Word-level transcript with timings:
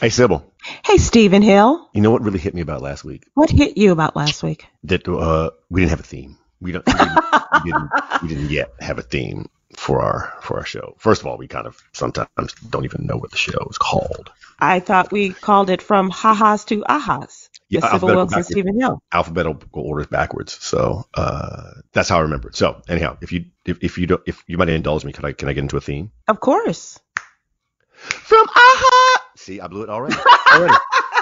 Hey, 0.00 0.08
Sybil. 0.08 0.50
Hey, 0.82 0.96
Stephen 0.96 1.42
Hill. 1.42 1.86
You 1.92 2.00
know 2.00 2.10
what 2.10 2.22
really 2.22 2.38
hit 2.38 2.54
me 2.54 2.62
about 2.62 2.80
last 2.80 3.04
week? 3.04 3.26
What 3.34 3.50
hit 3.50 3.76
you 3.76 3.92
about 3.92 4.16
last 4.16 4.42
week? 4.42 4.66
That 4.84 5.06
uh, 5.06 5.50
we 5.68 5.82
didn't 5.82 5.90
have 5.90 6.00
a 6.00 6.04
theme. 6.04 6.38
We 6.58 6.72
don't. 6.72 6.86
We 6.86 6.94
didn't, 6.94 7.18
we 7.52 7.70
didn't, 7.70 7.90
we 8.22 8.28
didn't 8.28 8.50
yet 8.50 8.72
have 8.80 8.98
a 8.98 9.02
theme 9.02 9.50
for 9.76 10.00
our 10.00 10.32
for 10.40 10.56
our 10.56 10.64
show. 10.64 10.94
First 10.96 11.20
of 11.20 11.26
all, 11.26 11.36
we 11.36 11.48
kind 11.48 11.66
of 11.66 11.76
sometimes 11.92 12.54
don't 12.70 12.86
even 12.86 13.04
know 13.04 13.18
what 13.18 13.30
the 13.30 13.36
show 13.36 13.66
is 13.68 13.76
called. 13.76 14.32
I 14.58 14.80
thought 14.80 15.12
we 15.12 15.34
called 15.34 15.68
it 15.68 15.82
from 15.82 16.08
ha-has 16.08 16.64
to 16.66 16.80
ahas. 16.80 17.50
Yeah, 17.68 17.80
Sybil 17.80 18.24
backwards. 18.24 18.46
Stephen 18.46 18.80
Hill. 18.80 19.02
Alphabetical 19.12 19.82
orders 19.82 20.06
backwards. 20.06 20.54
So 20.54 21.04
uh, 21.12 21.72
that's 21.92 22.08
how 22.08 22.16
I 22.16 22.22
remember 22.22 22.48
it. 22.48 22.56
So 22.56 22.80
anyhow, 22.88 23.18
if 23.20 23.32
you 23.32 23.44
if, 23.66 23.84
if 23.84 23.98
you 23.98 24.06
don't 24.06 24.22
if 24.24 24.42
you 24.46 24.56
might 24.56 24.70
indulge 24.70 25.04
me, 25.04 25.12
can 25.12 25.26
I 25.26 25.32
can 25.32 25.50
I 25.50 25.52
get 25.52 25.60
into 25.60 25.76
a 25.76 25.82
theme? 25.82 26.10
Of 26.26 26.40
course. 26.40 26.98
From 28.00 28.46
aha. 28.48 28.99
See, 29.40 29.58
I 29.58 29.68
blew 29.68 29.82
it 29.82 29.88
already. 29.88 30.16
Already. 30.52 30.74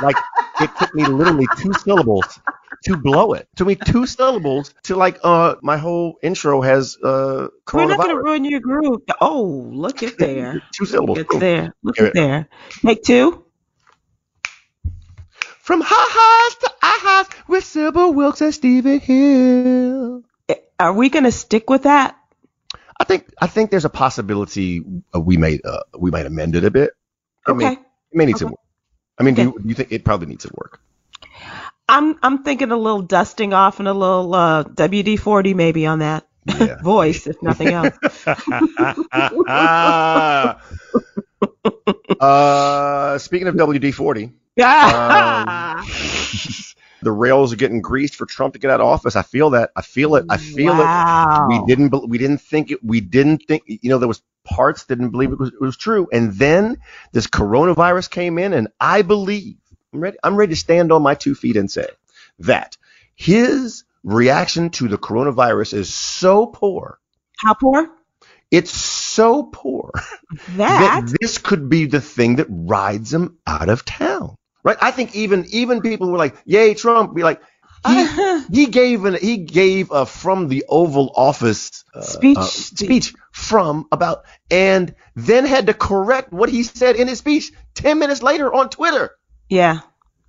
like 0.02 0.16
it 0.60 0.70
took 0.76 0.92
me 0.92 1.06
literally 1.06 1.46
two 1.58 1.72
syllables 1.72 2.40
to 2.84 2.96
blow 2.96 3.34
it. 3.34 3.48
took 3.54 3.68
me 3.68 3.76
two 3.76 4.06
syllables 4.06 4.74
to 4.82 4.96
like 4.96 5.20
uh 5.22 5.54
my 5.62 5.76
whole 5.76 6.18
intro 6.20 6.60
has 6.60 6.96
uh 6.96 7.46
We're 7.72 7.86
not 7.86 7.98
going 7.98 8.16
to 8.16 8.20
ruin 8.20 8.44
your 8.44 8.58
groove. 8.58 9.02
Oh, 9.20 9.70
look 9.72 10.02
at 10.02 10.18
there. 10.18 10.60
Two 10.72 10.84
syllables. 10.84 11.18
Look 11.18 11.34
at 11.34 11.40
there. 11.40 11.74
Look 11.82 12.00
at 12.00 12.12
there. 12.12 12.48
Take 12.84 13.04
two. 13.04 13.44
From 15.60 15.80
ha-has 15.84 16.56
to 16.56 16.72
ahas 16.82 17.48
with 17.48 17.62
Sybil 17.62 18.14
Wilkes 18.14 18.40
and 18.40 18.54
Stephen 18.54 18.98
Hill. 19.00 20.24
Are 20.80 20.92
we 20.92 21.08
going 21.08 21.24
to 21.24 21.32
stick 21.32 21.70
with 21.70 21.82
that? 21.82 22.16
I 22.98 23.04
think 23.04 23.28
I 23.40 23.46
think 23.46 23.70
there's 23.70 23.84
a 23.84 23.90
possibility 23.90 24.82
uh, 25.14 25.20
we 25.20 25.36
may 25.36 25.60
uh, 25.64 25.80
we 25.96 26.10
might 26.10 26.26
amend 26.26 26.56
it 26.56 26.64
a 26.64 26.70
bit. 26.70 26.90
Okay. 27.46 27.78
It 28.12 28.16
may 28.16 28.26
need 28.26 28.34
Okay. 28.34 28.40
some 28.40 28.50
work. 28.50 28.60
I 29.18 29.22
mean, 29.24 29.34
do, 29.34 29.42
you, 29.42 29.58
do 29.60 29.68
you 29.68 29.74
think 29.74 29.90
it 29.92 30.04
probably 30.04 30.26
needs 30.28 30.44
some 30.44 30.52
work? 30.56 30.80
I'm 31.88 32.18
I'm 32.22 32.42
thinking 32.44 32.70
a 32.70 32.76
little 32.76 33.02
dusting 33.02 33.52
off 33.54 33.78
and 33.78 33.88
a 33.88 33.94
little 33.94 34.34
uh, 34.34 34.64
WD-40 34.64 35.54
maybe 35.54 35.86
on 35.86 36.00
that 36.00 36.26
Yeah. 36.46 36.76
voice, 36.82 37.26
if 37.26 37.42
nothing 37.42 37.68
else. 37.68 37.96
uh, 42.20 43.18
speaking 43.18 43.48
of 43.48 43.54
WD-40, 43.54 44.32
Um, 44.60 45.86
the 47.02 47.12
rails 47.12 47.52
are 47.52 47.56
getting 47.56 47.80
greased 47.80 48.16
for 48.16 48.26
Trump 48.26 48.54
to 48.54 48.58
get 48.58 48.70
out 48.70 48.80
of 48.80 48.86
office. 48.86 49.16
I 49.16 49.22
feel 49.22 49.50
that. 49.50 49.70
I 49.76 49.82
feel 49.82 50.16
it. 50.16 50.24
I 50.28 50.36
feel 50.36 50.72
wow. 50.74 51.48
it. 51.48 51.60
We 51.60 51.66
didn't. 51.66 52.08
We 52.08 52.18
didn't 52.18 52.38
think 52.38 52.70
it. 52.70 52.82
We 52.84 53.00
didn't 53.00 53.44
think. 53.46 53.62
You 53.66 53.90
know, 53.90 53.98
there 53.98 54.08
was 54.08 54.22
parts 54.44 54.84
didn't 54.84 55.10
believe 55.10 55.32
it 55.32 55.38
was, 55.38 55.50
it 55.50 55.60
was 55.60 55.76
true, 55.76 56.08
and 56.12 56.32
then 56.32 56.78
this 57.12 57.26
coronavirus 57.26 58.10
came 58.10 58.38
in, 58.38 58.52
and 58.52 58.68
I 58.80 59.02
believe. 59.02 59.56
I'm 59.92 60.00
ready. 60.00 60.16
I'm 60.22 60.36
ready 60.36 60.52
to 60.52 60.60
stand 60.60 60.92
on 60.92 61.02
my 61.02 61.14
two 61.14 61.34
feet 61.34 61.56
and 61.56 61.70
say 61.70 61.86
that 62.40 62.76
his 63.14 63.84
reaction 64.04 64.70
to 64.70 64.88
the 64.88 64.98
coronavirus 64.98 65.74
is 65.74 65.92
so 65.92 66.46
poor. 66.46 66.98
How 67.38 67.54
poor? 67.54 67.88
It's 68.50 68.70
so 68.70 69.42
poor 69.44 69.92
That. 70.56 71.06
that 71.06 71.16
this 71.20 71.38
could 71.38 71.68
be 71.68 71.86
the 71.86 72.00
thing 72.00 72.36
that 72.36 72.46
rides 72.48 73.12
him 73.12 73.38
out 73.46 73.68
of 73.68 73.84
town. 73.84 74.36
Right? 74.62 74.76
I 74.80 74.90
think 74.90 75.14
even 75.14 75.46
even 75.50 75.80
people 75.80 76.06
who 76.06 76.12
were 76.12 76.18
like, 76.18 76.36
"Yay, 76.44 76.74
Trump!" 76.74 77.14
Be 77.14 77.22
like, 77.22 77.40
he 77.86 78.42
he 78.52 78.66
gave 78.66 79.04
an 79.04 79.14
he 79.14 79.36
gave 79.38 79.90
a 79.90 80.06
from 80.06 80.48
the 80.48 80.64
Oval 80.68 81.12
Office 81.14 81.84
uh, 81.94 82.00
Speech. 82.00 82.38
uh, 82.38 82.42
speech 82.42 83.14
from 83.32 83.86
about 83.92 84.24
and 84.50 84.94
then 85.14 85.44
had 85.46 85.66
to 85.66 85.74
correct 85.74 86.32
what 86.32 86.48
he 86.48 86.62
said 86.62 86.96
in 86.96 87.08
his 87.08 87.18
speech 87.18 87.52
ten 87.74 87.98
minutes 87.98 88.22
later 88.22 88.52
on 88.52 88.68
Twitter. 88.70 89.10
yeah. 89.48 89.80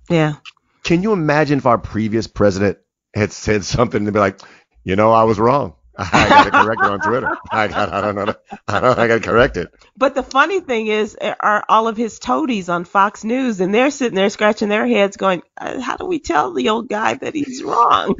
Yeah. 0.08 0.34
Can 0.82 1.02
you 1.02 1.12
imagine 1.12 1.58
if 1.58 1.66
our 1.66 1.78
previous 1.78 2.26
president 2.26 2.78
had 3.14 3.32
said 3.32 3.64
something 3.64 4.06
to 4.06 4.12
be 4.12 4.18
like, 4.18 4.40
you 4.82 4.96
know, 4.96 5.12
I 5.12 5.22
was 5.24 5.38
wrong. 5.38 5.74
I 5.98 6.30
got 6.30 6.44
to 6.44 6.50
correct 6.52 6.82
it 6.82 6.88
on 6.88 7.00
Twitter. 7.00 7.32
I 7.52 7.68
got 7.68 7.92
I 7.92 8.00
don't 8.00 8.14
know. 8.14 8.34
I 8.68 8.80
don't 8.80 8.98
I 8.98 9.06
got 9.08 9.22
to 9.22 9.28
correct 9.28 9.56
it. 9.56 9.70
But 9.96 10.14
the 10.14 10.22
funny 10.22 10.60
thing 10.60 10.86
is, 10.86 11.16
uh, 11.20 11.34
are 11.40 11.64
all 11.68 11.88
of 11.88 11.96
his 11.96 12.18
toadies 12.18 12.68
on 12.68 12.84
Fox 12.84 13.24
News, 13.24 13.60
and 13.60 13.74
they're 13.74 13.90
sitting 13.90 14.14
there 14.16 14.30
scratching 14.30 14.68
their 14.68 14.86
heads, 14.86 15.16
going, 15.16 15.42
uh, 15.58 15.80
"How 15.80 15.96
do 15.96 16.06
we 16.06 16.18
tell 16.20 16.54
the 16.54 16.70
old 16.70 16.88
guy 16.88 17.14
that 17.14 17.34
he's 17.34 17.62
wrong?" 17.64 18.14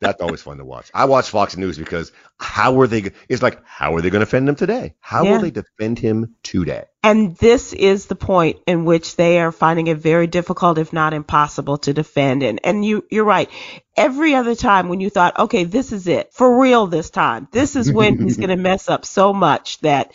That's 0.00 0.22
always 0.22 0.40
fun 0.40 0.56
to 0.58 0.64
watch. 0.64 0.90
I 0.94 1.04
watch 1.04 1.28
Fox 1.28 1.56
News 1.58 1.76
because 1.76 2.10
how 2.38 2.80
are 2.80 2.86
they? 2.86 3.12
It's 3.28 3.42
like 3.42 3.60
how 3.66 3.94
are 3.96 4.00
they 4.00 4.08
going 4.08 4.20
to 4.20 4.24
defend 4.26 4.48
him 4.48 4.54
today? 4.56 4.94
How 5.00 5.24
Yeah. 5.24 5.32
will 5.32 5.38
they 5.38 5.50
defend 5.50 5.98
him 5.98 6.36
today? 6.42 6.84
And 7.02 7.34
this 7.36 7.72
is 7.72 8.06
the 8.06 8.14
point 8.14 8.58
in 8.66 8.84
which 8.84 9.16
they 9.16 9.40
are 9.40 9.52
finding 9.52 9.86
it 9.86 9.96
very 9.96 10.26
difficult, 10.26 10.76
if 10.76 10.92
not 10.92 11.14
impossible, 11.14 11.78
to 11.78 11.94
defend. 11.94 12.42
And 12.42 12.60
and 12.62 12.84
you 12.84 13.06
you're 13.10 13.24
right. 13.24 13.48
Every 13.96 14.34
other 14.34 14.54
time 14.54 14.88
when 14.88 15.00
you 15.00 15.08
thought, 15.08 15.38
okay, 15.38 15.64
this 15.64 15.92
is 15.92 16.06
it 16.06 16.34
for 16.34 16.60
real 16.60 16.86
this 16.86 17.08
time, 17.08 17.48
this 17.52 17.74
is 17.74 17.90
when 17.90 18.18
he's 18.22 18.36
going 18.36 18.50
to 18.50 18.56
mess 18.56 18.88
up 18.88 19.06
so 19.06 19.32
much 19.32 19.80
that. 19.80 20.12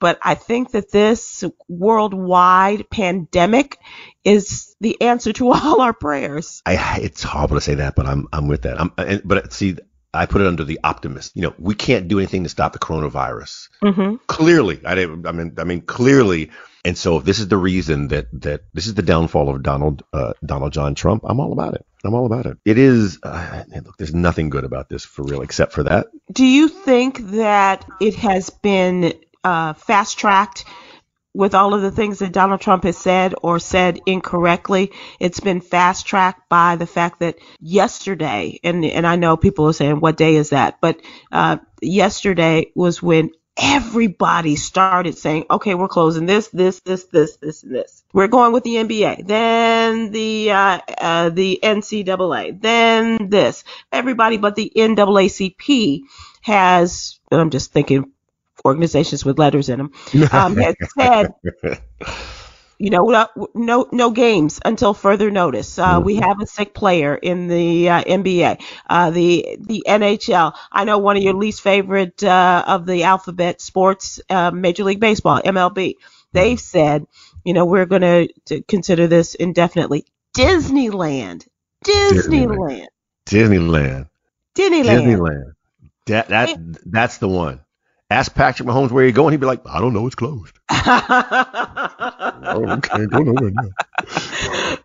But 0.00 0.20
I 0.22 0.36
think 0.36 0.70
that 0.72 0.92
this 0.92 1.42
worldwide 1.66 2.88
pandemic 2.88 3.78
is 4.22 4.76
the 4.80 5.00
answer 5.00 5.32
to 5.34 5.50
all 5.52 5.80
our 5.80 5.92
prayers. 5.92 6.62
I 6.64 7.00
it's 7.02 7.24
horrible 7.24 7.56
to 7.56 7.60
say 7.60 7.74
that, 7.74 7.96
but 7.96 8.06
I'm 8.06 8.28
I'm 8.32 8.46
with 8.46 8.62
that. 8.62 8.80
I'm 8.80 8.92
and, 8.96 9.22
but 9.24 9.52
see, 9.52 9.76
I 10.14 10.26
put 10.26 10.40
it 10.40 10.46
under 10.46 10.64
the 10.64 10.80
optimist. 10.82 11.36
You 11.36 11.42
know, 11.42 11.54
we 11.58 11.74
can't 11.74 12.08
do 12.08 12.18
anything 12.18 12.44
to 12.44 12.48
stop 12.48 12.72
the 12.72 12.78
coronavirus. 12.78 13.68
hmm 13.82 14.16
Clearly, 14.26 14.80
I 14.84 14.94
didn't. 14.94 15.26
I 15.26 15.32
mean, 15.32 15.54
I 15.58 15.64
mean, 15.64 15.82
clearly. 15.82 16.50
And 16.84 16.96
so, 16.96 17.18
if 17.18 17.24
this 17.24 17.40
is 17.40 17.48
the 17.48 17.56
reason 17.56 18.08
that 18.08 18.28
that 18.40 18.62
this 18.72 18.86
is 18.86 18.94
the 18.94 19.02
downfall 19.02 19.48
of 19.48 19.62
Donald 19.62 20.04
uh, 20.12 20.32
Donald 20.44 20.72
John 20.72 20.94
Trump, 20.94 21.24
I'm 21.26 21.40
all 21.40 21.52
about 21.52 21.74
it. 21.74 21.84
I'm 22.04 22.14
all 22.14 22.24
about 22.24 22.46
it. 22.46 22.56
It 22.64 22.78
is. 22.78 23.18
Uh, 23.22 23.64
look, 23.84 23.96
there's 23.98 24.14
nothing 24.14 24.48
good 24.48 24.64
about 24.64 24.88
this 24.88 25.04
for 25.04 25.24
real, 25.24 25.42
except 25.42 25.72
for 25.72 25.82
that. 25.82 26.06
Do 26.32 26.44
you 26.46 26.68
think 26.68 27.18
that 27.32 27.84
it 28.00 28.14
has 28.14 28.50
been 28.50 29.12
uh, 29.44 29.74
fast 29.74 30.18
tracked 30.18 30.64
with 31.38 31.54
all 31.54 31.72
of 31.72 31.82
the 31.82 31.92
things 31.92 32.18
that 32.18 32.32
Donald 32.32 32.60
Trump 32.60 32.82
has 32.82 32.98
said 32.98 33.32
or 33.42 33.60
said 33.60 34.00
incorrectly? 34.06 34.90
It's 35.20 35.38
been 35.38 35.60
fast 35.60 36.04
tracked 36.04 36.48
by 36.48 36.74
the 36.74 36.86
fact 36.86 37.20
that 37.20 37.38
yesterday, 37.60 38.58
and 38.64 38.84
and 38.84 39.06
I 39.06 39.14
know 39.14 39.36
people 39.36 39.68
are 39.68 39.72
saying, 39.72 40.00
"What 40.00 40.16
day 40.16 40.34
is 40.34 40.50
that?" 40.50 40.80
But 40.80 41.00
uh, 41.30 41.58
yesterday 41.80 42.72
was 42.74 43.00
when 43.00 43.30
everybody 43.56 44.56
started 44.56 45.16
saying, 45.16 45.44
"Okay, 45.48 45.76
we're 45.76 45.86
closing 45.86 46.26
this, 46.26 46.48
this, 46.48 46.80
this, 46.80 47.04
this, 47.04 47.36
this, 47.36 47.62
and 47.62 47.72
this. 47.72 48.02
We're 48.12 48.26
going 48.26 48.52
with 48.52 48.64
the 48.64 48.74
NBA, 48.74 49.28
then 49.28 50.10
the 50.10 50.50
uh, 50.50 50.80
uh, 50.98 51.28
the 51.30 51.60
NCAA, 51.62 52.60
then 52.60 53.30
this." 53.30 53.62
Everybody 53.92 54.38
but 54.38 54.56
the 54.56 54.72
NAACP 54.74 56.00
has, 56.42 57.20
I'm 57.30 57.50
just 57.50 57.72
thinking 57.72 58.12
organizations 58.68 59.24
with 59.24 59.38
letters 59.38 59.68
in 59.68 59.78
them, 59.78 59.92
um, 60.32 60.56
has 60.58 60.76
said, 60.96 61.34
you 62.78 62.90
know, 62.90 63.28
no, 63.54 63.88
no, 63.90 64.10
games 64.10 64.60
until 64.64 64.94
further 64.94 65.30
notice. 65.30 65.78
Uh, 65.78 66.00
we 66.02 66.16
have 66.16 66.40
a 66.40 66.46
sick 66.46 66.74
player 66.74 67.14
in 67.14 67.48
the 67.48 67.90
uh, 67.90 68.04
NBA, 68.04 68.62
uh, 68.88 69.10
the 69.10 69.58
the 69.60 69.84
NHL. 69.86 70.54
I 70.70 70.84
know 70.84 70.98
one 70.98 71.16
of 71.16 71.22
your 71.22 71.34
least 71.34 71.60
favorite 71.60 72.22
uh, 72.22 72.64
of 72.66 72.86
the 72.86 73.02
alphabet 73.02 73.60
sports, 73.60 74.20
uh, 74.30 74.52
Major 74.52 74.84
League 74.84 75.00
Baseball, 75.00 75.40
MLB. 75.44 75.94
They've 76.32 76.60
said, 76.60 77.06
you 77.44 77.52
know, 77.52 77.64
we're 77.64 77.86
going 77.86 78.28
to 78.46 78.62
consider 78.68 79.06
this 79.08 79.34
indefinitely. 79.34 80.04
Disneyland, 80.36 81.48
Disneyland, 81.84 82.86
Disneyland. 83.26 84.08
Disneyland. 84.54 84.88
Disneyland. 84.94 85.52
That 86.06 86.28
that 86.28 86.58
that's 86.86 87.18
the 87.18 87.28
one. 87.28 87.60
Ask 88.10 88.34
Patrick 88.34 88.68
Mahomes 88.68 88.90
where 88.90 89.04
you 89.04 89.12
going. 89.12 89.32
He'd 89.32 89.40
be 89.40 89.46
like, 89.46 89.66
I 89.66 89.80
don't 89.80 89.92
know. 89.92 90.06
It's 90.06 90.14
closed. 90.14 90.58
Oh, 92.50 92.64
okay, 92.70 93.04
go 93.06 93.18
nowhere 93.18 93.50
now. 93.50 93.68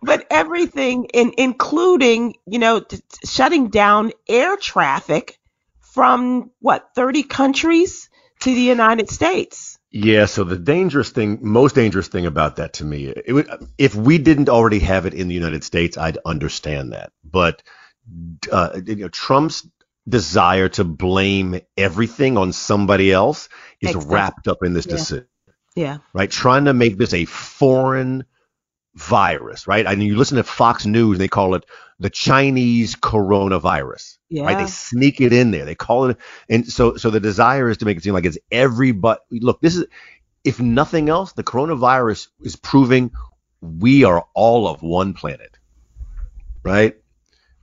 but 0.02 0.26
everything, 0.30 1.06
in, 1.14 1.32
including, 1.38 2.34
you 2.46 2.58
know, 2.58 2.80
t- 2.80 2.96
t- 2.96 3.02
shutting 3.26 3.68
down 3.68 4.10
air 4.28 4.56
traffic 4.56 5.38
from 5.80 6.50
what 6.60 6.90
30 6.94 7.22
countries 7.22 8.10
to 8.40 8.54
the 8.54 8.60
United 8.60 9.08
States. 9.08 9.78
Yeah. 9.90 10.26
So 10.26 10.44
the 10.44 10.58
dangerous 10.58 11.10
thing, 11.10 11.38
most 11.40 11.74
dangerous 11.74 12.08
thing 12.08 12.26
about 12.26 12.56
that 12.56 12.74
to 12.74 12.84
me, 12.84 13.06
it 13.06 13.32
would, 13.32 13.48
if 13.78 13.94
we 13.94 14.18
didn't 14.18 14.48
already 14.50 14.80
have 14.80 15.06
it 15.06 15.14
in 15.14 15.28
the 15.28 15.34
United 15.34 15.64
States, 15.64 15.96
I'd 15.96 16.18
understand 16.26 16.92
that. 16.92 17.12
But 17.24 17.62
uh, 18.52 18.80
you 18.84 18.96
know, 18.96 19.08
Trump's 19.08 19.66
desire 20.08 20.68
to 20.70 20.84
blame 20.84 21.60
everything 21.76 22.36
on 22.36 22.52
somebody 22.52 23.12
else 23.12 23.48
is 23.80 23.94
wrapped 23.96 24.48
up 24.48 24.58
in 24.62 24.74
this 24.74 24.86
Yeah. 24.86 24.92
decision. 24.92 25.26
Yeah. 25.76 25.98
right? 26.12 26.30
Trying 26.30 26.66
to 26.66 26.72
make 26.74 26.98
this 26.98 27.12
a 27.12 27.24
foreign 27.24 28.24
virus, 28.94 29.66
right? 29.66 29.86
I 29.88 29.96
mean, 29.96 30.06
you 30.06 30.16
listen 30.16 30.36
to 30.36 30.44
Fox 30.44 30.86
News, 30.86 31.18
they 31.18 31.26
call 31.26 31.56
it 31.56 31.64
the 31.98 32.10
Chinese 32.10 32.94
coronavirus, 32.94 34.18
Yeah. 34.28 34.44
right? 34.44 34.58
They 34.58 34.66
sneak 34.70 35.20
it 35.20 35.32
in 35.32 35.50
there. 35.50 35.64
They 35.64 35.74
call 35.74 36.10
it, 36.10 36.16
and 36.48 36.64
so 36.70 36.96
so 36.96 37.10
the 37.10 37.18
desire 37.18 37.68
is 37.70 37.78
to 37.78 37.86
make 37.86 37.96
it 37.96 38.04
seem 38.04 38.14
like 38.14 38.24
it's 38.24 38.38
everybody. 38.52 39.18
Look, 39.32 39.60
this 39.60 39.74
is 39.74 39.86
if 40.44 40.60
nothing 40.60 41.08
else, 41.08 41.32
the 41.32 41.42
coronavirus 41.42 42.28
is 42.42 42.54
proving 42.54 43.10
we 43.60 44.04
are 44.04 44.24
all 44.34 44.68
of 44.68 44.82
one 44.82 45.14
planet, 45.14 45.58
right? 46.62 46.96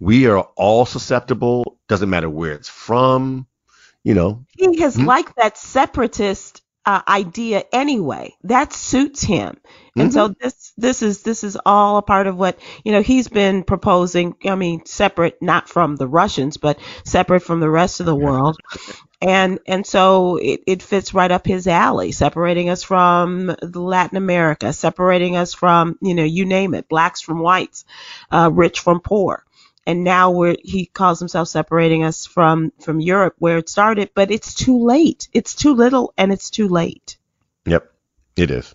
We 0.02 0.26
are 0.26 0.40
all 0.56 0.88
susceptible. 0.88 1.78
Doesn't 1.88 2.10
matter 2.10 2.30
where 2.30 2.54
it's 2.54 2.68
from, 2.68 3.46
you 4.04 4.16
know. 4.16 4.44
He 4.58 4.80
has 4.80 4.98
mm-hmm. 4.98 5.06
liked 5.06 5.36
that 5.36 5.60
separatist 5.60 6.64
uh, 6.88 7.02
idea 7.08 7.64
anyway. 7.72 8.34
That 8.44 8.74
suits 8.74 9.22
him. 9.22 9.60
And 9.96 10.10
mm-hmm. 10.10 10.12
so 10.12 10.28
this 10.30 10.74
this 10.76 11.04
is 11.04 11.22
this 11.22 11.44
is 11.44 11.56
all 11.68 11.98
a 11.98 12.02
part 12.02 12.26
of 12.26 12.36
what 12.36 12.58
you 12.84 12.94
know 12.94 13.04
he's 13.04 13.28
been 13.28 13.62
proposing. 13.64 14.36
I 14.44 14.56
mean, 14.56 14.86
separate 14.86 15.40
not 15.40 15.70
from 15.70 15.98
the 15.98 16.08
Russians, 16.08 16.58
but 16.58 16.80
separate 17.06 17.42
from 17.42 17.60
the 17.60 17.70
rest 17.70 18.00
of 18.00 18.08
the 18.08 18.16
world. 18.16 18.58
And 19.22 19.60
and 19.68 19.86
so 19.86 20.38
it, 20.38 20.62
it 20.66 20.82
fits 20.82 21.14
right 21.14 21.30
up 21.30 21.46
his 21.46 21.68
alley, 21.68 22.12
separating 22.12 22.70
us 22.70 22.82
from 22.82 23.56
Latin 23.62 24.18
America, 24.18 24.74
separating 24.74 25.36
us 25.36 25.54
from 25.54 26.00
you 26.02 26.16
know 26.16 26.24
you 26.24 26.46
name 26.46 26.74
it, 26.74 26.90
blacks 26.90 27.22
from 27.22 27.38
whites, 27.38 27.86
uh, 28.32 28.50
rich 28.52 28.80
from 28.80 29.00
poor 29.00 29.46
and 29.86 30.04
now 30.04 30.32
we're 30.32 30.56
he 30.64 30.86
calls 30.86 31.20
himself 31.20 31.48
separating 31.48 32.04
us 32.04 32.26
from 32.26 32.72
from 32.80 33.00
Europe 33.00 33.36
where 33.40 33.58
it 33.58 33.70
started, 33.70 34.12
but 34.14 34.32
it's 34.32 34.54
too 34.54 34.86
late. 34.86 35.28
It's 35.34 35.56
too 35.56 35.74
little 35.74 36.14
and 36.18 36.32
it's 36.32 36.50
too 36.50 36.68
late. 36.68 37.18
Yep, 37.66 37.92
it 38.36 38.52
is. 38.52 38.74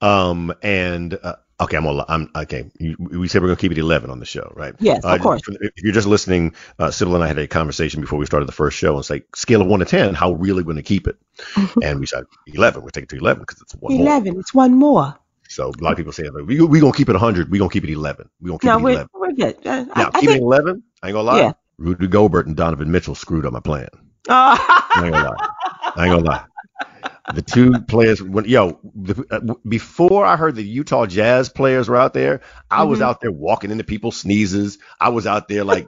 Um, 0.00 0.52
and 0.62 1.18
uh, 1.22 1.36
okay, 1.60 1.76
I'm 1.76 1.86
all, 1.86 2.04
I'm 2.06 2.30
okay. 2.34 2.70
You, 2.78 2.96
we 2.98 3.28
said 3.28 3.42
we're 3.42 3.48
gonna 3.48 3.56
keep 3.56 3.72
it 3.72 3.78
11 3.78 4.10
on 4.10 4.18
the 4.18 4.26
show, 4.26 4.52
right? 4.56 4.74
Yes, 4.78 5.04
uh, 5.04 5.14
of 5.14 5.20
course. 5.20 5.42
If 5.48 5.72
you're 5.82 5.94
just 5.94 6.06
listening, 6.06 6.54
uh, 6.78 6.90
Sybil 6.90 7.14
and 7.14 7.24
I 7.24 7.28
had 7.28 7.38
a 7.38 7.46
conversation 7.46 8.00
before 8.00 8.18
we 8.18 8.26
started 8.26 8.46
the 8.46 8.52
first 8.52 8.76
show, 8.76 8.92
and 8.92 9.00
it's 9.00 9.10
like 9.10 9.34
scale 9.36 9.62
of 9.62 9.68
one 9.68 9.80
to 9.80 9.86
ten, 9.86 10.14
how 10.14 10.32
really 10.32 10.64
going 10.64 10.76
to 10.76 10.82
keep 10.82 11.06
it? 11.06 11.16
and 11.82 12.00
we 12.00 12.06
said 12.06 12.24
11. 12.46 12.82
We're 12.82 12.90
taking 12.90 13.08
to 13.08 13.16
11 13.16 13.42
because 13.42 13.62
it's 13.62 13.74
one 13.74 13.92
11. 13.92 14.32
More. 14.32 14.40
It's 14.40 14.52
one 14.52 14.74
more. 14.74 15.18
So 15.52 15.68
a 15.68 15.84
lot 15.84 15.92
of 15.92 15.96
people 15.98 16.12
say 16.12 16.28
we 16.30 16.60
we 16.60 16.80
gonna 16.80 16.92
keep 16.92 17.08
it 17.08 17.12
100. 17.12 17.50
We 17.50 17.58
gonna 17.58 17.70
keep 17.70 17.84
it 17.84 17.90
11. 17.90 18.28
We 18.40 18.48
gonna 18.48 18.58
keep 18.58 18.68
no, 18.68 18.78
it 18.78 18.82
we're, 18.82 18.90
11. 18.90 19.08
we're 19.14 19.32
good. 19.32 19.66
Uh, 19.66 19.82
now 19.82 19.92
I, 19.92 20.04
keep 20.04 20.14
I 20.14 20.20
think, 20.20 20.30
it 20.30 20.42
11. 20.42 20.82
I 21.02 21.08
ain't 21.08 21.14
gonna 21.14 21.22
lie. 21.22 21.38
Yeah. 21.40 21.52
Rudy 21.78 22.06
Gobert 22.06 22.46
and 22.46 22.56
Donovan 22.56 22.90
Mitchell 22.90 23.14
screwed 23.14 23.46
up 23.46 23.52
my 23.52 23.60
plan. 23.60 23.88
Oh. 24.28 24.56
I 24.56 25.02
ain't 25.04 25.12
gonna 25.14 25.30
lie. 25.30 25.48
I 25.96 26.04
ain't 26.04 26.12
gonna 26.12 26.24
lie. 26.24 26.44
The 27.34 27.42
two 27.42 27.72
players, 27.88 28.22
when, 28.22 28.44
yo, 28.44 28.78
the, 28.94 29.24
uh, 29.30 29.54
before 29.68 30.24
I 30.24 30.36
heard 30.36 30.54
the 30.54 30.62
Utah 30.62 31.06
Jazz 31.06 31.48
players 31.48 31.88
were 31.88 31.96
out 31.96 32.14
there, 32.14 32.40
I 32.70 32.80
mm-hmm. 32.80 32.90
was 32.90 33.00
out 33.00 33.20
there 33.20 33.32
walking 33.32 33.70
into 33.70 33.84
people's 33.84 34.16
sneezes. 34.16 34.78
I 35.00 35.08
was 35.08 35.26
out 35.26 35.48
there 35.48 35.64
like 35.64 35.86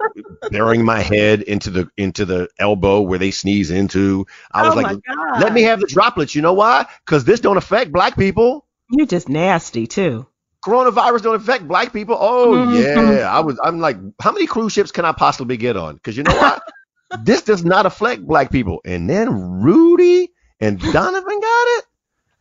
burying 0.51 0.85
my 0.85 1.01
head 1.01 1.43
into 1.43 1.71
the 1.71 1.89
into 1.97 2.25
the 2.25 2.49
elbow 2.59 3.03
where 3.03 3.19
they 3.19 3.31
sneeze 3.31 3.71
into. 3.71 4.27
I 4.53 4.67
was 4.67 4.77
oh 4.77 4.81
like, 4.81 4.99
let 5.41 5.53
me 5.53 5.63
have 5.63 5.81
the 5.81 5.87
droplets. 5.87 6.35
You 6.35 6.43
know 6.43 6.55
why? 6.55 6.87
Because 7.05 7.25
this 7.25 7.41
don't 7.41 7.57
affect 7.57 7.93
black 7.93 8.17
people. 8.17 8.64
You're 8.91 9.07
just 9.07 9.29
nasty 9.29 9.87
too. 9.87 10.27
Coronavirus 10.65 11.23
don't 11.23 11.37
affect 11.37 11.69
black 11.69 11.93
people. 11.93 12.17
Oh 12.19 12.53
mm-hmm. 12.53 13.13
yeah, 13.13 13.31
I 13.31 13.41
was. 13.41 13.59
I'm 13.63 13.81
like, 13.81 13.97
how 14.21 14.33
many 14.33 14.47
cruise 14.47 14.73
ships 14.73 14.93
can 14.93 15.05
I 15.05 15.13
possibly 15.13 15.57
get 15.57 15.77
on? 15.77 15.95
Because 15.95 16.17
you 16.17 16.23
know 16.23 16.35
what, 16.35 16.63
this 17.23 17.43
does 17.43 17.65
not 17.65 17.87
affect 17.87 18.27
black 18.27 18.51
people. 18.51 18.81
And 18.85 19.09
then 19.09 19.61
Rudy 19.63 20.33
and 20.61 20.81
Donovan 20.81 21.41
got 21.41 21.67
it. 21.79 21.85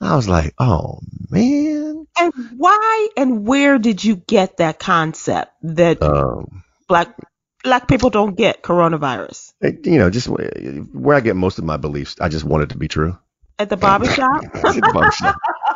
I 0.01 0.15
was 0.15 0.27
like, 0.27 0.53
oh 0.59 0.99
man. 1.29 2.07
And 2.19 2.33
why 2.57 3.09
and 3.17 3.45
where 3.45 3.77
did 3.77 4.03
you 4.03 4.15
get 4.15 4.57
that 4.57 4.79
concept 4.79 5.53
that 5.63 6.01
um, 6.01 6.63
black 6.87 7.15
black 7.63 7.87
people 7.87 8.09
don't 8.09 8.35
get 8.35 8.61
coronavirus? 8.61 9.53
You 9.61 9.97
know, 9.97 10.09
just 10.09 10.27
where 10.27 11.15
I 11.15 11.21
get 11.21 11.35
most 11.35 11.57
of 11.57 11.65
my 11.65 11.77
beliefs. 11.77 12.15
I 12.19 12.29
just 12.29 12.45
want 12.45 12.63
it 12.63 12.69
to 12.69 12.77
be 12.77 12.87
true. 12.87 13.17
At 13.59 13.69
the 13.69 13.77
barbershop? 13.77 14.43
At 14.53 14.75
the 14.75 14.91
barbershop. 14.93 15.35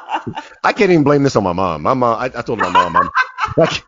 I 0.63 0.73
can't 0.73 0.91
even 0.91 1.03
blame 1.03 1.23
this 1.23 1.35
on 1.35 1.43
my 1.43 1.53
mom. 1.53 1.83
My 1.83 1.93
mom, 1.93 2.19
I, 2.19 2.25
I 2.25 2.41
told 2.41 2.59
my 2.59 2.69
mom, 2.69 2.95
I'm 2.95 3.09
like, 3.57 3.83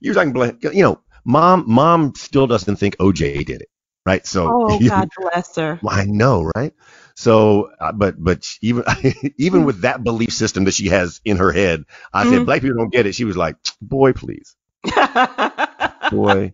usually 0.00 0.20
I 0.20 0.24
can 0.24 0.32
blame, 0.32 0.58
you 0.62 0.82
know, 0.82 1.00
mom, 1.24 1.64
mom 1.66 2.14
still 2.16 2.46
doesn't 2.46 2.76
think 2.76 2.96
OJ 2.98 3.44
did 3.46 3.62
it, 3.62 3.68
right? 4.04 4.26
So, 4.26 4.50
oh 4.52 4.78
God 4.88 5.08
bless 5.18 5.56
her. 5.56 5.80
I 5.88 6.04
know, 6.04 6.50
right? 6.56 6.72
So, 7.14 7.70
uh, 7.80 7.92
but 7.92 8.22
but 8.22 8.46
even 8.60 8.84
even 9.38 9.64
with 9.64 9.82
that 9.82 10.04
belief 10.04 10.32
system 10.32 10.64
that 10.64 10.74
she 10.74 10.88
has 10.88 11.20
in 11.24 11.38
her 11.38 11.50
head, 11.50 11.84
I 12.12 12.24
mm-hmm. 12.24 12.32
said 12.32 12.46
black 12.46 12.62
people 12.62 12.76
don't 12.76 12.92
get 12.92 13.06
it. 13.06 13.14
She 13.14 13.24
was 13.24 13.36
like, 13.36 13.56
boy, 13.80 14.12
please, 14.12 14.54
boy, 16.10 16.52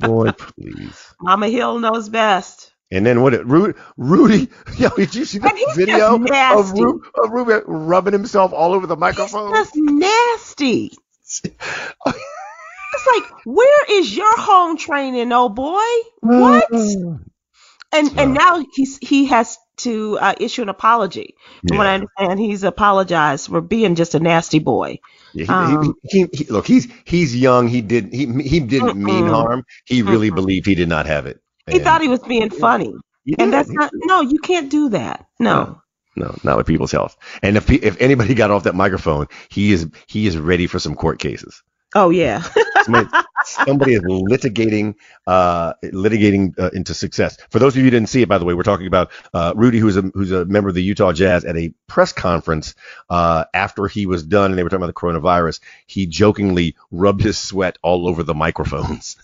boy, 0.00 0.32
please. 0.32 1.14
Mama 1.20 1.48
Hill 1.48 1.78
knows 1.78 2.08
best. 2.08 2.73
And 2.94 3.04
then 3.04 3.22
what? 3.22 3.34
It, 3.34 3.44
Rudy, 3.44 3.76
Rudy, 3.96 4.48
yo, 4.78 4.88
did 4.90 5.14
you 5.16 5.24
see 5.24 5.38
the 5.38 5.72
video 5.74 6.14
of, 6.14 6.72
Ru, 6.72 7.02
of 7.22 7.30
Rudy 7.30 7.64
rubbing 7.66 8.12
himself 8.12 8.52
all 8.52 8.72
over 8.72 8.86
the 8.86 8.96
microphone? 8.96 9.52
That's 9.52 9.72
nasty. 9.74 10.92
it's 11.44 13.06
like, 13.12 13.24
where 13.44 13.98
is 13.98 14.16
your 14.16 14.38
home 14.38 14.76
training, 14.76 15.32
oh 15.32 15.48
boy? 15.48 15.82
What? 16.20 16.70
and 16.72 18.18
and 18.18 18.34
now 18.34 18.64
he's 18.74 18.98
he 18.98 19.26
has 19.26 19.58
to 19.78 20.16
uh, 20.20 20.34
issue 20.38 20.62
an 20.62 20.68
apology. 20.68 21.34
From 21.66 21.74
yeah. 21.74 21.78
what 21.78 21.86
I 21.88 21.94
understand, 21.94 22.38
he's 22.38 22.62
apologized 22.62 23.48
for 23.48 23.60
being 23.60 23.96
just 23.96 24.14
a 24.14 24.20
nasty 24.20 24.60
boy. 24.60 25.00
Yeah, 25.32 25.46
he, 25.46 25.76
um, 25.76 25.94
he, 26.04 26.26
he, 26.32 26.44
look, 26.44 26.68
he's 26.68 26.86
he's 27.04 27.34
young. 27.34 27.66
He 27.66 27.80
did 27.80 28.12
he 28.12 28.26
he 28.42 28.60
didn't 28.60 29.02
mean 29.02 29.26
harm. 29.26 29.64
He 29.84 30.02
really 30.02 30.30
believed 30.30 30.66
he 30.66 30.76
did 30.76 30.88
not 30.88 31.06
have 31.06 31.26
it. 31.26 31.40
He 31.70 31.78
thought 31.78 32.02
he 32.02 32.08
was 32.08 32.20
being 32.20 32.50
funny. 32.50 32.94
Yeah, 33.24 33.36
and 33.38 33.52
that's 33.52 33.70
not 33.70 33.90
no, 33.94 34.20
you 34.20 34.38
can't 34.38 34.70
do 34.70 34.90
that. 34.90 35.26
No. 35.38 35.80
no. 36.16 36.26
no. 36.26 36.36
not 36.44 36.56
with 36.58 36.66
people's 36.66 36.92
health. 36.92 37.16
And 37.42 37.56
if 37.56 37.70
if 37.70 38.00
anybody 38.00 38.34
got 38.34 38.50
off 38.50 38.64
that 38.64 38.74
microphone, 38.74 39.28
he 39.48 39.72
is 39.72 39.88
he 40.06 40.26
is 40.26 40.36
ready 40.36 40.66
for 40.66 40.78
some 40.78 40.94
court 40.94 41.18
cases. 41.18 41.62
Oh 41.94 42.10
yeah. 42.10 42.42
somebody, 42.82 43.08
somebody, 43.44 43.94
is 43.94 44.02
litigating 44.02 44.94
uh, 45.26 45.74
litigating 45.84 46.58
uh, 46.58 46.70
into 46.72 46.92
success. 46.92 47.36
For 47.50 47.60
those 47.60 47.74
of 47.74 47.78
you 47.78 47.84
who 47.84 47.90
didn't 47.90 48.08
see 48.08 48.22
it, 48.22 48.28
by 48.28 48.38
the 48.38 48.44
way, 48.44 48.52
we're 48.52 48.64
talking 48.64 48.88
about 48.88 49.12
uh, 49.32 49.52
Rudy, 49.54 49.78
who's 49.78 49.96
a 49.96 50.02
who's 50.02 50.32
a 50.32 50.44
member 50.44 50.68
of 50.68 50.74
the 50.74 50.82
Utah 50.82 51.12
Jazz, 51.12 51.44
at 51.44 51.56
a 51.56 51.72
press 51.86 52.12
conference 52.12 52.74
uh, 53.08 53.44
after 53.54 53.86
he 53.86 54.06
was 54.06 54.24
done, 54.24 54.50
and 54.50 54.58
they 54.58 54.64
were 54.64 54.70
talking 54.70 54.82
about 54.82 54.94
the 54.94 55.00
coronavirus. 55.00 55.60
He 55.86 56.06
jokingly 56.06 56.76
rubbed 56.90 57.22
his 57.22 57.38
sweat 57.38 57.78
all 57.80 58.08
over 58.08 58.24
the 58.24 58.34
microphones. 58.34 59.16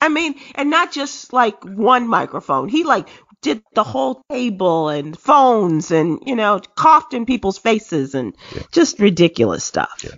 I 0.00 0.08
mean, 0.08 0.34
and 0.54 0.70
not 0.70 0.92
just 0.92 1.32
like 1.32 1.62
one 1.64 2.08
microphone. 2.08 2.68
He 2.68 2.84
like 2.84 3.08
did 3.42 3.62
the 3.74 3.84
whole 3.84 4.22
table 4.30 4.88
and 4.88 5.18
phones 5.18 5.90
and, 5.90 6.20
you 6.26 6.36
know, 6.36 6.60
coughed 6.74 7.14
in 7.14 7.26
people's 7.26 7.58
faces 7.58 8.14
and 8.14 8.34
yeah. 8.54 8.62
just 8.72 8.98
ridiculous 8.98 9.64
stuff. 9.64 10.04
Yeah. 10.04 10.10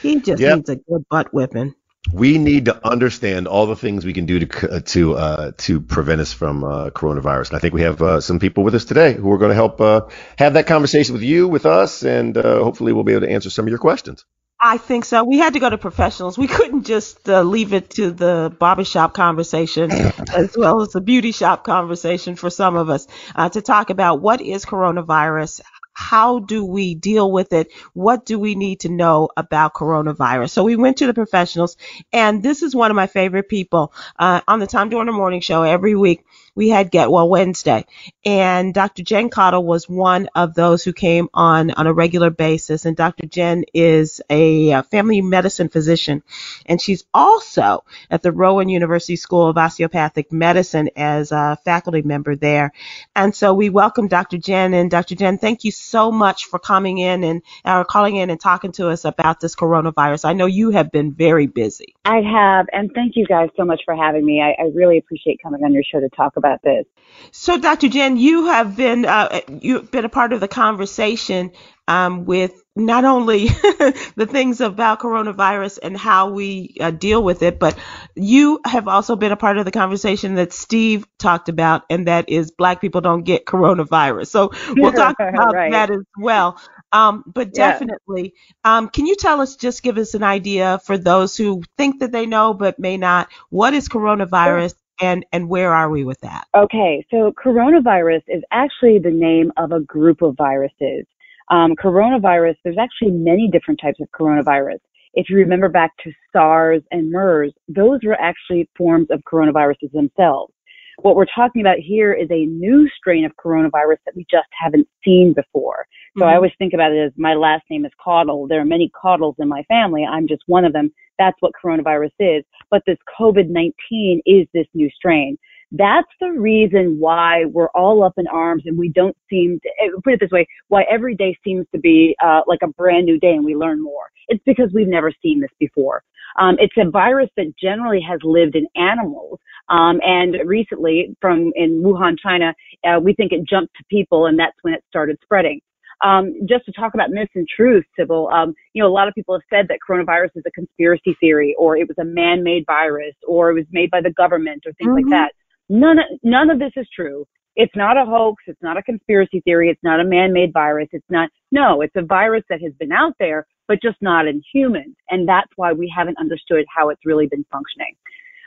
He 0.00 0.20
just 0.20 0.40
yep. 0.40 0.56
needs 0.56 0.70
a 0.70 0.76
good 0.76 1.06
butt 1.08 1.32
whipping. 1.32 1.74
We 2.12 2.36
need 2.38 2.64
to 2.64 2.86
understand 2.86 3.46
all 3.46 3.66
the 3.66 3.76
things 3.76 4.04
we 4.04 4.12
can 4.12 4.26
do 4.26 4.44
to 4.44 4.72
uh, 4.72 4.80
to 4.80 5.14
uh, 5.14 5.52
to 5.58 5.80
prevent 5.80 6.20
us 6.20 6.32
from 6.32 6.64
uh, 6.64 6.90
coronavirus. 6.90 7.50
And 7.50 7.56
I 7.56 7.60
think 7.60 7.74
we 7.74 7.82
have 7.82 8.02
uh, 8.02 8.20
some 8.20 8.40
people 8.40 8.64
with 8.64 8.74
us 8.74 8.84
today 8.84 9.12
who 9.12 9.30
are 9.32 9.38
going 9.38 9.50
to 9.50 9.54
help 9.54 9.80
uh, 9.80 10.08
have 10.36 10.54
that 10.54 10.66
conversation 10.66 11.12
with 11.12 11.22
you, 11.22 11.46
with 11.46 11.64
us, 11.64 12.02
and 12.02 12.36
uh, 12.36 12.62
hopefully 12.62 12.92
we'll 12.92 13.04
be 13.04 13.12
able 13.12 13.26
to 13.26 13.32
answer 13.32 13.50
some 13.50 13.66
of 13.66 13.68
your 13.68 13.78
questions. 13.78 14.24
I 14.64 14.78
think 14.78 15.04
so. 15.04 15.24
We 15.24 15.38
had 15.38 15.54
to 15.54 15.60
go 15.60 15.68
to 15.70 15.76
professionals. 15.76 16.38
We 16.38 16.46
couldn't 16.46 16.84
just 16.84 17.28
uh, 17.28 17.42
leave 17.42 17.72
it 17.72 17.90
to 17.92 18.12
the 18.12 18.54
barbershop 18.60 19.12
conversation 19.12 19.90
as 20.34 20.56
well 20.56 20.82
as 20.82 20.90
the 20.90 21.00
beauty 21.00 21.32
shop 21.32 21.64
conversation 21.64 22.36
for 22.36 22.48
some 22.48 22.76
of 22.76 22.88
us 22.88 23.08
uh, 23.34 23.48
to 23.48 23.60
talk 23.60 23.90
about 23.90 24.20
what 24.20 24.40
is 24.40 24.64
coronavirus, 24.64 25.62
how 25.94 26.38
do 26.38 26.64
we 26.64 26.94
deal 26.94 27.30
with 27.30 27.52
it? 27.52 27.72
What 27.92 28.24
do 28.24 28.38
we 28.38 28.54
need 28.54 28.80
to 28.80 28.88
know 28.88 29.30
about 29.36 29.74
coronavirus? 29.74 30.50
So 30.50 30.62
we 30.62 30.76
went 30.76 30.98
to 30.98 31.06
the 31.06 31.14
professionals, 31.14 31.76
and 32.12 32.42
this 32.42 32.62
is 32.62 32.74
one 32.74 32.90
of 32.92 32.94
my 32.94 33.08
favorite 33.08 33.48
people 33.48 33.92
uh, 34.18 34.42
on 34.46 34.60
the 34.60 34.68
Tom 34.68 34.90
Joyner 34.90 35.12
Morning 35.12 35.40
Show 35.40 35.64
every 35.64 35.96
week 35.96 36.24
we 36.54 36.68
had 36.68 36.90
Get 36.90 37.10
Well 37.10 37.28
Wednesday. 37.28 37.86
And 38.24 38.74
Dr. 38.74 39.02
Jen 39.02 39.30
Caudle 39.30 39.64
was 39.64 39.88
one 39.88 40.28
of 40.34 40.54
those 40.54 40.84
who 40.84 40.92
came 40.92 41.28
on 41.32 41.70
on 41.70 41.86
a 41.86 41.92
regular 41.92 42.30
basis. 42.30 42.84
And 42.84 42.96
Dr. 42.96 43.26
Jen 43.26 43.64
is 43.72 44.20
a 44.28 44.82
family 44.82 45.22
medicine 45.22 45.68
physician. 45.68 46.22
And 46.66 46.80
she's 46.80 47.04
also 47.14 47.84
at 48.10 48.22
the 48.22 48.32
Rowan 48.32 48.68
University 48.68 49.16
School 49.16 49.48
of 49.48 49.56
Osteopathic 49.56 50.30
Medicine 50.30 50.90
as 50.94 51.32
a 51.32 51.58
faculty 51.64 52.02
member 52.02 52.36
there. 52.36 52.72
And 53.16 53.34
so 53.34 53.54
we 53.54 53.70
welcome 53.70 54.08
Dr. 54.08 54.38
Jen. 54.38 54.74
And 54.74 54.90
Dr. 54.90 55.14
Jen, 55.14 55.38
thank 55.38 55.64
you 55.64 55.70
so 55.70 56.12
much 56.12 56.46
for 56.46 56.58
coming 56.58 56.98
in 56.98 57.24
and 57.24 57.42
uh, 57.64 57.84
calling 57.84 58.16
in 58.16 58.28
and 58.30 58.40
talking 58.40 58.72
to 58.72 58.88
us 58.88 59.04
about 59.04 59.40
this 59.40 59.56
coronavirus. 59.56 60.26
I 60.26 60.34
know 60.34 60.46
you 60.46 60.70
have 60.70 60.92
been 60.92 61.12
very 61.12 61.46
busy. 61.46 61.94
I 62.04 62.20
have. 62.20 62.66
And 62.72 62.90
thank 62.94 63.16
you 63.16 63.26
guys 63.26 63.48
so 63.56 63.64
much 63.64 63.80
for 63.84 63.96
having 63.96 64.24
me. 64.24 64.42
I, 64.42 64.62
I 64.62 64.66
really 64.74 64.98
appreciate 64.98 65.40
coming 65.42 65.64
on 65.64 65.72
your 65.72 65.82
show 65.82 66.00
to 66.00 66.08
talk 66.10 66.36
about 66.36 66.41
about 66.42 66.60
this. 66.64 66.86
So, 67.32 67.58
Dr. 67.58 67.88
Jen, 67.88 68.16
you 68.16 68.46
have 68.46 68.76
been 68.76 69.04
uh, 69.04 69.40
you've 69.60 69.90
been 69.90 70.04
a 70.04 70.08
part 70.08 70.32
of 70.32 70.40
the 70.40 70.48
conversation 70.48 71.52
um, 71.88 72.24
with 72.24 72.52
not 72.76 73.04
only 73.04 73.46
the 74.16 74.28
things 74.30 74.60
about 74.60 75.00
coronavirus 75.00 75.78
and 75.82 75.96
how 75.96 76.30
we 76.30 76.76
uh, 76.80 76.90
deal 76.90 77.22
with 77.22 77.42
it, 77.42 77.58
but 77.58 77.78
you 78.16 78.60
have 78.64 78.88
also 78.88 79.16
been 79.16 79.32
a 79.32 79.36
part 79.36 79.58
of 79.58 79.64
the 79.64 79.70
conversation 79.70 80.34
that 80.36 80.52
Steve 80.52 81.06
talked 81.18 81.48
about, 81.48 81.82
and 81.90 82.06
that 82.08 82.28
is 82.28 82.50
Black 82.50 82.80
people 82.80 83.00
don't 83.00 83.24
get 83.24 83.46
coronavirus. 83.46 84.28
So 84.28 84.52
we'll 84.78 84.92
talk 84.92 85.16
about 85.34 85.54
right. 85.54 85.70
that 85.70 85.90
as 85.90 86.04
well. 86.18 86.58
Um, 86.92 87.24
but 87.26 87.52
Yeah. 87.52 87.80
definitely, 87.80 88.34
um, 88.64 88.88
can 88.88 89.06
you 89.06 89.16
tell 89.16 89.40
us, 89.40 89.56
just 89.56 89.82
give 89.82 89.98
us 89.98 90.14
an 90.14 90.22
idea 90.22 90.80
for 90.84 90.98
those 90.98 91.36
who 91.36 91.62
think 91.76 92.00
that 92.00 92.12
they 92.12 92.26
know 92.26 92.54
but 92.54 92.78
may 92.78 92.96
not, 92.96 93.28
what 93.50 93.74
is 93.74 93.88
coronavirus 93.88 94.74
and, 95.02 95.26
and 95.32 95.48
where 95.48 95.72
are 95.74 95.90
we 95.90 96.04
with 96.04 96.20
that? 96.20 96.44
Okay, 96.56 97.04
so 97.10 97.32
coronavirus 97.32 98.22
is 98.28 98.42
actually 98.52 98.98
the 98.98 99.10
name 99.10 99.52
of 99.56 99.72
a 99.72 99.80
group 99.80 100.22
of 100.22 100.36
viruses. 100.36 101.04
Um, 101.50 101.74
coronavirus, 101.74 102.54
there's 102.62 102.78
actually 102.78 103.10
many 103.10 103.50
different 103.50 103.80
types 103.82 103.98
of 104.00 104.08
coronavirus. 104.18 104.78
If 105.14 105.28
you 105.28 105.36
remember 105.36 105.68
back 105.68 105.90
to 106.04 106.12
SARS 106.32 106.82
and 106.90 107.10
MERS, 107.10 107.52
those 107.68 108.00
were 108.04 108.18
actually 108.18 108.70
forms 108.78 109.08
of 109.10 109.20
coronaviruses 109.30 109.90
themselves. 109.92 110.54
What 110.98 111.16
we're 111.16 111.26
talking 111.26 111.62
about 111.62 111.78
here 111.78 112.12
is 112.12 112.28
a 112.30 112.46
new 112.46 112.88
strain 112.88 113.24
of 113.24 113.32
coronavirus 113.36 113.96
that 114.06 114.14
we 114.14 114.26
just 114.30 114.48
haven't 114.58 114.86
seen 115.04 115.32
before. 115.32 115.86
So 116.18 116.26
I 116.26 116.32
Mhm. 116.32 116.36
always 116.36 116.52
think 116.58 116.74
about 116.74 116.92
it 116.92 116.98
as 116.98 117.12
my 117.16 117.34
last 117.34 117.64
name 117.70 117.84
is 117.86 117.92
Caudle. 117.94 118.46
There 118.46 118.60
are 118.60 118.64
many 118.66 118.90
Caudles 118.90 119.36
in 119.38 119.48
my 119.48 119.62
family. 119.64 120.04
I'm 120.04 120.26
just 120.26 120.42
one 120.46 120.64
of 120.64 120.72
them. 120.72 120.92
That's 121.18 121.40
what 121.40 121.52
coronavirus 121.62 122.12
is. 122.18 122.44
But 122.70 122.82
this 122.86 122.98
COVID-19 123.18 124.20
is 124.26 124.46
this 124.52 124.66
new 124.74 124.90
strain. 124.90 125.38
That's 125.74 126.10
the 126.20 126.32
reason 126.32 126.98
why 126.98 127.46
we're 127.46 127.70
all 127.74 128.02
up 128.02 128.12
in 128.18 128.26
arms 128.26 128.64
and 128.66 128.76
we 128.76 128.90
don't 128.90 129.16
seem 129.30 129.58
to, 129.60 129.68
eh, 129.82 129.88
put 130.04 130.12
it 130.12 130.20
this 130.20 130.30
way, 130.30 130.46
why 130.68 130.82
every 130.82 131.14
day 131.14 131.34
seems 131.42 131.66
to 131.72 131.78
be 131.78 132.14
uh, 132.22 132.42
like 132.46 132.60
a 132.62 132.68
brand 132.68 133.06
new 133.06 133.18
day 133.18 133.32
and 133.34 133.44
we 133.44 133.56
learn 133.56 133.82
more. 133.82 134.10
It's 134.28 134.42
because 134.44 134.70
we've 134.74 134.88
never 134.88 135.10
seen 135.22 135.40
this 135.40 135.50
before. 135.58 136.02
Um, 136.38 136.56
it's 136.58 136.74
a 136.78 136.90
virus 136.90 137.28
that 137.36 137.52
generally 137.60 138.00
has 138.00 138.20
lived 138.22 138.56
in 138.56 138.66
animals. 138.76 139.38
Um, 139.68 140.00
and 140.02 140.36
recently 140.46 141.16
from 141.20 141.52
in 141.54 141.82
Wuhan, 141.82 142.16
China, 142.22 142.54
uh, 142.84 142.98
we 143.00 143.14
think 143.14 143.32
it 143.32 143.48
jumped 143.48 143.74
to 143.76 143.84
people 143.90 144.26
and 144.26 144.38
that's 144.38 144.56
when 144.62 144.74
it 144.74 144.84
started 144.88 145.18
spreading. 145.22 145.60
Um, 146.04 146.34
just 146.48 146.64
to 146.64 146.72
talk 146.72 146.94
about 146.94 147.10
myths 147.10 147.30
and 147.36 147.46
truths, 147.48 147.86
Sybil, 147.96 148.28
um, 148.32 148.54
you 148.74 148.82
know, 148.82 148.88
a 148.88 148.90
lot 148.92 149.06
of 149.06 149.14
people 149.14 149.34
have 149.36 149.42
said 149.48 149.68
that 149.68 149.78
coronavirus 149.88 150.30
is 150.34 150.42
a 150.46 150.50
conspiracy 150.50 151.16
theory 151.20 151.54
or 151.56 151.76
it 151.76 151.86
was 151.86 151.96
a 152.00 152.04
man-made 152.04 152.64
virus 152.66 153.14
or 153.26 153.50
it 153.50 153.54
was 153.54 153.66
made 153.70 153.88
by 153.90 154.00
the 154.00 154.10
government 154.10 154.64
or 154.66 154.72
things 154.72 154.90
like 154.92 155.04
Mhm. 155.04 155.10
that. 155.10 155.32
None, 155.68 156.00
of- 156.00 156.06
none 156.24 156.50
of 156.50 156.58
this 156.58 156.72
is 156.76 156.88
true. 156.90 157.24
It's 157.54 157.76
not 157.76 157.96
a 157.96 158.04
hoax. 158.04 158.42
It's 158.48 158.62
not 158.62 158.76
a 158.78 158.82
conspiracy 158.82 159.40
theory. 159.42 159.68
It's 159.68 159.82
not 159.84 160.00
a 160.00 160.04
man-made 160.04 160.52
virus. 160.52 160.88
It's 160.92 161.08
not, 161.10 161.30
no, 161.52 161.82
it's 161.82 161.94
a 161.94 162.02
virus 162.02 162.42
that 162.48 162.60
has 162.62 162.72
been 162.80 162.92
out 162.92 163.14
there, 163.20 163.46
but 163.68 163.82
just 163.82 163.96
not 164.00 164.26
in 164.28 164.42
humans. 164.52 164.96
And 165.10 165.28
that's 165.28 165.50
why 165.56 165.72
we 165.72 165.92
haven't 165.94 166.18
understood 166.18 166.64
how 166.74 166.90
it's 166.90 167.06
really 167.06 167.26
been 167.26 167.44
functioning. 167.52 167.94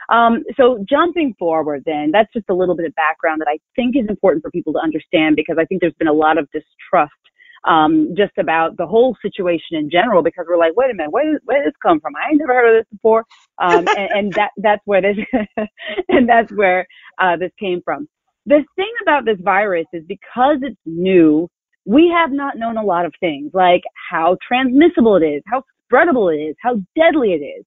Um, 0.10 0.44
so 0.58 0.84
jumping 0.90 1.36
forward 1.40 1.84
then, 1.86 2.12
that's 2.12 2.32
just 2.34 2.46
a 2.50 2.54
little 2.54 2.76
bit 2.76 2.86
of 2.86 2.96
background 2.96 3.42
that 3.42 3.48
I 3.50 3.60
think 3.76 3.96
is 3.96 4.06
important 4.10 4.44
for 4.44 4.52
people 4.52 4.74
to 4.74 4.80
understand 4.80 5.36
because 5.36 5.58
I 5.60 5.66
think 5.66 5.82
there's 5.82 5.96
been 5.96 6.08
a 6.08 6.14
lot 6.14 6.38
of 6.38 6.48
distrust 6.52 7.14
um, 7.66 8.14
just 8.16 8.34
about 8.38 8.78
the 8.78 8.86
whole 8.86 9.18
situation 9.22 9.78
in 9.78 9.90
general 9.90 10.22
because 10.22 10.46
we're 10.48 10.58
like, 10.58 10.74
wait 10.76 10.92
a 10.92 10.94
minute, 10.94 11.12
where, 11.12 11.32
did- 11.32 11.42
where 11.46 11.64
did 11.64 11.70
this 11.74 11.78
come 11.82 12.00
from? 12.00 12.14
I 12.16 12.30
ain't 12.30 12.40
never 12.40 12.54
heard 12.54 12.78
of 12.78 12.86
this 12.86 12.92
before. 12.92 13.26
Um, 13.60 13.88
and, 13.98 14.12
and 14.12 14.34
that, 14.34 14.52
that's 14.58 14.82
where 14.86 15.02
this, 15.02 15.18
and 16.10 16.30
that's 16.30 16.52
where, 16.54 16.88
uh, 17.20 17.38
this 17.38 17.52
came 17.60 17.82
from. 17.84 18.08
The 18.46 18.64
thing 18.76 18.94
about 19.02 19.26
this 19.26 19.40
virus 19.44 19.88
is 19.94 20.04
because 20.08 20.58
it's 20.62 20.80
new, 20.86 21.50
we 21.86 22.12
have 22.16 22.32
not 22.32 22.58
known 22.58 22.78
a 22.78 22.84
lot 22.84 23.06
of 23.06 23.14
things 23.20 23.52
like 23.54 23.84
how 24.10 24.38
transmissible 24.46 25.16
it 25.16 25.24
is, 25.24 25.44
how 25.46 25.64
spreadable 25.92 26.34
it 26.34 26.40
is, 26.40 26.56
how 26.62 26.76
deadly 26.96 27.34
it 27.34 27.44
is. 27.44 27.64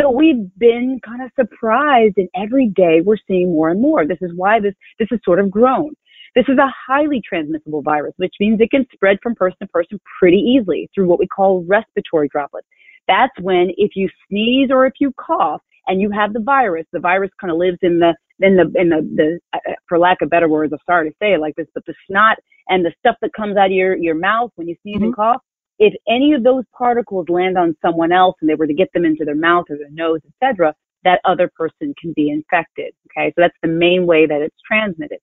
So 0.00 0.10
we've 0.10 0.48
been 0.58 1.00
kind 1.04 1.22
of 1.22 1.30
surprised 1.38 2.14
and 2.16 2.28
every 2.34 2.68
day 2.68 3.00
we're 3.04 3.16
seeing 3.26 3.50
more 3.50 3.70
and 3.70 3.80
more. 3.80 4.06
This 4.06 4.18
is 4.20 4.30
why 4.34 4.60
this, 4.60 4.74
this 4.98 5.08
has 5.10 5.20
sort 5.24 5.38
of 5.40 5.50
grown. 5.50 5.94
This 6.34 6.46
is 6.48 6.56
a 6.56 6.72
highly 6.86 7.20
transmissible 7.26 7.82
virus, 7.82 8.14
which 8.16 8.34
means 8.40 8.58
it 8.60 8.70
can 8.70 8.86
spread 8.92 9.18
from 9.22 9.34
person 9.34 9.58
to 9.60 9.66
person 9.66 10.00
pretty 10.18 10.38
easily 10.38 10.88
through 10.94 11.06
what 11.06 11.18
we 11.18 11.26
call 11.26 11.64
respiratory 11.68 12.28
droplets. 12.28 12.66
That's 13.06 13.32
when 13.40 13.70
if 13.76 13.92
you 13.96 14.08
sneeze 14.28 14.70
or 14.70 14.86
if 14.86 14.94
you 14.98 15.12
cough 15.20 15.60
and 15.86 16.00
you 16.00 16.10
have 16.10 16.32
the 16.32 16.40
virus, 16.40 16.86
the 16.92 17.00
virus 17.00 17.30
kind 17.38 17.50
of 17.50 17.58
lives 17.58 17.78
in 17.82 17.98
the, 17.98 18.14
in 18.44 18.56
the, 18.56 18.80
in 18.80 18.88
the, 18.88 19.00
the, 19.14 19.40
uh, 19.52 19.72
for 19.88 19.98
lack 19.98 20.22
of 20.22 20.30
better 20.30 20.48
words, 20.48 20.72
I'm 20.72 20.78
sorry 20.86 21.10
to 21.10 21.16
say 21.20 21.34
it 21.34 21.40
like 21.40 21.54
this, 21.56 21.66
but 21.74 21.84
the 21.86 21.94
snot 22.08 22.38
and 22.68 22.84
the 22.84 22.92
stuff 22.98 23.16
that 23.22 23.32
comes 23.34 23.56
out 23.56 23.66
of 23.66 23.72
your, 23.72 23.96
your 23.96 24.14
mouth 24.14 24.50
when 24.56 24.68
you 24.68 24.76
sneeze 24.82 25.00
and 25.00 25.14
cough, 25.14 25.42
if 25.78 25.94
any 26.08 26.32
of 26.32 26.44
those 26.44 26.64
particles 26.76 27.28
land 27.28 27.58
on 27.58 27.76
someone 27.82 28.12
else 28.12 28.36
and 28.40 28.48
they 28.48 28.54
were 28.54 28.66
to 28.66 28.74
get 28.74 28.92
them 28.92 29.04
into 29.04 29.24
their 29.24 29.34
mouth 29.34 29.64
or 29.68 29.76
their 29.76 29.90
nose, 29.90 30.20
etc., 30.26 30.74
that 31.04 31.20
other 31.24 31.50
person 31.56 31.94
can 32.00 32.12
be 32.14 32.30
infected. 32.30 32.92
Okay, 33.10 33.30
so 33.30 33.34
that's 33.42 33.56
the 33.62 33.68
main 33.68 34.06
way 34.06 34.26
that 34.26 34.40
it's 34.40 34.56
transmitted. 34.66 35.18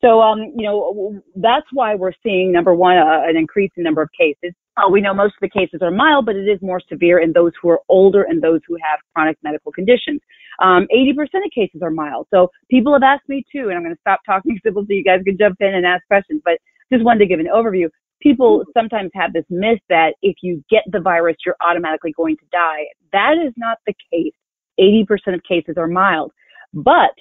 So, 0.00 0.20
um, 0.20 0.52
you 0.54 0.66
know, 0.66 1.20
that's 1.36 1.66
why 1.72 1.94
we're 1.94 2.12
seeing 2.22 2.52
number 2.52 2.74
one, 2.74 2.98
uh, 2.98 3.22
an 3.24 3.36
increase 3.36 3.70
in 3.76 3.82
number 3.82 4.02
of 4.02 4.10
cases. 4.18 4.54
Uh, 4.76 4.88
we 4.90 5.00
know 5.00 5.14
most 5.14 5.34
of 5.40 5.40
the 5.40 5.48
cases 5.48 5.80
are 5.82 5.90
mild, 5.90 6.26
but 6.26 6.36
it 6.36 6.46
is 6.46 6.60
more 6.60 6.80
severe 6.88 7.20
in 7.20 7.32
those 7.32 7.52
who 7.60 7.70
are 7.70 7.80
older 7.88 8.22
and 8.22 8.42
those 8.42 8.60
who 8.66 8.74
have 8.74 8.98
chronic 9.14 9.38
medical 9.42 9.72
conditions. 9.72 10.20
Um, 10.62 10.86
80% 10.94 11.10
of 11.44 11.50
cases 11.54 11.82
are 11.82 11.90
mild. 11.90 12.26
So 12.32 12.50
people 12.70 12.92
have 12.92 13.02
asked 13.02 13.28
me 13.28 13.44
too, 13.50 13.68
and 13.68 13.74
I'm 13.74 13.82
going 13.82 13.94
to 13.94 14.00
stop 14.00 14.20
talking, 14.26 14.58
so 14.64 14.84
you 14.88 15.04
guys 15.04 15.20
can 15.24 15.36
jump 15.38 15.56
in 15.60 15.74
and 15.74 15.86
ask 15.86 16.06
questions, 16.06 16.42
but 16.44 16.58
just 16.92 17.04
wanted 17.04 17.20
to 17.20 17.26
give 17.26 17.40
an 17.40 17.48
overview. 17.52 17.88
People 18.22 18.64
sometimes 18.72 19.10
have 19.14 19.32
this 19.32 19.44
myth 19.50 19.80
that 19.88 20.14
if 20.22 20.36
you 20.42 20.64
get 20.70 20.82
the 20.90 21.00
virus, 21.00 21.36
you're 21.44 21.56
automatically 21.60 22.12
going 22.16 22.36
to 22.36 22.44
die. 22.52 22.84
That 23.12 23.34
is 23.44 23.52
not 23.56 23.78
the 23.86 23.94
case. 24.12 24.32
80% 24.80 25.34
of 25.34 25.42
cases 25.42 25.74
are 25.76 25.86
mild. 25.86 26.32
But 26.72 27.14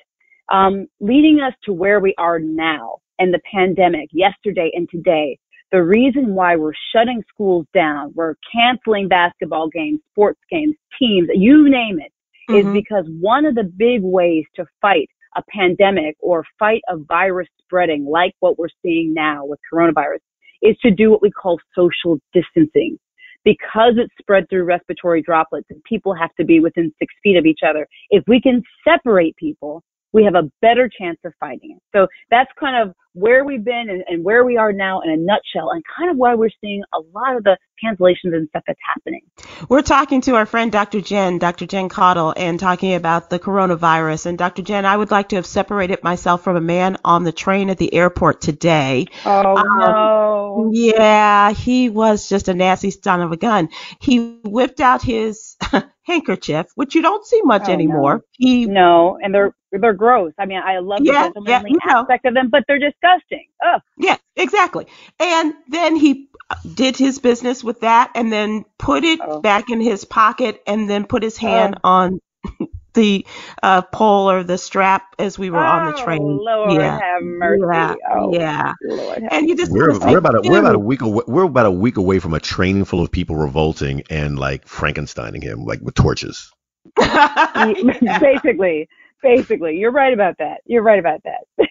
um, 0.52 0.88
leading 1.00 1.40
us 1.42 1.54
to 1.66 1.74
where 1.74 2.00
we 2.00 2.14
are 2.18 2.40
now 2.40 3.00
and 3.20 3.34
the 3.34 3.42
pandemic, 3.52 4.10
yesterday 4.12 4.72
and 4.74 4.90
today, 4.90 5.38
the 5.74 5.84
reason 5.84 6.36
why 6.36 6.56
we're 6.56 6.74
shutting 6.96 7.24
schools 7.28 7.66
down, 7.74 8.14
we're 8.16 8.36
canceling 8.56 9.08
basketball 9.08 9.70
games, 9.70 10.00
sports 10.12 10.40
games, 10.50 10.76
teams, 11.00 11.28
you 11.34 11.68
name 11.68 12.00
it, 12.00 12.13
is 12.50 12.66
Mhm. 12.66 12.74
because 12.74 13.08
one 13.20 13.46
of 13.46 13.56
the 13.56 13.64
big 13.64 14.02
ways 14.04 14.46
to 14.56 14.66
fight 14.82 15.10
a 15.36 15.44
pandemic 15.50 16.16
or 16.20 16.46
fight 16.60 16.82
a 16.88 16.98
virus 16.98 17.48
spreading 17.60 18.06
like 18.06 18.34
what 18.40 18.58
we're 18.60 18.68
seeing 18.82 19.14
now 19.14 19.46
with 19.46 19.60
coronavirus 19.72 20.20
is 20.62 20.78
to 20.80 20.92
do 20.92 21.10
what 21.10 21.22
we 21.22 21.32
call 21.32 21.60
social 21.76 22.20
distancing. 22.34 22.98
Because 23.44 23.98
it's 23.98 24.14
spread 24.18 24.50
through 24.50 24.64
respiratory 24.64 25.22
droplets 25.22 25.68
and 25.70 25.84
people 25.84 26.14
have 26.14 26.34
to 26.36 26.46
be 26.46 26.62
within 26.62 26.94
six 26.98 27.14
feet 27.22 27.36
of 27.36 27.46
each 27.46 27.60
other, 27.62 27.88
if 28.10 28.24
we 28.28 28.40
can 28.40 28.64
separate 28.88 29.36
people, 29.36 29.84
we 30.14 30.24
have 30.24 30.36
a 30.36 30.50
better 30.62 30.90
chance 30.90 31.18
of 31.26 31.34
finding 31.40 31.72
it. 31.72 31.82
So 31.96 32.08
that's 32.30 32.50
kind 32.60 32.82
of 32.88 32.96
where 33.16 33.46
we've 33.46 33.64
been 33.64 33.90
and, 33.90 34.04
and 34.08 34.24
where 34.24 34.44
we 34.44 34.58
are 34.58 34.72
now 34.74 35.02
in 35.02 35.12
a 35.12 35.18
nutshell 35.18 35.70
and 35.72 35.84
kind 35.98 36.10
of 36.10 36.18
why 36.18 36.34
we're 36.34 36.50
seeing 36.62 36.82
a 36.94 37.00
lot 37.14 37.36
of 37.36 37.44
the 37.44 37.58
cancellations 37.84 38.34
and 38.36 38.48
stuff 38.50 38.64
that's 38.66 38.80
happening. 38.88 39.22
We're 39.70 39.82
talking 39.84 40.22
to 40.22 40.36
our 40.36 40.46
friend 40.48 40.72
Dr. 40.72 41.02
Jen, 41.02 41.38
Dr. 41.38 41.66
Jen 41.68 41.90
Caudle, 41.90 42.34
and 42.36 42.60
talking 42.60 42.96
about 42.96 43.30
the 43.30 43.38
coronavirus. 43.40 44.26
And 44.28 44.38
Dr. 44.38 44.62
Jen, 44.64 44.86
I 44.86 44.98
would 44.98 45.12
like 45.12 45.30
to 45.30 45.36
have 45.36 45.46
separated 45.46 46.04
myself 46.04 46.44
from 46.44 46.56
a 46.56 46.62
man 46.62 46.98
on 47.06 47.24
the 47.24 47.32
train 47.32 47.70
at 47.70 47.78
the 47.78 47.94
airport 47.94 48.42
today. 48.42 49.08
Oh 49.26 49.58
Um, 49.58 49.80
no. 49.80 50.70
Yeah, 50.74 51.52
he 51.52 51.90
was 51.90 52.30
just 52.30 52.48
a 52.48 52.54
nasty 52.54 52.92
son 52.92 53.22
of 53.22 53.32
a 53.32 53.38
gun. 53.38 53.70
He 54.00 54.40
whipped 54.44 54.80
out 54.80 55.02
his 55.04 55.56
handkerchief, 56.04 56.68
which 56.76 56.96
you 56.96 57.02
don't 57.02 57.26
see 57.26 57.42
much 57.44 57.64
Oh, 57.64 57.68
no. 57.68 57.74
anymore. 57.74 58.22
He 58.32 58.66
No, 58.66 59.18
and 59.22 59.34
they're 59.34 59.54
they're 59.82 59.94
gross. 59.94 60.34
I 60.40 60.46
mean, 60.46 60.62
I 60.66 60.80
love 60.80 61.06
the 61.08 61.14
Yeah, 61.14 61.16
gentlemanly 61.16 61.48
yeah, 61.48 61.64
you 61.68 61.80
know. 61.86 62.08
aspect 62.08 62.26
of 62.26 62.34
them, 62.36 62.50
but 62.52 62.64
they're 62.68 62.80
disgusting. 62.80 63.48
Ugh. 63.66 63.82
Yeah, 63.98 64.18
exactly. 64.36 64.88
And 65.20 65.56
then 65.70 65.96
he 65.96 66.30
did 66.76 66.98
his 66.98 67.20
business 67.20 67.64
with 67.64 67.82
that 67.82 68.12
and 68.16 68.32
then 68.34 68.66
put 68.80 69.06
it 69.06 69.22
Oh. 69.22 69.42
back 69.42 69.70
in 69.72 69.82
his 69.82 70.06
pocket 70.06 70.62
and 70.68 70.90
then 70.90 71.06
put 71.06 71.24
his 71.24 71.38
hand 71.38 71.78
on 71.84 72.22
the 72.96 73.26
uh, 73.64 73.84
pole 73.84 74.30
or 74.32 74.44
the 74.44 74.58
strap 74.60 75.16
as 75.20 75.40
we 75.40 75.50
were 75.52 75.66
on 75.66 75.86
the 75.86 75.94
train. 75.94 76.22
Oh, 76.22 76.44
Lord 76.44 76.74
yeah. 76.80 77.00
have 77.00 77.24
mercy. 77.24 77.66
Yeah, 77.72 77.96
oh, 78.12 78.40
yeah. 78.40 78.74
Lord 78.82 79.24
have 79.24 79.32
And 79.32 79.50
you 79.50 79.56
just 79.58 79.72
We're, 79.72 80.00
we're 80.00 80.20
about 80.20 80.36
a, 80.36 80.42
we're 80.44 80.60
about 80.60 80.76
a 80.76 80.80
week 80.80 81.02
away, 81.02 81.24
we're 81.28 81.44
about 81.46 81.68
a 81.68 81.72
week 81.72 81.98
away 81.98 82.20
from 82.20 82.34
a 82.34 82.40
training 82.42 82.86
full 82.86 83.02
of 83.04 83.12
people 83.12 83.36
revolting 83.38 84.04
and 84.10 84.40
like 84.40 84.66
Frankensteining 84.68 85.44
him 85.44 85.66
like 85.66 85.82
with 85.82 85.96
torches. 85.96 86.52
basically, 88.22 88.88
basically, 89.24 89.78
you're 89.78 89.92
right 89.92 90.14
about 90.14 90.38
that. 90.40 90.60
You're 90.66 90.84
right 90.84 91.00
about 91.00 91.22
that. 91.24 91.68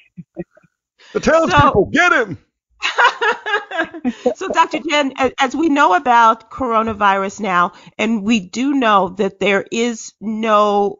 The 1.12 1.20
townspeople 1.20 1.86
get 1.92 2.12
him. 2.12 2.38
so, 4.34 4.48
Dr. 4.48 4.80
Jen, 4.88 5.12
as 5.38 5.54
we 5.54 5.68
know 5.68 5.94
about 5.94 6.50
coronavirus 6.50 7.40
now, 7.40 7.72
and 7.98 8.24
we 8.24 8.40
do 8.40 8.74
know 8.74 9.10
that 9.18 9.40
there 9.40 9.64
is 9.70 10.14
no 10.20 10.98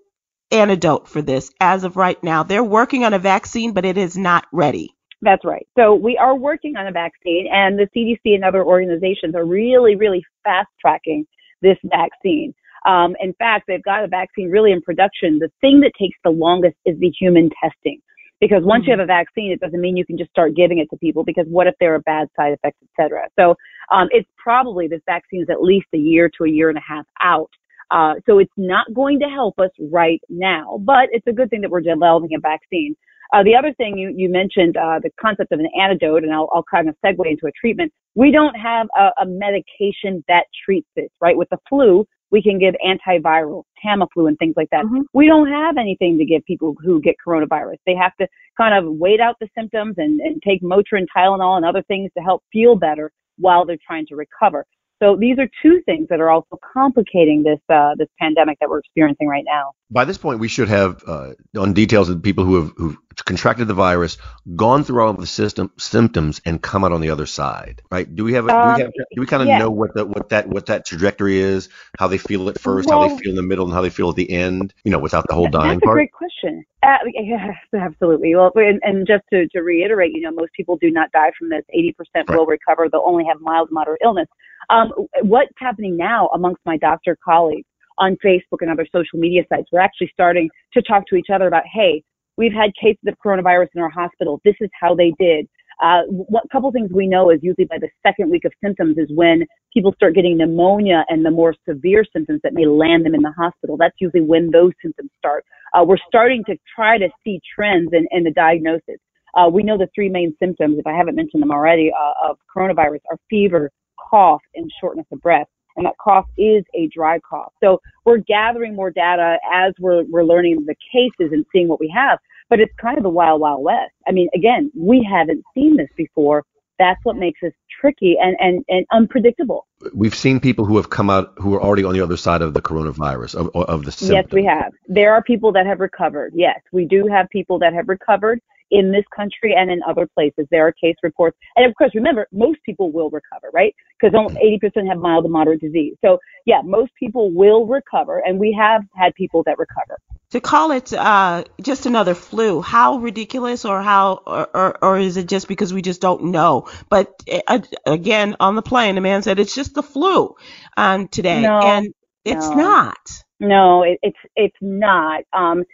antidote 0.52 1.09
for 1.09 1.23
this 1.23 1.50
as 1.61 1.85
of 1.85 1.97
right 1.97 2.23
now, 2.23 2.42
they're 2.42 2.62
working 2.64 3.04
on 3.04 3.14
a 3.14 3.18
vaccine, 3.18 3.73
but 3.73 3.85
it 3.85 3.97
is 3.99 4.16
not 4.16 4.47
ready. 4.52 4.94
That's 5.23 5.44
right. 5.44 5.66
So 5.78 5.94
we 5.94 6.18
are 6.18 6.37
working 6.37 6.76
on 6.76 6.87
a 6.87 6.92
vaccine, 6.92 7.49
and 7.50 7.78
the 7.78 7.88
CDC 7.97 8.35
and 8.35 8.44
other 8.44 8.64
organizations 8.64 9.35
are 9.35 9.47
really, 9.47 9.97
really 9.97 10.25
fast 10.44 10.68
tracking 10.80 11.26
this 11.62 11.78
vaccine. 11.85 12.54
Um, 12.84 13.14
in 13.20 13.32
fact, 13.34 13.64
they've 13.68 13.82
got 13.82 14.04
a 14.04 14.08
vaccine 14.08 14.50
really 14.50 14.72
in 14.72 14.82
production. 14.82 15.38
The 15.38 15.50
thing 15.60 15.80
that 15.80 15.92
takes 15.98 16.18
the 16.24 16.30
longest 16.30 16.76
is 16.84 16.98
the 16.98 17.10
human 17.10 17.50
testing. 17.62 18.00
Because 18.40 18.64
once 18.64 18.84
you 18.86 18.92
have 18.92 18.98
a 18.98 19.06
vaccine, 19.06 19.52
it 19.52 19.60
doesn't 19.60 19.80
mean 19.80 19.96
you 19.96 20.04
can 20.04 20.18
just 20.18 20.30
start 20.30 20.56
giving 20.56 20.78
it 20.78 20.88
to 20.90 20.96
people 20.96 21.22
because 21.22 21.46
what 21.48 21.68
if 21.68 21.74
there 21.78 21.94
are 21.94 22.00
bad 22.00 22.26
side 22.36 22.52
effects, 22.52 22.78
et 22.82 22.88
cetera. 23.00 23.28
So 23.38 23.54
Um, 23.90 24.08
it's 24.10 24.28
probably 24.36 24.88
this 24.88 25.02
vaccine 25.06 25.42
is 25.42 25.50
at 25.50 25.62
least 25.62 25.86
a 25.94 25.98
year 25.98 26.30
to 26.38 26.44
a 26.44 26.48
year 26.48 26.68
and 26.68 26.78
a 26.78 26.86
half 26.86 27.06
out. 27.20 27.50
Uh, 27.90 28.14
so 28.26 28.38
it's 28.38 28.52
not 28.56 28.86
going 28.94 29.18
to 29.20 29.26
help 29.26 29.58
us 29.58 29.70
right 29.90 30.20
now, 30.28 30.80
but 30.92 31.08
it's 31.12 31.26
a 31.26 31.32
good 31.32 31.50
thing 31.50 31.60
that 31.60 31.70
we're 31.70 31.82
developing 31.82 32.30
a 32.34 32.40
vaccine. 32.40 32.96
Uh, 33.34 33.42
the 33.42 33.54
other 33.54 33.72
thing 33.74 33.98
you, 33.98 34.12
you 34.16 34.28
mentioned, 34.30 34.76
uh, 34.76 34.98
the 35.02 35.10
concept 35.20 35.52
of 35.52 35.60
an 35.60 35.68
antidote, 35.78 36.22
and 36.24 36.32
I'll, 36.32 36.48
I'll 36.54 36.64
kind 36.70 36.88
of 36.88 36.94
segue 37.04 37.26
into 37.26 37.46
a 37.46 37.52
treatment. 37.52 37.92
We 38.14 38.30
don't 38.30 38.54
have 38.54 38.86
a, 38.96 39.10
a 39.22 39.26
medication 39.26 40.24
that 40.28 40.44
treats 40.64 40.88
this, 40.96 41.10
right? 41.20 41.36
With 41.36 41.50
the 41.50 41.58
flu, 41.68 42.06
we 42.32 42.42
can 42.42 42.58
give 42.58 42.74
antiviral, 42.84 43.62
Tamiflu, 43.84 44.26
and 44.26 44.38
things 44.38 44.54
like 44.56 44.70
that. 44.70 44.84
Mm-hmm. 44.84 45.02
We 45.12 45.26
don't 45.26 45.48
have 45.48 45.76
anything 45.76 46.18
to 46.18 46.24
give 46.24 46.44
people 46.46 46.74
who 46.82 47.00
get 47.00 47.14
coronavirus. 47.24 47.76
They 47.86 47.94
have 47.94 48.16
to 48.16 48.26
kind 48.56 48.74
of 48.74 48.92
wait 48.94 49.20
out 49.20 49.36
the 49.40 49.48
symptoms 49.56 49.94
and, 49.98 50.18
and 50.20 50.42
take 50.42 50.62
Motrin, 50.62 51.06
Tylenol, 51.14 51.56
and 51.58 51.64
other 51.64 51.82
things 51.82 52.10
to 52.16 52.24
help 52.24 52.42
feel 52.52 52.74
better 52.74 53.12
while 53.36 53.64
they're 53.64 53.78
trying 53.86 54.06
to 54.06 54.16
recover. 54.16 54.66
So 55.02 55.16
these 55.16 55.36
are 55.38 55.48
two 55.60 55.82
things 55.84 56.06
that 56.10 56.20
are 56.20 56.30
also 56.30 56.58
complicating 56.72 57.42
this 57.42 57.58
uh, 57.68 57.96
this 57.98 58.06
pandemic 58.20 58.58
that 58.60 58.70
we're 58.70 58.78
experiencing 58.78 59.26
right 59.26 59.42
now. 59.44 59.72
By 59.90 60.04
this 60.04 60.16
point, 60.16 60.38
we 60.38 60.46
should 60.46 60.68
have 60.68 61.02
uh, 61.08 61.32
on 61.58 61.72
details 61.72 62.08
of 62.08 62.22
people 62.22 62.44
who 62.44 62.54
have 62.54 62.72
who've 62.76 62.96
contracted 63.32 63.66
the 63.66 63.74
virus, 63.74 64.18
gone 64.56 64.84
through 64.84 65.02
all 65.02 65.08
of 65.08 65.16
the 65.16 65.26
system 65.26 65.70
symptoms, 65.78 66.40
and 66.44 66.60
come 66.60 66.84
out 66.84 66.92
on 66.92 67.00
the 67.00 67.08
other 67.08 67.24
side, 67.24 67.80
right? 67.90 68.14
Do 68.14 68.24
we 68.24 68.34
have, 68.34 68.46
um, 68.48 68.76
do 68.76 68.76
we, 68.76 68.82
have 68.82 68.92
do 69.14 69.20
we 69.20 69.26
kind 69.26 69.42
of 69.42 69.48
yeah. 69.48 69.58
know 69.58 69.70
what 69.70 69.94
the, 69.94 70.04
what 70.04 70.28
that 70.28 70.48
what 70.48 70.66
that 70.66 70.84
trajectory 70.84 71.38
is? 71.38 71.70
How 71.98 72.08
they 72.08 72.18
feel 72.18 72.50
at 72.50 72.60
first, 72.60 72.88
well, 72.88 73.02
how 73.02 73.08
they 73.08 73.22
feel 73.22 73.30
in 73.30 73.36
the 73.36 73.42
middle, 73.42 73.64
and 73.64 73.72
how 73.72 73.80
they 73.80 73.90
feel 73.90 74.10
at 74.10 74.16
the 74.16 74.30
end? 74.30 74.74
You 74.84 74.92
know, 74.92 74.98
without 74.98 75.26
the 75.28 75.34
whole 75.34 75.48
dying 75.48 75.78
that's 75.78 75.84
part. 75.84 75.96
That's 75.98 76.12
a 76.12 76.12
great 76.12 76.12
question. 76.12 76.64
Uh, 76.82 76.98
yes, 77.14 77.56
absolutely. 77.74 78.34
Well, 78.34 78.52
and, 78.56 78.80
and 78.82 79.06
just 79.06 79.22
to, 79.32 79.48
to 79.48 79.60
reiterate, 79.60 80.12
you 80.12 80.20
know, 80.20 80.32
most 80.32 80.52
people 80.54 80.76
do 80.76 80.90
not 80.90 81.10
die 81.12 81.30
from 81.38 81.48
this. 81.48 81.62
80% 81.74 81.94
right. 82.14 82.36
will 82.36 82.46
recover. 82.46 82.88
They'll 82.90 83.04
only 83.06 83.24
have 83.24 83.40
mild, 83.40 83.70
moderate 83.70 84.00
illness. 84.04 84.28
Um, 84.68 84.92
what's 85.22 85.52
happening 85.58 85.96
now 85.96 86.28
amongst 86.34 86.60
my 86.66 86.76
doctor 86.76 87.16
colleagues 87.24 87.66
on 87.98 88.16
Facebook 88.24 88.58
and 88.60 88.70
other 88.70 88.86
social 88.92 89.18
media 89.18 89.42
sites, 89.48 89.68
we're 89.72 89.80
actually 89.80 90.10
starting 90.12 90.48
to 90.74 90.82
talk 90.82 91.06
to 91.08 91.16
each 91.16 91.28
other 91.32 91.46
about, 91.46 91.64
hey, 91.72 92.02
we've 92.36 92.52
had 92.52 92.70
cases 92.80 93.02
of 93.06 93.14
coronavirus 93.24 93.68
in 93.74 93.82
our 93.82 93.90
hospital. 93.90 94.40
This 94.44 94.54
is 94.60 94.70
how 94.78 94.94
they 94.94 95.12
did. 95.18 95.48
Uh, 95.82 96.02
what 96.08 96.44
couple 96.52 96.70
things 96.70 96.90
we 96.92 97.08
know 97.08 97.30
is 97.30 97.40
usually 97.42 97.64
by 97.64 97.78
the 97.78 97.88
second 98.06 98.30
week 98.30 98.44
of 98.44 98.52
symptoms 98.62 98.96
is 98.98 99.08
when 99.14 99.44
people 99.72 99.92
start 99.94 100.14
getting 100.14 100.36
pneumonia 100.36 101.04
and 101.08 101.24
the 101.24 101.30
more 101.30 101.54
severe 101.68 102.04
symptoms 102.12 102.40
that 102.44 102.52
may 102.54 102.66
land 102.66 103.04
them 103.04 103.14
in 103.14 103.22
the 103.22 103.32
hospital. 103.32 103.76
That's 103.76 103.96
usually 104.00 104.22
when 104.22 104.50
those 104.50 104.72
symptoms 104.82 105.10
start. 105.18 105.44
Uh, 105.74 105.84
we're 105.84 105.96
starting 106.06 106.44
to 106.44 106.56
try 106.74 106.98
to 106.98 107.08
see 107.24 107.40
trends 107.54 107.90
in, 107.92 108.06
in 108.12 108.22
the 108.22 108.30
diagnosis. 108.30 108.98
Uh, 109.34 109.48
we 109.48 109.62
know 109.62 109.78
the 109.78 109.88
three 109.94 110.10
main 110.10 110.36
symptoms, 110.38 110.78
if 110.78 110.86
I 110.86 110.92
haven't 110.92 111.16
mentioned 111.16 111.42
them 111.42 111.50
already, 111.50 111.90
uh, 111.90 112.30
of 112.30 112.36
coronavirus 112.54 113.00
are 113.10 113.18
fever, 113.30 113.70
cough 114.10 114.42
and 114.54 114.70
shortness 114.80 115.06
of 115.10 115.20
breath. 115.20 115.46
And 115.76 115.87
that 115.87 115.97
cough 115.99 116.26
is 116.37 116.64
a 116.75 116.88
dry 116.88 117.19
cough. 117.21 117.52
So 117.62 117.81
we're 118.05 118.19
gathering 118.19 118.75
more 118.75 118.91
data 118.91 119.38
as 119.52 119.73
we're, 119.79 120.05
we're 120.05 120.25
learning 120.25 120.67
the 120.67 120.75
cases 120.93 121.33
and 121.33 121.45
seeing 121.52 121.69
what 121.69 121.81
we 121.81 121.93
have. 121.95 122.19
But 122.50 122.61
it's 122.61 122.73
kind 122.81 122.99
of 122.99 123.02
the 123.02 123.09
wild, 123.09 123.41
wild 123.41 123.62
west. 123.64 123.93
I 124.07 124.12
mean, 124.12 124.29
again, 124.35 124.71
we 124.76 125.07
haven't 125.11 125.43
seen 125.55 125.76
this 125.76 125.88
before. 125.97 126.45
That's 126.79 127.02
what 127.05 127.17
makes 127.17 127.41
this 127.41 127.52
tricky 127.81 128.17
and, 128.21 128.37
and, 128.41 128.64
and 128.69 128.85
unpredictable. 128.91 129.67
We've 129.95 130.14
seen 130.14 130.41
people 130.41 130.64
who 130.64 130.76
have 130.76 130.91
come 130.91 131.11
out 131.11 131.33
who 131.37 131.55
are 131.55 131.62
already 131.62 131.85
on 131.85 131.95
the 131.95 132.00
other 132.00 132.17
side 132.17 132.43
of 132.43 132.55
the 132.55 132.62
coronavirus, 132.62 133.37
of, 133.37 133.50
of 133.55 133.85
the 133.85 133.93
symptoms. 133.93 134.26
Yes, 134.26 134.33
we 134.33 134.45
have. 134.45 134.73
There 134.88 135.14
are 135.14 135.23
people 135.23 135.52
that 135.52 135.64
have 135.67 135.81
recovered. 135.81 136.33
Yes, 136.35 136.61
we 136.73 136.85
do 136.85 137.07
have 137.07 137.29
people 137.31 137.59
that 137.61 137.73
have 137.73 137.88
recovered 137.88 138.41
in 138.73 138.91
this 138.91 139.05
country 139.14 139.55
and 139.57 139.71
in 139.71 139.81
other 139.87 140.09
places. 140.14 140.47
There 140.50 140.67
are 140.67 140.73
case 140.73 140.97
reports. 141.02 141.37
And 141.55 141.67
of 141.67 141.75
course, 141.76 141.93
remember, 141.95 142.26
most 142.33 142.59
people 142.64 142.91
will 142.91 143.11
recover, 143.11 143.50
right? 143.52 143.76
Because 144.00 144.14
only 144.19 144.35
80% 144.64 144.88
have 144.88 144.99
mild 144.99 145.25
to 145.25 145.29
moderate 145.29 145.61
disease. 145.61 145.95
So 146.00 146.19
yeah, 146.47 146.62
most 146.64 146.91
people 146.99 147.31
will 147.31 147.67
recover 147.67 148.23
and 148.26 148.41
we 148.41 148.57
have 148.59 148.83
had 148.97 149.14
people 149.14 149.43
that 149.45 149.59
recover. 149.59 149.99
To 150.31 150.41
call 150.41 150.71
it 150.71 150.95
uh, 150.95 151.45
just 151.61 151.85
another 151.85 152.15
flu, 152.15 152.63
how 152.63 152.97
ridiculous 152.97 153.67
or 153.67 153.82
how, 153.82 154.23
or, 154.26 154.49
or, 154.56 154.78
or, 154.82 154.99
is 154.99 155.19
it 155.19 155.28
just 155.28 155.47
because 155.47 155.75
we 155.75 155.82
just 155.82 156.00
don't 156.00 156.25
know? 156.25 156.69
But 156.89 157.23
uh, 157.47 157.61
again, 157.85 158.37
on 158.41 158.56
the 158.56 158.63
plane, 158.63 158.95
the 158.95 159.02
man 159.02 159.23
said 159.23 159.39
it's 159.39 159.54
just 159.54 159.75
the 159.75 159.82
flu 159.82 160.35
um, 160.78 161.08
today. 161.08 161.43
No, 161.43 161.58
and 161.58 161.95
it's 162.25 162.49
no. 162.49 162.56
not. 162.56 163.25
No, 163.41 163.82
it, 163.82 163.99
it's, 164.02 164.19
it's 164.35 164.56
not. 164.63 165.25
Um, 165.35 165.65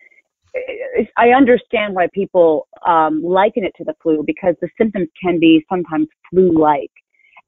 I 1.17 1.31
understand 1.31 1.95
why 1.95 2.09
people 2.13 2.69
um, 2.87 3.23
liken 3.23 3.65
it 3.65 3.73
to 3.79 3.85
the 3.85 3.95
flu 4.03 4.23
because 4.27 4.55
the 4.61 4.69
symptoms 4.79 5.09
can 5.23 5.39
be 5.39 5.65
sometimes 5.69 6.09
flu-like, 6.31 6.91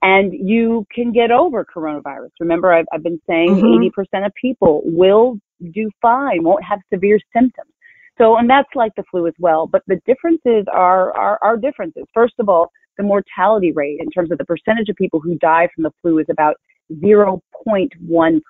and 0.02 0.32
you 0.32 0.86
can 0.94 1.12
get 1.12 1.30
over 1.30 1.64
coronavirus. 1.64 2.30
Remember, 2.40 2.72
I've, 2.72 2.86
I've 2.92 3.02
been 3.02 3.20
saying 3.28 3.56
mm-hmm. 3.56 4.00
80% 4.00 4.26
of 4.26 4.32
people 4.40 4.82
will 4.84 5.38
do 5.72 5.90
fine, 6.00 6.42
won't 6.42 6.64
have 6.64 6.80
severe 6.92 7.18
symptoms. 7.34 7.70
So, 8.18 8.36
and 8.36 8.48
that's 8.48 8.68
like 8.74 8.92
the 8.96 9.04
flu 9.10 9.26
as 9.26 9.34
well. 9.38 9.66
But 9.66 9.82
the 9.86 10.00
differences 10.06 10.66
are, 10.70 11.16
are, 11.16 11.38
are 11.42 11.56
differences. 11.56 12.04
First 12.12 12.34
of 12.38 12.48
all, 12.48 12.70
the 12.98 13.02
mortality 13.02 13.72
rate 13.72 13.98
in 14.00 14.10
terms 14.10 14.30
of 14.30 14.38
the 14.38 14.44
percentage 14.44 14.90
of 14.90 14.96
people 14.96 15.20
who 15.20 15.36
die 15.36 15.68
from 15.74 15.84
the 15.84 15.92
flu 16.02 16.18
is 16.18 16.26
about 16.30 16.56
0.1 16.92 17.40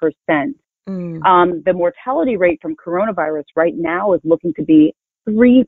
percent. 0.01 0.57
Mm. 0.89 1.25
Um, 1.25 1.63
the 1.65 1.73
mortality 1.73 2.37
rate 2.37 2.59
from 2.63 2.75
coronavirus 2.77 3.45
right 3.57 3.75
now 3.77 4.15
is 4.15 4.21
looking 4.25 4.53
to 4.55 4.65
be 4.65 4.95
3%. 5.29 5.65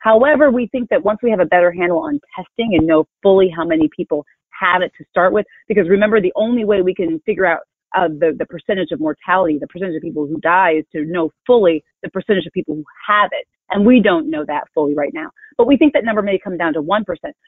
However, 0.00 0.50
we 0.50 0.66
think 0.68 0.88
that 0.90 1.04
once 1.04 1.18
we 1.22 1.30
have 1.30 1.40
a 1.40 1.44
better 1.44 1.72
handle 1.72 1.98
on 1.98 2.20
testing 2.36 2.74
and 2.76 2.86
know 2.86 3.06
fully 3.22 3.52
how 3.54 3.64
many 3.64 3.88
people 3.94 4.24
have 4.58 4.82
it 4.82 4.92
to 4.98 5.04
start 5.10 5.32
with, 5.32 5.46
because 5.68 5.88
remember, 5.88 6.20
the 6.20 6.32
only 6.36 6.64
way 6.64 6.82
we 6.82 6.94
can 6.94 7.20
figure 7.26 7.46
out 7.46 7.60
uh, 7.96 8.08
the, 8.08 8.34
the 8.38 8.46
percentage 8.46 8.92
of 8.92 9.00
mortality, 9.00 9.58
the 9.58 9.66
percentage 9.66 9.96
of 9.96 10.02
people 10.02 10.26
who 10.26 10.38
die 10.40 10.74
is 10.78 10.84
to 10.92 11.04
know 11.04 11.30
fully 11.46 11.82
the 12.02 12.10
percentage 12.10 12.46
of 12.46 12.52
people 12.52 12.74
who 12.74 12.84
have 13.06 13.30
it. 13.32 13.46
And 13.70 13.86
we 13.86 14.00
don't 14.00 14.30
know 14.30 14.44
that 14.46 14.64
fully 14.74 14.94
right 14.94 15.12
now. 15.12 15.30
But 15.56 15.66
we 15.66 15.76
think 15.76 15.92
that 15.92 16.04
number 16.04 16.22
may 16.22 16.38
come 16.38 16.56
down 16.56 16.72
to 16.74 16.82
1%. 16.82 17.04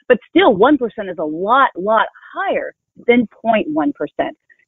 But 0.09 0.19
still, 0.29 0.57
1% 0.57 0.75
is 1.11 1.19
a 1.19 1.25
lot, 1.25 1.71
lot 1.77 2.07
higher 2.35 2.75
than 3.07 3.29
0.1%. 3.45 3.93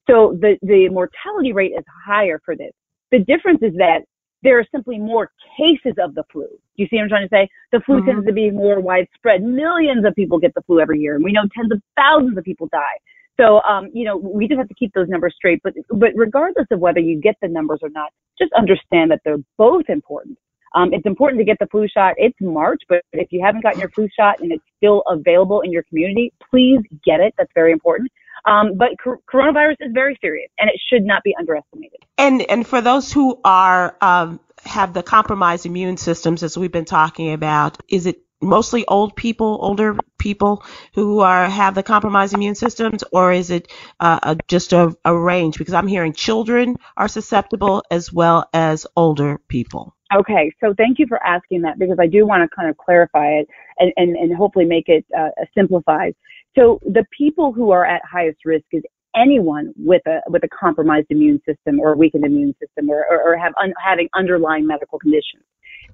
So 0.08 0.36
the, 0.40 0.56
the 0.62 0.88
mortality 0.90 1.52
rate 1.52 1.72
is 1.76 1.84
higher 2.06 2.40
for 2.44 2.56
this. 2.56 2.72
The 3.10 3.20
difference 3.20 3.60
is 3.62 3.72
that 3.78 4.00
there 4.42 4.58
are 4.58 4.66
simply 4.70 4.98
more 4.98 5.30
cases 5.56 5.94
of 5.98 6.14
the 6.14 6.24
flu. 6.30 6.46
Do 6.46 6.82
you 6.82 6.86
see 6.88 6.96
what 6.96 7.04
I'm 7.04 7.08
trying 7.08 7.28
to 7.28 7.34
say? 7.34 7.48
The 7.72 7.80
flu 7.86 7.96
mm-hmm. 7.96 8.06
tends 8.06 8.26
to 8.26 8.32
be 8.32 8.50
more 8.50 8.80
widespread. 8.80 9.42
Millions 9.42 10.04
of 10.06 10.14
people 10.14 10.38
get 10.38 10.52
the 10.54 10.62
flu 10.62 10.80
every 10.80 11.00
year, 11.00 11.14
and 11.14 11.24
we 11.24 11.32
know 11.32 11.42
tens 11.56 11.72
of 11.72 11.80
thousands 11.96 12.36
of 12.36 12.44
people 12.44 12.68
die. 12.70 12.98
So, 13.40 13.60
um, 13.62 13.88
you 13.92 14.04
know, 14.04 14.16
we 14.16 14.46
just 14.46 14.58
have 14.58 14.68
to 14.68 14.74
keep 14.74 14.92
those 14.92 15.08
numbers 15.08 15.34
straight. 15.36 15.60
But, 15.64 15.74
but 15.88 16.10
regardless 16.14 16.66
of 16.70 16.78
whether 16.78 17.00
you 17.00 17.20
get 17.20 17.36
the 17.40 17.48
numbers 17.48 17.80
or 17.82 17.88
not, 17.88 18.10
just 18.38 18.52
understand 18.52 19.10
that 19.10 19.20
they're 19.24 19.42
both 19.56 19.84
important. 19.88 20.38
Um, 20.74 20.92
it's 20.92 21.06
important 21.06 21.38
to 21.40 21.44
get 21.44 21.56
the 21.60 21.66
flu 21.68 21.86
shot. 21.88 22.14
It's 22.16 22.36
March, 22.40 22.82
but 22.88 23.02
if 23.12 23.28
you 23.30 23.40
haven't 23.44 23.62
gotten 23.62 23.80
your 23.80 23.90
flu 23.90 24.08
shot 24.18 24.40
and 24.40 24.52
it's 24.52 24.64
still 24.76 25.02
available 25.06 25.60
in 25.60 25.70
your 25.70 25.84
community, 25.84 26.32
please 26.50 26.80
get 27.04 27.20
it. 27.20 27.32
That's 27.38 27.50
very 27.54 27.72
important. 27.72 28.10
Um, 28.46 28.76
but 28.76 28.90
cor- 29.02 29.20
coronavirus 29.32 29.76
is 29.80 29.92
very 29.92 30.18
serious, 30.20 30.50
and 30.58 30.68
it 30.68 30.80
should 30.90 31.04
not 31.04 31.22
be 31.22 31.34
underestimated. 31.38 32.00
And 32.18 32.42
and 32.50 32.66
for 32.66 32.80
those 32.80 33.12
who 33.12 33.40
are 33.44 33.96
um, 34.00 34.40
have 34.64 34.92
the 34.92 35.02
compromised 35.02 35.66
immune 35.66 35.96
systems, 35.96 36.42
as 36.42 36.56
we've 36.56 36.72
been 36.72 36.84
talking 36.84 37.32
about, 37.32 37.78
is 37.88 38.06
it 38.06 38.20
mostly 38.40 38.84
old 38.86 39.16
people, 39.16 39.58
older 39.60 39.96
people 40.18 40.62
who 40.94 41.20
are 41.20 41.48
have 41.48 41.74
the 41.74 41.82
compromised 41.82 42.34
immune 42.34 42.54
systems, 42.54 43.02
or 43.12 43.32
is 43.32 43.50
it 43.50 43.70
uh, 44.00 44.20
a, 44.22 44.36
just 44.48 44.72
a, 44.72 44.94
a 45.04 45.16
range? 45.16 45.58
Because 45.58 45.74
I'm 45.74 45.86
hearing 45.86 46.12
children 46.12 46.76
are 46.96 47.08
susceptible 47.08 47.82
as 47.90 48.12
well 48.12 48.48
as 48.52 48.86
older 48.96 49.40
people. 49.48 49.94
Okay, 50.14 50.54
so 50.60 50.74
thank 50.76 50.98
you 50.98 51.06
for 51.08 51.20
asking 51.24 51.62
that 51.62 51.78
because 51.78 51.98
I 51.98 52.06
do 52.06 52.26
want 52.26 52.48
to 52.48 52.54
kind 52.54 52.68
of 52.68 52.76
clarify 52.76 53.30
it 53.30 53.48
and, 53.78 53.92
and, 53.96 54.14
and 54.16 54.36
hopefully 54.36 54.66
make 54.66 54.88
it 54.88 55.04
uh, 55.16 55.30
simplified. 55.54 56.14
So 56.56 56.80
the 56.84 57.04
people 57.16 57.52
who 57.52 57.70
are 57.70 57.84
at 57.84 58.02
highest 58.10 58.44
risk 58.44 58.64
is 58.72 58.82
anyone 59.16 59.72
with 59.76 60.02
a 60.06 60.20
with 60.28 60.44
a 60.44 60.48
compromised 60.48 61.06
immune 61.10 61.40
system 61.46 61.80
or 61.80 61.92
a 61.92 61.96
weakened 61.96 62.24
immune 62.24 62.54
system 62.60 62.90
or, 62.90 63.04
or, 63.10 63.32
or 63.32 63.36
have 63.36 63.52
un, 63.60 63.72
having 63.84 64.08
underlying 64.14 64.66
medical 64.66 64.98
conditions. 64.98 65.44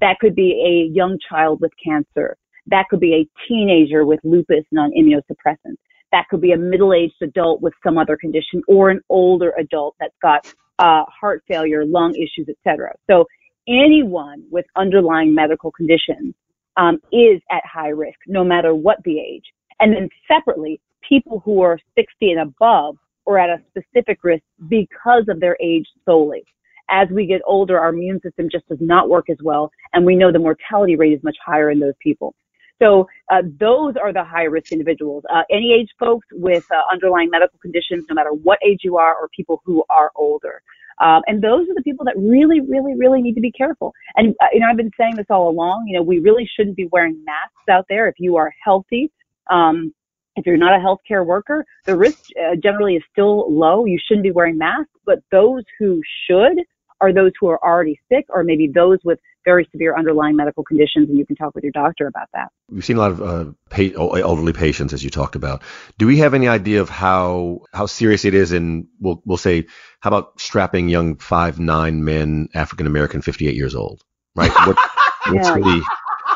That 0.00 0.18
could 0.20 0.34
be 0.34 0.52
a 0.52 0.94
young 0.94 1.18
child 1.28 1.60
with 1.60 1.72
cancer. 1.82 2.36
That 2.66 2.86
could 2.90 3.00
be 3.00 3.14
a 3.14 3.48
teenager 3.48 4.04
with 4.04 4.20
lupus 4.22 4.64
and 4.70 4.78
on 4.78 4.90
immunosuppressants. 4.92 5.78
That 6.12 6.26
could 6.28 6.40
be 6.40 6.52
a 6.52 6.56
middle-aged 6.56 7.22
adult 7.22 7.60
with 7.60 7.72
some 7.84 7.96
other 7.96 8.16
condition 8.16 8.62
or 8.66 8.90
an 8.90 9.00
older 9.08 9.52
adult 9.58 9.94
that's 10.00 10.16
got 10.20 10.52
uh, 10.78 11.04
heart 11.08 11.42
failure, 11.46 11.84
lung 11.84 12.14
issues, 12.14 12.48
etc. 12.48 12.94
So 13.08 13.26
anyone 13.68 14.44
with 14.50 14.66
underlying 14.76 15.34
medical 15.34 15.70
conditions 15.70 16.34
um, 16.76 16.98
is 17.12 17.40
at 17.50 17.62
high 17.64 17.88
risk, 17.88 18.18
no 18.26 18.42
matter 18.42 18.74
what 18.74 18.98
the 19.04 19.18
age. 19.18 19.44
And 19.80 19.94
then 19.94 20.08
separately, 20.28 20.80
people 21.06 21.40
who 21.44 21.62
are 21.62 21.78
60 21.96 22.30
and 22.32 22.40
above 22.40 22.96
are 23.26 23.38
at 23.38 23.50
a 23.50 23.62
specific 23.70 24.22
risk 24.22 24.42
because 24.68 25.24
of 25.28 25.40
their 25.40 25.56
age 25.60 25.86
solely. 26.04 26.44
As 26.90 27.08
we 27.10 27.26
get 27.26 27.40
older, 27.46 27.78
our 27.78 27.90
immune 27.90 28.20
system 28.20 28.48
just 28.50 28.68
does 28.68 28.78
not 28.80 29.08
work 29.08 29.30
as 29.30 29.38
well, 29.42 29.70
and 29.92 30.04
we 30.04 30.16
know 30.16 30.32
the 30.32 30.40
mortality 30.40 30.96
rate 30.96 31.12
is 31.12 31.22
much 31.22 31.36
higher 31.44 31.70
in 31.70 31.78
those 31.78 31.94
people. 32.02 32.34
So 32.82 33.06
uh, 33.30 33.42
those 33.60 33.94
are 34.02 34.12
the 34.12 34.24
high 34.24 34.44
risk 34.44 34.72
individuals. 34.72 35.22
Uh, 35.32 35.42
any 35.50 35.72
age 35.72 35.90
folks 35.98 36.26
with 36.32 36.64
uh, 36.72 36.80
underlying 36.90 37.30
medical 37.30 37.58
conditions, 37.60 38.06
no 38.08 38.14
matter 38.14 38.30
what 38.32 38.58
age 38.64 38.80
you 38.82 38.96
are, 38.96 39.14
or 39.14 39.28
people 39.36 39.62
who 39.64 39.84
are 39.90 40.10
older. 40.16 40.62
Um, 40.98 41.22
and 41.26 41.42
those 41.42 41.68
are 41.68 41.74
the 41.74 41.82
people 41.82 42.04
that 42.06 42.14
really, 42.16 42.60
really, 42.60 42.94
really 42.94 43.22
need 43.22 43.34
to 43.34 43.40
be 43.40 43.52
careful. 43.52 43.92
And 44.16 44.34
uh, 44.40 44.46
you 44.52 44.60
know, 44.60 44.66
I've 44.70 44.76
been 44.76 44.90
saying 44.98 45.16
this 45.16 45.26
all 45.30 45.48
along. 45.48 45.86
You 45.88 45.98
know, 45.98 46.02
we 46.02 46.18
really 46.18 46.48
shouldn't 46.56 46.76
be 46.76 46.88
wearing 46.90 47.22
masks 47.24 47.68
out 47.70 47.86
there 47.88 48.08
if 48.08 48.14
you 48.18 48.36
are 48.36 48.52
healthy. 48.64 49.10
Um, 49.48 49.94
if 50.36 50.46
you're 50.46 50.56
not 50.56 50.74
a 50.74 50.78
healthcare 50.78 51.24
worker, 51.24 51.64
the 51.86 51.96
risk 51.96 52.18
uh, 52.40 52.56
generally 52.62 52.96
is 52.96 53.02
still 53.10 53.52
low. 53.52 53.84
You 53.84 53.98
shouldn't 54.06 54.22
be 54.22 54.30
wearing 54.30 54.58
masks, 54.58 54.90
but 55.04 55.18
those 55.30 55.64
who 55.78 56.00
should 56.26 56.58
are 57.00 57.12
those 57.12 57.32
who 57.40 57.48
are 57.48 57.62
already 57.64 57.98
sick 58.10 58.26
or 58.28 58.44
maybe 58.44 58.70
those 58.72 58.98
with 59.04 59.18
very 59.44 59.66
severe 59.72 59.96
underlying 59.96 60.36
medical 60.36 60.62
conditions, 60.62 61.08
and 61.08 61.18
you 61.18 61.24
can 61.24 61.34
talk 61.34 61.54
with 61.54 61.64
your 61.64 61.72
doctor 61.72 62.06
about 62.06 62.28
that. 62.34 62.48
We've 62.70 62.84
seen 62.84 62.96
a 62.96 63.00
lot 63.00 63.12
of 63.12 63.22
uh, 63.22 63.52
pa- 63.70 63.98
elderly 63.98 64.52
patients, 64.52 64.92
as 64.92 65.02
you 65.02 65.10
talked 65.10 65.34
about. 65.34 65.62
Do 65.98 66.06
we 66.06 66.18
have 66.18 66.34
any 66.34 66.46
idea 66.46 66.80
of 66.80 66.88
how 66.88 67.60
how 67.72 67.86
serious 67.86 68.24
it 68.24 68.34
is? 68.34 68.52
And 68.52 68.86
we'll 69.00 69.22
we'll 69.24 69.38
say, 69.38 69.66
how 70.00 70.08
about 70.08 70.40
strapping 70.40 70.88
young 70.88 71.16
five 71.16 71.58
nine 71.58 72.04
men, 72.04 72.48
African 72.54 72.86
American, 72.86 73.22
58 73.22 73.54
years 73.54 73.74
old, 73.74 74.02
right? 74.36 74.52
What, 74.66 74.76
what's 75.28 75.48
Yeah. 75.48 75.80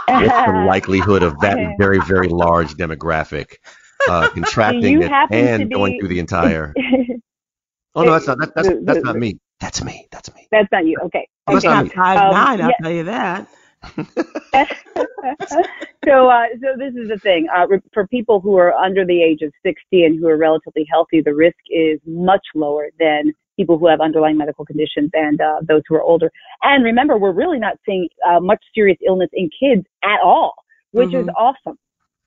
The 0.07 0.15
what's 0.17 0.41
the 0.45 0.53
likelihood 0.53 1.23
of 1.23 1.41
that 1.41 1.61
very 1.79 2.01
very 2.01 2.29
large 2.29 2.75
demographic 2.75 3.57
uh, 4.07 4.29
contracting 4.35 4.85
you 4.91 5.03
it 5.03 5.11
happen 5.11 5.53
to 5.57 5.65
and 5.65 5.73
going 5.73 5.95
through 5.95 6.09
the 6.09 6.19
entire? 6.19 6.77
Oh 7.95 8.03
no, 8.05 8.13
that's 8.13 8.27
not 8.27 8.39
that, 8.39 8.53
that's 8.55 8.71
that's 8.85 9.03
not 9.03 9.17
me. 9.17 9.39
That's 9.61 9.83
me. 9.85 10.09
That's 10.11 10.35
me. 10.35 10.51
That's 10.51 10.69
not 10.73 10.87
you. 10.87 10.99
Okay. 11.07 11.29
Oh, 11.47 11.55
that's 11.55 11.65
okay. 11.65 11.69
not 11.69 11.83
Not 11.85 11.87
me. 11.87 11.91
five 11.95 12.17
Um, 12.17 12.31
nine, 12.31 12.61
I'll 12.61 12.71
yeah. 12.71 12.77
tell 12.81 12.91
you 12.93 13.05
that. 13.05 13.49
so, 16.05 16.29
uh, 16.29 16.47
so 16.63 16.77
this 16.79 16.95
is 16.95 17.09
the 17.09 17.19
thing. 17.23 17.47
Uh, 17.55 17.67
for 17.93 18.07
people 18.09 18.41
who 18.41 18.57
are 18.57 18.73
under 18.75 19.05
the 19.05 19.23
age 19.23 19.43
of 19.43 19.53
60 19.65 20.05
and 20.05 20.19
who 20.19 20.29
are 20.29 20.37
relatively 20.37 20.87
healthy, 20.91 21.21
the 21.23 21.35
risk 21.35 21.59
is 21.71 22.01
much 22.07 22.45
lower 22.55 22.89
than 22.99 23.33
people 23.57 23.79
who 23.79 23.87
have 23.89 24.01
underlying 24.01 24.37
medical 24.37 24.65
conditions 24.65 25.11
and 25.13 25.41
uh, 25.41 25.61
those 25.67 25.83
who 25.89 25.95
are 25.95 26.03
older. 26.03 26.31
And 26.63 26.85
remember, 26.85 27.19
we're 27.19 27.33
really 27.33 27.59
not 27.59 27.77
seeing 27.87 28.09
uh, 28.27 28.41
much 28.41 28.63
serious 28.75 28.99
illness 29.07 29.31
in 29.33 29.49
kids 29.59 29.87
at 30.03 30.21
all, 30.25 30.55
which 30.93 31.15
is 31.15 31.27
Mhm. 31.27 31.33
awesome, 31.39 31.79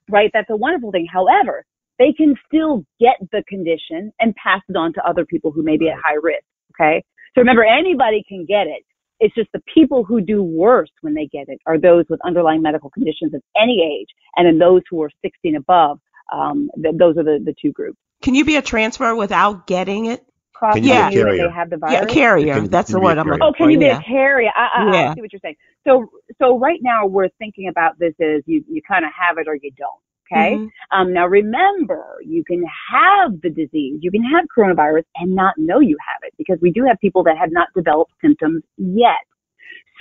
right? 0.10 0.30
That's 0.34 0.50
a 0.50 0.56
wonderful 0.56 0.92
thing. 0.92 1.08
However, 1.12 1.66
they 2.00 2.14
can 2.14 2.36
still 2.46 2.86
get 3.00 3.16
the 3.32 3.44
condition 3.48 4.12
and 4.20 4.36
pass 4.36 4.62
it 4.70 4.76
on 4.76 4.94
to 4.94 5.08
other 5.08 5.26
people 5.26 5.52
who 5.52 5.64
may 5.64 5.78
be 5.78 5.90
at 5.90 5.98
high 5.98 6.20
risk. 6.22 6.44
Okay. 6.80 7.04
So 7.34 7.42
remember, 7.42 7.64
anybody 7.64 8.24
can 8.28 8.46
get 8.46 8.68
it. 8.68 8.84
It's 9.20 9.34
just 9.34 9.50
the 9.52 9.62
people 9.74 10.04
who 10.04 10.22
do 10.22 10.44
worse 10.44 10.92
when 11.02 11.16
they 11.16 11.26
get 11.26 11.50
it 11.50 11.60
are 11.66 11.80
those 11.80 12.06
with 12.08 12.20
underlying 12.24 12.62
medical 12.62 12.92
conditions 12.92 13.34
of 13.34 13.42
any 13.60 13.82
age, 13.82 14.08
and 14.36 14.46
then 14.46 14.60
those 14.60 14.84
who 14.90 15.02
are 15.02 15.10
16 15.24 15.56
and 15.56 15.64
above. 15.64 16.00
Um, 16.32 16.70
th- 16.82 16.96
those 16.98 17.18
are 17.18 17.24
the, 17.24 17.40
the 17.44 17.56
two 17.60 17.72
groups. 17.72 17.98
Can 18.22 18.36
you 18.36 18.46
be 18.46 18.58
a 18.58 18.62
transfer 18.62 19.16
without 19.16 19.66
getting 19.66 20.06
it? 20.06 20.24
Crossing 20.58 20.84
you 20.84 20.90
be 20.90 20.96
a 20.96 20.96
you 20.96 21.02
that 21.02 21.12
carrier? 21.14 21.48
they 21.48 21.54
have 21.54 21.70
the 21.70 21.78
Yeah, 21.82 22.00
virus. 22.00 22.14
carrier. 22.14 22.54
Can- 22.56 22.70
That's 22.70 22.88
can 22.88 22.94
the 22.94 23.00
you 23.00 23.06
word 23.06 23.18
I'm 23.18 23.26
carrier? 23.26 23.40
looking 23.40 23.48
Oh, 23.48 23.54
can 23.58 23.70
you 23.70 23.80
be 23.80 23.86
yeah. 23.86 24.00
a 24.00 24.04
carrier? 24.04 24.52
I, 24.56 24.70
I, 24.76 24.94
Yeah. 24.94 25.12
I 25.12 25.16
see 25.16 25.22
what 25.22 25.34
you're 25.34 25.40
saying. 25.44 25.56
So, 25.88 26.10
so 26.42 26.58
right 26.60 26.80
now 26.82 27.06
we're 27.06 27.30
thinking 27.40 27.68
about 27.70 27.98
this 28.00 28.14
as 28.22 28.42
you, 28.46 28.64
you 28.70 28.82
kind 28.88 29.06
of 29.06 29.12
have 29.18 29.38
it 29.38 29.48
or 29.48 29.56
you 29.56 29.72
don't. 29.78 30.02
Okay. 30.30 30.56
Mhm. 30.58 30.70
Um, 30.92 31.14
now 31.14 31.26
remember, 31.28 32.18
you 32.26 32.44
can 32.44 32.64
have 32.92 33.40
the 33.42 33.50
disease, 33.50 34.00
you 34.02 34.12
can 34.12 34.24
have 34.24 34.46
coronavirus 34.56 35.04
and 35.16 35.34
not 35.34 35.54
know 35.58 35.80
you 35.80 35.96
have 36.06 36.22
it 36.28 36.34
because 36.38 36.58
we 36.62 36.72
do 36.72 36.84
have 36.86 36.98
people 37.00 37.24
that 37.24 37.38
have 37.38 37.52
not 37.52 37.70
developed 37.76 38.12
symptoms 38.22 38.64
yet. 38.78 39.24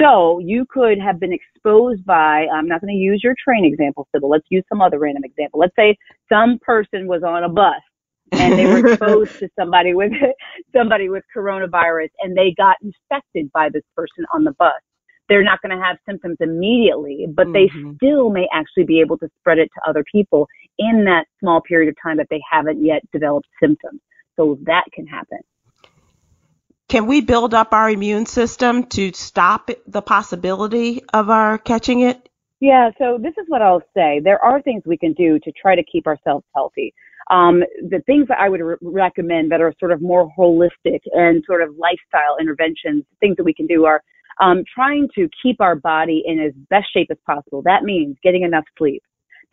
So 0.01 0.41
you 0.41 0.67
could 0.69 0.99
have 1.01 1.21
been 1.21 1.33
exposed 1.33 2.05
by, 2.05 2.47
I'm 2.53 2.67
not 2.67 2.81
going 2.81 2.93
to 2.93 2.99
use 2.99 3.21
your 3.23 3.35
train 3.43 3.65
example, 3.65 4.09
Sybil. 4.13 4.29
Let's 4.29 4.45
use 4.51 4.65
some 4.69 4.81
other 4.83 4.99
random 4.99 5.25
example. 5.25 5.61
Let's 5.61 5.77
say 5.77 5.97
some 6.29 6.59
person 6.61 7.07
was 7.07 7.23
on 7.23 7.45
a 7.45 7.49
bus 7.49 7.81
and 8.39 8.59
they 8.59 8.67
were 8.67 8.79
exposed 8.81 9.33
to 9.41 9.49
somebody 9.59 9.95
with 9.95 10.13
somebody 10.77 11.09
with 11.09 11.25
coronavirus 11.37 12.11
and 12.21 12.37
they 12.37 12.55
got 12.57 12.77
infected 12.83 13.51
by 13.53 13.69
this 13.73 13.85
person 13.97 14.27
on 14.35 14.45
the 14.45 14.53
bus. 14.53 14.75
They're 15.29 15.45
not 15.45 15.63
going 15.63 15.77
to 15.77 15.83
have 15.85 15.99
symptoms 16.09 16.37
immediately, 16.41 17.27
but 17.35 17.49
they 17.53 17.71
Mhm. 17.75 17.97
still 17.97 18.31
may 18.31 18.49
actually 18.53 18.85
be 18.85 19.01
able 19.01 19.19
to 19.19 19.29
spread 19.41 19.59
it 19.59 19.71
to 19.75 19.91
other 19.91 20.05
people 20.11 20.49
in 20.79 21.05
that 21.05 21.27
small 21.41 21.61
period 21.63 21.89
of 21.89 21.97
time 22.03 22.19
that 22.19 22.29
they 22.31 22.41
haven't 22.51 22.85
yet 22.85 23.03
developed 23.13 23.49
symptoms. 23.61 24.01
So 24.37 24.59
that 24.65 24.85
can 24.93 25.07
happen. 25.07 25.39
Can 26.89 27.07
we 27.07 27.21
build 27.23 27.55
up 27.55 27.75
our 27.75 27.91
immune 27.91 28.27
system 28.27 28.85
to 28.89 29.13
stop 29.13 29.71
the 29.89 30.03
possibility 30.03 31.03
of 31.13 31.31
our 31.31 31.59
catching 31.59 32.01
it? 32.01 32.29
Yeah, 32.61 32.91
so 32.99 33.19
this 33.21 33.35
is 33.39 33.45
what 33.49 33.63
I'll 33.63 33.83
say. 33.95 34.21
There 34.23 34.43
are 34.43 34.63
things 34.63 34.83
we 34.87 34.97
can 34.97 35.13
do 35.15 35.39
to 35.41 35.53
try 35.53 35.75
to 35.77 35.85
keep 35.85 36.07
ourselves 36.07 36.45
healthy. 36.55 36.95
Um, 37.31 37.63
the 37.91 38.01
things 38.07 38.29
that 38.29 38.39
I 38.39 38.49
would 38.49 38.61
re- 38.61 38.77
recommend 38.81 39.51
that 39.51 39.61
are 39.61 39.75
sort 39.81 39.93
of 39.93 40.01
more 40.01 40.31
holistic 40.39 41.01
and 41.13 41.43
sort 41.47 41.63
of 41.63 41.71
lifestyle 41.77 42.37
interventions, 42.41 43.05
things 43.21 43.37
that 43.37 43.45
we 43.45 43.55
can 43.55 43.67
do 43.67 43.85
are 43.85 44.03
um, 44.41 44.63
trying 44.73 45.09
to 45.15 45.29
keep 45.43 45.61
our 45.61 45.75
body 45.75 46.23
in 46.25 46.39
as 46.41 46.53
best 46.71 46.87
shape 46.93 47.09
as 47.11 47.17
possible. 47.27 47.63
That 47.63 47.83
means 47.83 48.17
getting 48.23 48.43
enough 48.43 48.65
sleep. 48.79 49.03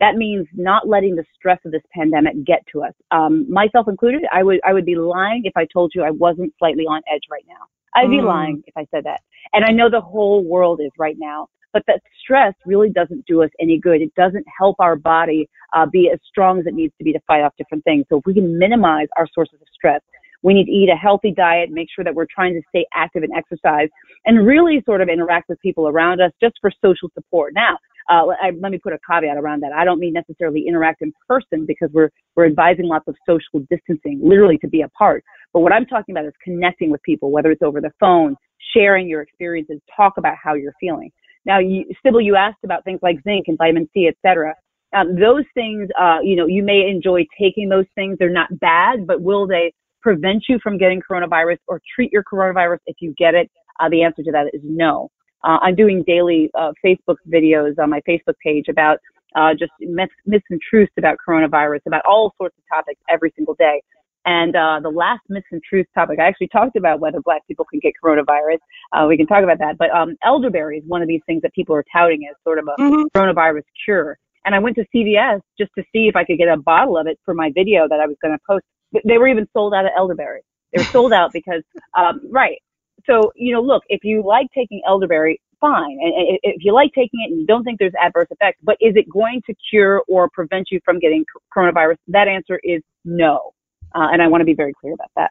That 0.00 0.16
means 0.16 0.46
not 0.54 0.88
letting 0.88 1.16
the 1.16 1.24
stress 1.34 1.58
of 1.64 1.72
this 1.72 1.82
pandemic 1.92 2.44
get 2.44 2.62
to 2.72 2.82
us. 2.82 2.92
Um, 3.10 3.50
myself 3.50 3.88
included, 3.88 4.22
I 4.32 4.42
would 4.42 4.60
I 4.64 4.72
would 4.72 4.84
be 4.84 4.96
lying 4.96 5.42
if 5.44 5.56
I 5.56 5.66
told 5.72 5.92
you 5.94 6.02
I 6.02 6.10
wasn't 6.10 6.52
slightly 6.58 6.84
on 6.84 7.00
edge 7.12 7.22
right 7.30 7.44
now. 7.48 7.66
I'd 7.94 8.10
be 8.10 8.16
Mm. 8.16 8.26
lying 8.26 8.64
if 8.66 8.76
I 8.76 8.86
said 8.90 9.04
that. 9.04 9.20
And 9.52 9.64
I 9.64 9.70
know 9.70 9.88
the 9.88 10.00
whole 10.00 10.42
world 10.44 10.80
is 10.80 10.90
right 10.98 11.16
now 11.18 11.48
but 11.74 11.82
that 11.86 12.00
stress 12.22 12.54
really 12.64 12.88
doesn't 12.88 13.26
do 13.26 13.42
us 13.42 13.50
any 13.60 13.78
good. 13.78 14.00
It 14.00 14.14
doesn't 14.14 14.46
help 14.58 14.76
our 14.78 14.96
body 14.96 15.50
uh, 15.76 15.84
be 15.84 16.08
as 16.10 16.20
strong 16.26 16.60
as 16.60 16.66
it 16.66 16.72
needs 16.72 16.94
to 16.98 17.04
be 17.04 17.12
to 17.12 17.20
fight 17.26 17.42
off 17.42 17.52
different 17.58 17.84
things. 17.84 18.06
So 18.08 18.18
if 18.18 18.22
we 18.24 18.32
can 18.32 18.58
minimize 18.58 19.08
our 19.18 19.28
sources 19.34 19.58
of 19.60 19.66
stress, 19.74 20.00
we 20.42 20.54
need 20.54 20.66
to 20.66 20.70
eat 20.70 20.88
a 20.88 20.96
healthy 20.96 21.32
diet, 21.32 21.70
make 21.70 21.88
sure 21.94 22.04
that 22.04 22.14
we're 22.14 22.26
trying 22.32 22.54
to 22.54 22.60
stay 22.68 22.86
active 22.94 23.22
and 23.22 23.32
exercise, 23.36 23.88
and 24.24 24.46
really 24.46 24.82
sort 24.86 25.00
of 25.00 25.08
interact 25.08 25.48
with 25.48 25.60
people 25.60 25.88
around 25.88 26.20
us 26.20 26.30
just 26.40 26.54
for 26.60 26.70
social 26.84 27.10
support. 27.14 27.52
Now, 27.54 27.78
uh, 28.10 28.26
I, 28.40 28.50
let 28.60 28.70
me 28.70 28.78
put 28.78 28.92
a 28.92 28.98
caveat 29.10 29.38
around 29.38 29.62
that. 29.62 29.72
I 29.72 29.84
don't 29.84 29.98
mean 29.98 30.12
necessarily 30.12 30.64
interact 30.68 31.00
in 31.00 31.12
person 31.26 31.64
because 31.66 31.88
we're 31.92 32.10
we're 32.36 32.46
advising 32.46 32.86
lots 32.86 33.08
of 33.08 33.16
social 33.26 33.64
distancing, 33.70 34.20
literally 34.22 34.58
to 34.58 34.68
be 34.68 34.82
apart. 34.82 35.24
But 35.54 35.60
what 35.60 35.72
I'm 35.72 35.86
talking 35.86 36.14
about 36.14 36.26
is 36.26 36.34
connecting 36.44 36.90
with 36.90 37.02
people, 37.02 37.30
whether 37.30 37.50
it's 37.50 37.62
over 37.62 37.80
the 37.80 37.92
phone, 37.98 38.36
sharing 38.76 39.08
your 39.08 39.22
experiences, 39.22 39.80
talk 39.96 40.14
about 40.18 40.34
how 40.42 40.52
you're 40.54 40.74
feeling. 40.78 41.10
Now, 41.44 41.58
you, 41.58 41.84
Sybil, 42.04 42.20
you 42.20 42.36
asked 42.36 42.64
about 42.64 42.84
things 42.84 43.00
like 43.02 43.22
zinc 43.22 43.44
and 43.48 43.58
vitamin 43.58 43.88
C, 43.92 44.06
et 44.06 44.16
cetera. 44.26 44.54
Um, 44.96 45.16
those 45.16 45.44
things, 45.54 45.88
uh, 46.00 46.18
you 46.22 46.36
know, 46.36 46.46
you 46.46 46.62
may 46.62 46.88
enjoy 46.88 47.26
taking 47.38 47.68
those 47.68 47.86
things. 47.94 48.16
They're 48.18 48.30
not 48.30 48.58
bad, 48.60 49.06
but 49.06 49.20
will 49.20 49.46
they 49.46 49.72
prevent 50.00 50.44
you 50.48 50.58
from 50.62 50.78
getting 50.78 51.02
coronavirus 51.02 51.58
or 51.66 51.80
treat 51.94 52.12
your 52.12 52.22
coronavirus 52.22 52.78
if 52.86 52.96
you 53.00 53.14
get 53.18 53.34
it? 53.34 53.50
Uh, 53.80 53.88
the 53.88 54.02
answer 54.02 54.22
to 54.22 54.30
that 54.30 54.46
is 54.52 54.60
no. 54.62 55.10
Uh, 55.42 55.58
I'm 55.60 55.74
doing 55.74 56.04
daily 56.06 56.50
uh, 56.58 56.72
Facebook 56.84 57.16
videos 57.28 57.78
on 57.78 57.90
my 57.90 58.00
Facebook 58.08 58.34
page 58.42 58.66
about 58.68 58.98
uh, 59.34 59.52
just 59.52 59.72
myths, 59.80 60.14
myths 60.26 60.44
and 60.50 60.60
truths 60.70 60.92
about 60.96 61.16
coronavirus, 61.26 61.80
about 61.86 62.02
all 62.08 62.32
sorts 62.38 62.56
of 62.56 62.64
topics 62.72 63.00
every 63.10 63.32
single 63.36 63.54
day. 63.54 63.82
And 64.26 64.56
uh, 64.56 64.80
the 64.82 64.88
last 64.90 65.20
myths 65.28 65.46
and 65.52 65.62
truths 65.62 65.90
topic, 65.94 66.18
I 66.18 66.24
actually 66.26 66.48
talked 66.48 66.76
about 66.76 67.00
whether 67.00 67.20
black 67.20 67.46
people 67.46 67.66
can 67.70 67.78
get 67.80 67.92
coronavirus. 68.02 68.58
Uh, 68.92 69.06
we 69.06 69.16
can 69.16 69.26
talk 69.26 69.44
about 69.44 69.58
that. 69.58 69.76
But 69.78 69.90
um, 69.90 70.16
elderberry 70.24 70.78
is 70.78 70.84
one 70.86 71.02
of 71.02 71.08
these 71.08 71.20
things 71.26 71.42
that 71.42 71.52
people 71.52 71.74
are 71.74 71.84
touting 71.92 72.26
as 72.30 72.36
sort 72.42 72.58
of 72.58 72.66
a 72.66 72.80
Mhm. 72.80 73.04
coronavirus 73.16 73.64
cure. 73.84 74.18
And 74.46 74.54
I 74.54 74.58
went 74.58 74.76
to 74.76 74.84
CVS 74.94 75.40
just 75.58 75.70
to 75.76 75.84
see 75.92 76.08
if 76.08 76.16
I 76.16 76.24
could 76.24 76.38
get 76.38 76.48
a 76.48 76.56
bottle 76.56 76.96
of 76.96 77.06
it 77.06 77.18
for 77.24 77.34
my 77.34 77.50
video 77.54 77.88
that 77.88 78.00
I 78.00 78.06
was 78.06 78.16
going 78.22 78.32
to 78.34 78.40
post. 78.46 78.64
They 79.04 79.18
were 79.18 79.28
even 79.28 79.46
sold 79.52 79.74
out 79.74 79.84
of 79.86 79.92
elderberry. 79.96 80.42
They 80.72 80.80
were 80.80 80.86
sold 80.86 81.12
out 81.12 81.32
because, 81.32 81.62
um, 81.98 82.20
right. 82.30 82.58
So, 83.06 83.32
you 83.36 83.52
know, 83.52 83.60
look, 83.60 83.82
if 83.88 84.04
you 84.04 84.22
like 84.24 84.46
taking 84.54 84.82
elderberry, 84.86 85.40
fine. 85.60 85.98
And, 86.00 86.12
and 86.14 86.38
if 86.42 86.62
you 86.64 86.72
like 86.74 86.92
taking 86.94 87.20
it 87.26 87.30
and 87.32 87.40
you 87.40 87.46
don't 87.46 87.64
think 87.64 87.78
there's 87.78 87.92
adverse 88.00 88.28
effects, 88.30 88.58
but 88.62 88.76
is 88.80 88.94
it 88.96 89.08
going 89.08 89.42
to 89.46 89.54
cure 89.70 90.02
or 90.08 90.28
prevent 90.32 90.68
you 90.70 90.80
from 90.84 90.98
getting 90.98 91.24
coronavirus? 91.56 91.96
That 92.08 92.28
answer 92.28 92.60
is 92.62 92.82
no. 93.04 93.53
Uh, 93.94 94.08
and 94.12 94.22
I 94.22 94.28
want 94.28 94.40
to 94.42 94.46
be 94.46 94.54
very 94.54 94.72
clear 94.80 94.94
about 94.94 95.10
that. 95.16 95.30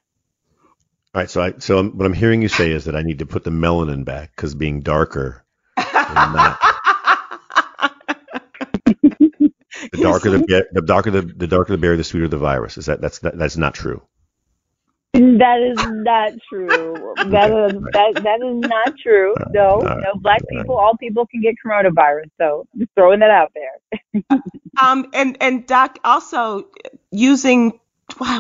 All 1.16 1.22
right, 1.22 1.30
so 1.30 1.42
I 1.42 1.54
so 1.60 1.78
I'm, 1.78 1.98
what 1.98 2.06
I'm 2.06 2.14
hearing 2.14 2.42
you 2.42 2.48
say 2.48 2.72
is 2.72 2.86
that 2.86 2.96
I 2.96 3.04
need 3.04 3.20
to 3.20 3.26
put 3.26 3.44
the 3.44 3.52
melanin 3.52 4.06
back 4.06 4.32
because 4.36 4.56
being 4.56 4.82
darker, 4.82 5.46
not. 5.78 6.60
the 9.92 10.00
darker 10.00 10.32
the 10.32 10.40
be- 10.40 10.64
the 10.72 10.82
darker 10.82 11.12
the, 11.12 11.22
the 11.22 11.48
darker 11.48 11.74
the 11.74 11.78
berry, 11.78 11.98
the 11.98 12.04
sweeter 12.04 12.28
the 12.28 12.38
virus. 12.38 12.78
Is 12.78 12.88
that 12.88 13.02
that's 13.02 13.20
that, 13.20 13.38
that's 13.38 13.58
not 13.58 13.76
true? 13.76 14.02
That 15.14 15.62
is 15.62 15.80
not 15.86 16.34
true. 16.50 17.16
That 17.32 17.52
is 17.52 17.84
that 17.94 18.24
that 18.24 18.42
is 18.42 18.68
not 18.68 18.94
true. 19.02 19.36
No, 19.54 19.86
All 19.86 19.98
right. 19.98 20.08
no. 20.16 20.16
Black 20.22 20.42
people, 20.50 20.76
all 20.76 20.98
people 20.98 21.28
can 21.28 21.42
get 21.42 21.56
coronavirus. 21.66 22.32
So 22.40 22.66
just 22.78 22.92
throwing 22.96 23.20
that 23.22 23.32
out 23.32 23.52
there. 23.56 23.80
Um, 24.82 25.10
and 25.14 25.38
and 25.42 25.68
Doc 25.68 26.00
also 26.04 26.68
using 27.12 27.72
wow, 27.72 27.80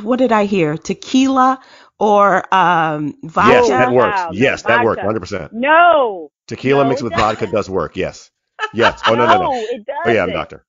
what 0.04 0.20
did 0.20 0.32
I 0.32 0.46
hear? 0.46 0.78
Tequila 0.78 1.60
or 2.00 2.54
um, 2.54 3.16
vodka? 3.24 3.52
Yes, 3.54 3.68
that 3.70 3.92
works. 3.92 4.18
Wow, 4.18 4.30
yes, 4.34 4.62
that 4.64 4.84
works. 4.84 4.98
vodka. 4.98 5.06
100. 5.08 5.20
percent 5.20 5.54
No. 5.54 6.32
Tequila 6.48 6.84
No, 6.84 6.90
mixed 6.90 7.04
with 7.04 7.14
vodka 7.14 7.48
doesn't. 7.48 7.74
work. 7.74 7.96
Yes. 7.98 8.30
Yes. 8.74 9.02
Oh 9.08 9.16
no 9.16 9.26
no 9.26 9.42
no. 9.42 9.50
it 9.54 9.86
doesn't. 9.86 10.02
Oh 10.06 10.12
yeah, 10.12 10.24
I'm 10.24 10.30
a 10.30 10.34
doctor. 10.34 10.64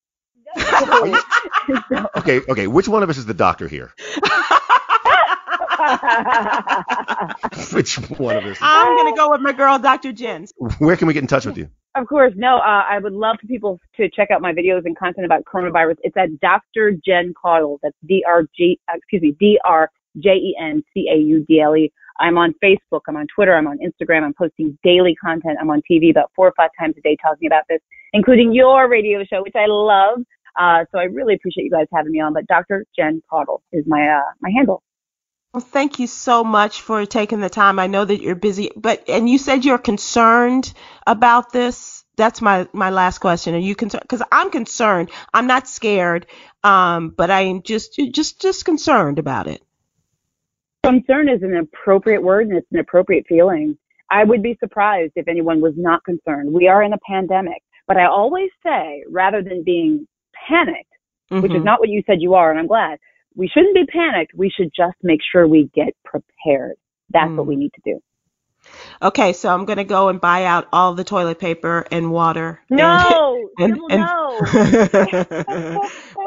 So- 0.59 2.09
Okay, 2.16 2.40
okay. 2.48 2.66
Which 2.66 2.88
one 2.88 3.02
of 3.04 3.11
us 3.11 3.18
is 3.18 3.26
the 3.26 3.35
doctor 3.35 3.68
here? 3.68 3.92
Which 7.72 7.96
one 8.18 8.37
of 8.37 8.44
us? 8.44 8.59
I'm 8.61 8.96
gonna 8.96 9.14
go 9.16 9.30
with 9.30 9.40
my 9.42 9.52
girl, 9.52 9.78
Dr. 9.78 10.12
Jen. 10.12 10.46
Where 10.78 10.96
can 10.96 11.07
we 11.09 11.14
get 11.14 11.22
in 11.22 11.26
touch 11.28 11.46
with 11.46 11.57
you? 11.59 11.68
Of 11.96 12.09
course, 12.09 12.33
no. 12.37 12.57
Uh, 12.57 12.83
I 12.90 12.98
would 13.00 13.12
love 13.12 13.37
for 13.40 13.46
people 13.46 13.78
to 13.96 14.11
check 14.11 14.30
out 14.33 14.42
my 14.42 14.52
videos 14.52 14.83
and 14.85 14.98
content 14.98 15.26
about 15.26 15.44
coronavirus. 15.44 15.96
It's 16.02 16.16
at 16.16 16.40
Dr. 16.40 16.92
Jen 17.07 17.33
Caudle. 17.40 17.78
That's 17.83 17.96
D 18.07 18.24
R 18.26 18.42
G, 18.57 18.80
uh, 18.88 18.96
excuse 18.96 19.22
me, 19.22 19.37
D 19.38 19.61
R 19.64 19.88
J 20.18 20.30
E 20.30 20.57
N 20.61 20.83
C 20.92 21.09
A 21.12 21.16
U 21.16 21.44
D 21.46 21.61
L 21.61 21.76
E. 21.76 21.92
I'm 22.18 22.37
on 22.37 22.52
Facebook. 22.62 23.00
I'm 23.09 23.16
on 23.16 23.26
Twitter. 23.35 23.54
I'm 23.54 23.68
on 23.68 23.78
Instagram. 23.78 24.24
I'm 24.24 24.35
posting 24.35 24.76
daily 24.83 25.14
content. 25.22 25.59
I'm 25.61 25.70
on 25.70 25.83
TV 25.90 26.11
about 26.11 26.30
four 26.35 26.48
or 26.48 26.52
five 26.57 26.70
times 26.78 26.94
a 26.98 27.00
day 27.00 27.16
talking 27.22 27.46
about 27.46 27.62
this, 27.68 27.80
including 28.12 28.52
your 28.52 28.88
radio 28.88 29.24
show, 29.24 29.42
which 29.42 29.57
I 29.57 29.66
love. 29.66 30.20
Uh, 30.59 30.85
so 30.90 30.98
I 30.98 31.04
really 31.04 31.35
appreciate 31.35 31.64
you 31.64 31.70
guys 31.70 31.87
having 31.92 32.12
me 32.12 32.20
on. 32.20 32.33
But 32.33 32.46
Dr. 32.46 32.85
Jen 32.96 33.22
Caudle 33.30 33.62
is 33.72 33.85
my 33.87 34.09
uh, 34.09 34.33
my 34.40 34.50
handle. 34.54 34.83
Well, 35.55 35.62
thank 35.62 36.01
you 36.01 36.09
so 36.09 36.43
much 36.45 36.83
for 36.83 37.07
taking 37.07 37.38
the 37.40 37.51
time. 37.51 37.79
I 37.79 37.87
know 37.87 38.05
that 38.05 38.21
you're 38.21 38.35
busy, 38.35 38.73
but 38.75 39.09
and 39.09 39.31
you 39.31 39.38
said 39.38 39.64
you're 39.64 39.79
concerned 39.79 40.75
about 41.07 41.53
this. 41.53 42.05
That's 42.17 42.43
my 42.43 42.69
my 42.73 42.90
last 42.90 43.21
question. 43.21 43.55
Are 43.55 43.59
you 43.59 43.77
concerned? 43.77 44.03
Because 44.03 44.25
I'm 44.33 44.51
concerned. 44.51 45.12
I'm 45.33 45.47
not 45.47 45.69
scared, 45.69 46.27
um, 46.64 47.11
but 47.11 47.31
I 47.31 47.43
am 47.43 47.62
just 47.62 47.95
just 48.12 48.43
just 48.43 48.64
concerned 48.64 49.21
about 49.21 49.47
it. 49.47 49.62
Concern 50.85 51.29
is 51.29 51.45
an 51.45 51.57
appropriate 51.57 52.25
word 52.25 52.49
and 52.49 52.59
it's 52.59 52.73
an 52.73 52.81
appropriate 52.81 53.27
feeling. 53.29 53.79
I 54.11 54.25
would 54.25 54.43
be 54.43 54.57
surprised 54.59 55.12
if 55.14 55.29
anyone 55.29 55.61
was 55.61 55.75
not 55.77 56.05
concerned. 56.05 56.53
We 56.53 56.67
are 56.67 56.83
in 56.83 56.95
a 56.95 56.99
pandemic, 57.09 57.62
but 57.87 57.97
I 57.97 58.07
always 58.07 58.51
say 58.64 59.05
rather 59.09 59.40
than 59.40 59.62
being 59.62 60.09
panicked, 60.49 60.90
which 61.31 61.55
is 61.55 61.62
Mhm. 61.62 61.64
not 61.64 61.81
what 61.81 61.90
you 61.90 62.03
said 62.09 62.21
you 62.21 62.35
are, 62.35 62.51
and 62.51 62.59
I'm 62.59 62.67
glad. 62.67 62.99
We 63.37 63.49
shouldn't 63.49 63.75
be 63.75 63.85
panicked. 63.87 64.33
We 64.35 64.51
should 64.51 64.70
just 64.75 64.97
make 65.03 65.20
sure 65.33 65.47
we 65.49 65.70
get 65.75 65.94
prepared. 66.05 66.77
That's 67.11 67.31
what 67.31 67.44
Mm. 67.44 67.49
we 67.49 67.57
need 67.57 67.73
to 67.75 67.81
do. 67.85 68.01
Okay, 69.03 69.35
so 69.35 69.51
I'm 69.53 69.66
gonna 69.66 69.85
go 69.85 70.09
and 70.09 70.18
buy 70.20 70.44
out 70.44 70.68
all 70.73 70.94
the 70.94 71.05
toilet 71.05 71.38
paper 71.38 71.85
and 71.90 72.11
water. 72.11 72.61
No, 72.70 73.51
and- 73.59 73.75
Sybil, 73.75 73.87
and- 73.90 74.01
no. 74.01 74.40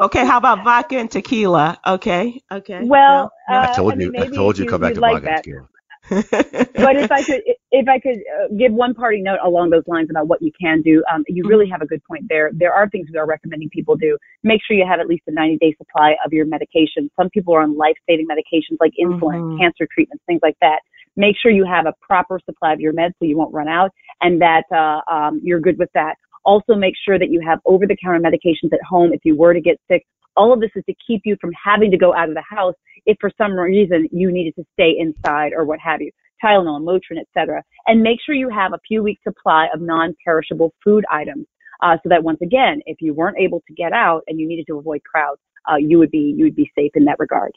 okay, 0.02 0.24
how 0.24 0.38
about 0.38 0.62
vodka 0.62 0.98
and 0.98 1.10
tequila? 1.10 1.78
Okay, 1.84 2.40
okay. 2.52 2.80
Well, 2.84 3.32
No, 3.48 3.56
uh, 3.56 3.66
I 3.68 3.72
told 3.74 3.96
mean, 3.96 4.12
you. 4.14 4.20
I 4.20 4.24
maybe 4.24 4.36
told 4.36 4.54
if 4.54 4.58
you 4.60 4.64
to 4.66 4.70
come 4.70 4.80
back 4.82 4.94
to 4.94 5.00
like 5.00 5.14
vodka 5.14 5.26
that. 5.26 5.44
tequila. 5.44 5.66
But 6.08 6.96
if 6.96 7.10
I 7.12 7.22
could, 7.22 7.42
if 7.70 7.88
I 7.88 7.98
could 7.98 8.18
uh, 8.18 8.48
give 8.58 8.72
one 8.72 8.94
parting 8.94 9.22
note 9.22 9.38
along 9.44 9.70
those 9.70 9.84
lines 9.86 10.08
about 10.10 10.28
what 10.28 10.40
you 10.42 10.50
can 10.60 10.82
do, 10.82 11.02
um, 11.12 11.24
you 11.28 11.44
really 11.46 11.68
have 11.68 11.82
a 11.82 11.86
good 11.86 12.02
point 12.04 12.24
there. 12.28 12.50
There 12.52 12.72
are 12.72 12.88
things 12.88 13.08
we 13.12 13.18
are 13.18 13.26
recommending 13.26 13.68
people 13.70 13.96
do. 13.96 14.16
Make 14.42 14.60
sure 14.66 14.76
you 14.76 14.86
have 14.88 15.00
at 15.00 15.06
least 15.06 15.24
a 15.28 15.32
90 15.32 15.58
day 15.58 15.74
supply 15.76 16.16
of 16.24 16.32
your 16.32 16.46
medication. 16.46 17.10
Some 17.16 17.30
people 17.30 17.54
are 17.54 17.62
on 17.62 17.76
life 17.76 17.96
saving 18.08 18.26
medications 18.26 18.76
like 18.80 18.92
insulin, 19.00 19.40
Mhm. 19.40 19.58
cancer 19.58 19.86
treatments, 19.92 20.24
things 20.26 20.40
like 20.42 20.56
that. 20.60 20.80
Make 21.16 21.36
sure 21.36 21.50
you 21.50 21.64
have 21.64 21.86
a 21.86 21.94
proper 22.00 22.38
supply 22.44 22.72
of 22.72 22.80
your 22.80 22.92
meds 22.92 23.12
so 23.18 23.24
you 23.24 23.36
won't 23.36 23.52
run 23.52 23.68
out 23.68 23.90
and 24.22 24.40
that 24.40 24.64
uh, 24.72 25.00
um, 25.12 25.40
you're 25.42 25.60
good 25.60 25.78
with 25.78 25.90
that. 25.94 26.16
Also, 26.44 26.74
make 26.74 26.94
sure 27.04 27.18
that 27.18 27.30
you 27.30 27.40
have 27.40 27.58
over 27.66 27.86
the 27.86 27.96
counter 28.02 28.20
medications 28.20 28.72
at 28.72 28.80
home 28.88 29.12
if 29.12 29.20
you 29.24 29.36
were 29.36 29.52
to 29.52 29.60
get 29.60 29.78
sick. 29.88 30.06
All 30.38 30.52
of 30.52 30.60
this 30.60 30.70
is 30.76 30.84
to 30.88 30.94
keep 31.04 31.22
you 31.24 31.36
from 31.40 31.50
having 31.52 31.90
to 31.90 31.98
go 31.98 32.14
out 32.14 32.28
of 32.28 32.36
the 32.36 32.44
house 32.48 32.74
if 33.06 33.16
for 33.20 33.30
some 33.36 33.52
reason 33.52 34.08
you 34.12 34.30
needed 34.30 34.54
to 34.54 34.64
stay 34.72 34.94
inside 34.96 35.52
or 35.52 35.64
what 35.64 35.80
have 35.80 36.00
you. 36.00 36.12
Tylenol, 36.42 36.80
Motrin, 36.80 37.20
etc. 37.20 37.62
And 37.88 38.00
make 38.02 38.20
sure 38.24 38.36
you 38.36 38.48
have 38.48 38.72
a 38.72 38.78
few 38.86 39.02
weeks 39.02 39.20
supply 39.24 39.66
of 39.74 39.80
non-perishable 39.80 40.72
food 40.84 41.04
items, 41.10 41.46
uh, 41.82 41.96
so 42.04 42.08
that 42.08 42.22
once 42.22 42.38
again, 42.40 42.80
if 42.86 42.98
you 43.00 43.12
weren't 43.12 43.38
able 43.38 43.60
to 43.66 43.74
get 43.74 43.92
out 43.92 44.22
and 44.28 44.38
you 44.38 44.46
needed 44.46 44.66
to 44.68 44.78
avoid 44.78 45.02
crowds, 45.02 45.40
uh, 45.68 45.76
you 45.76 45.98
would 45.98 46.12
be 46.12 46.34
you 46.36 46.44
would 46.44 46.54
be 46.54 46.70
safe 46.78 46.92
in 46.94 47.04
that 47.06 47.18
regard. 47.18 47.52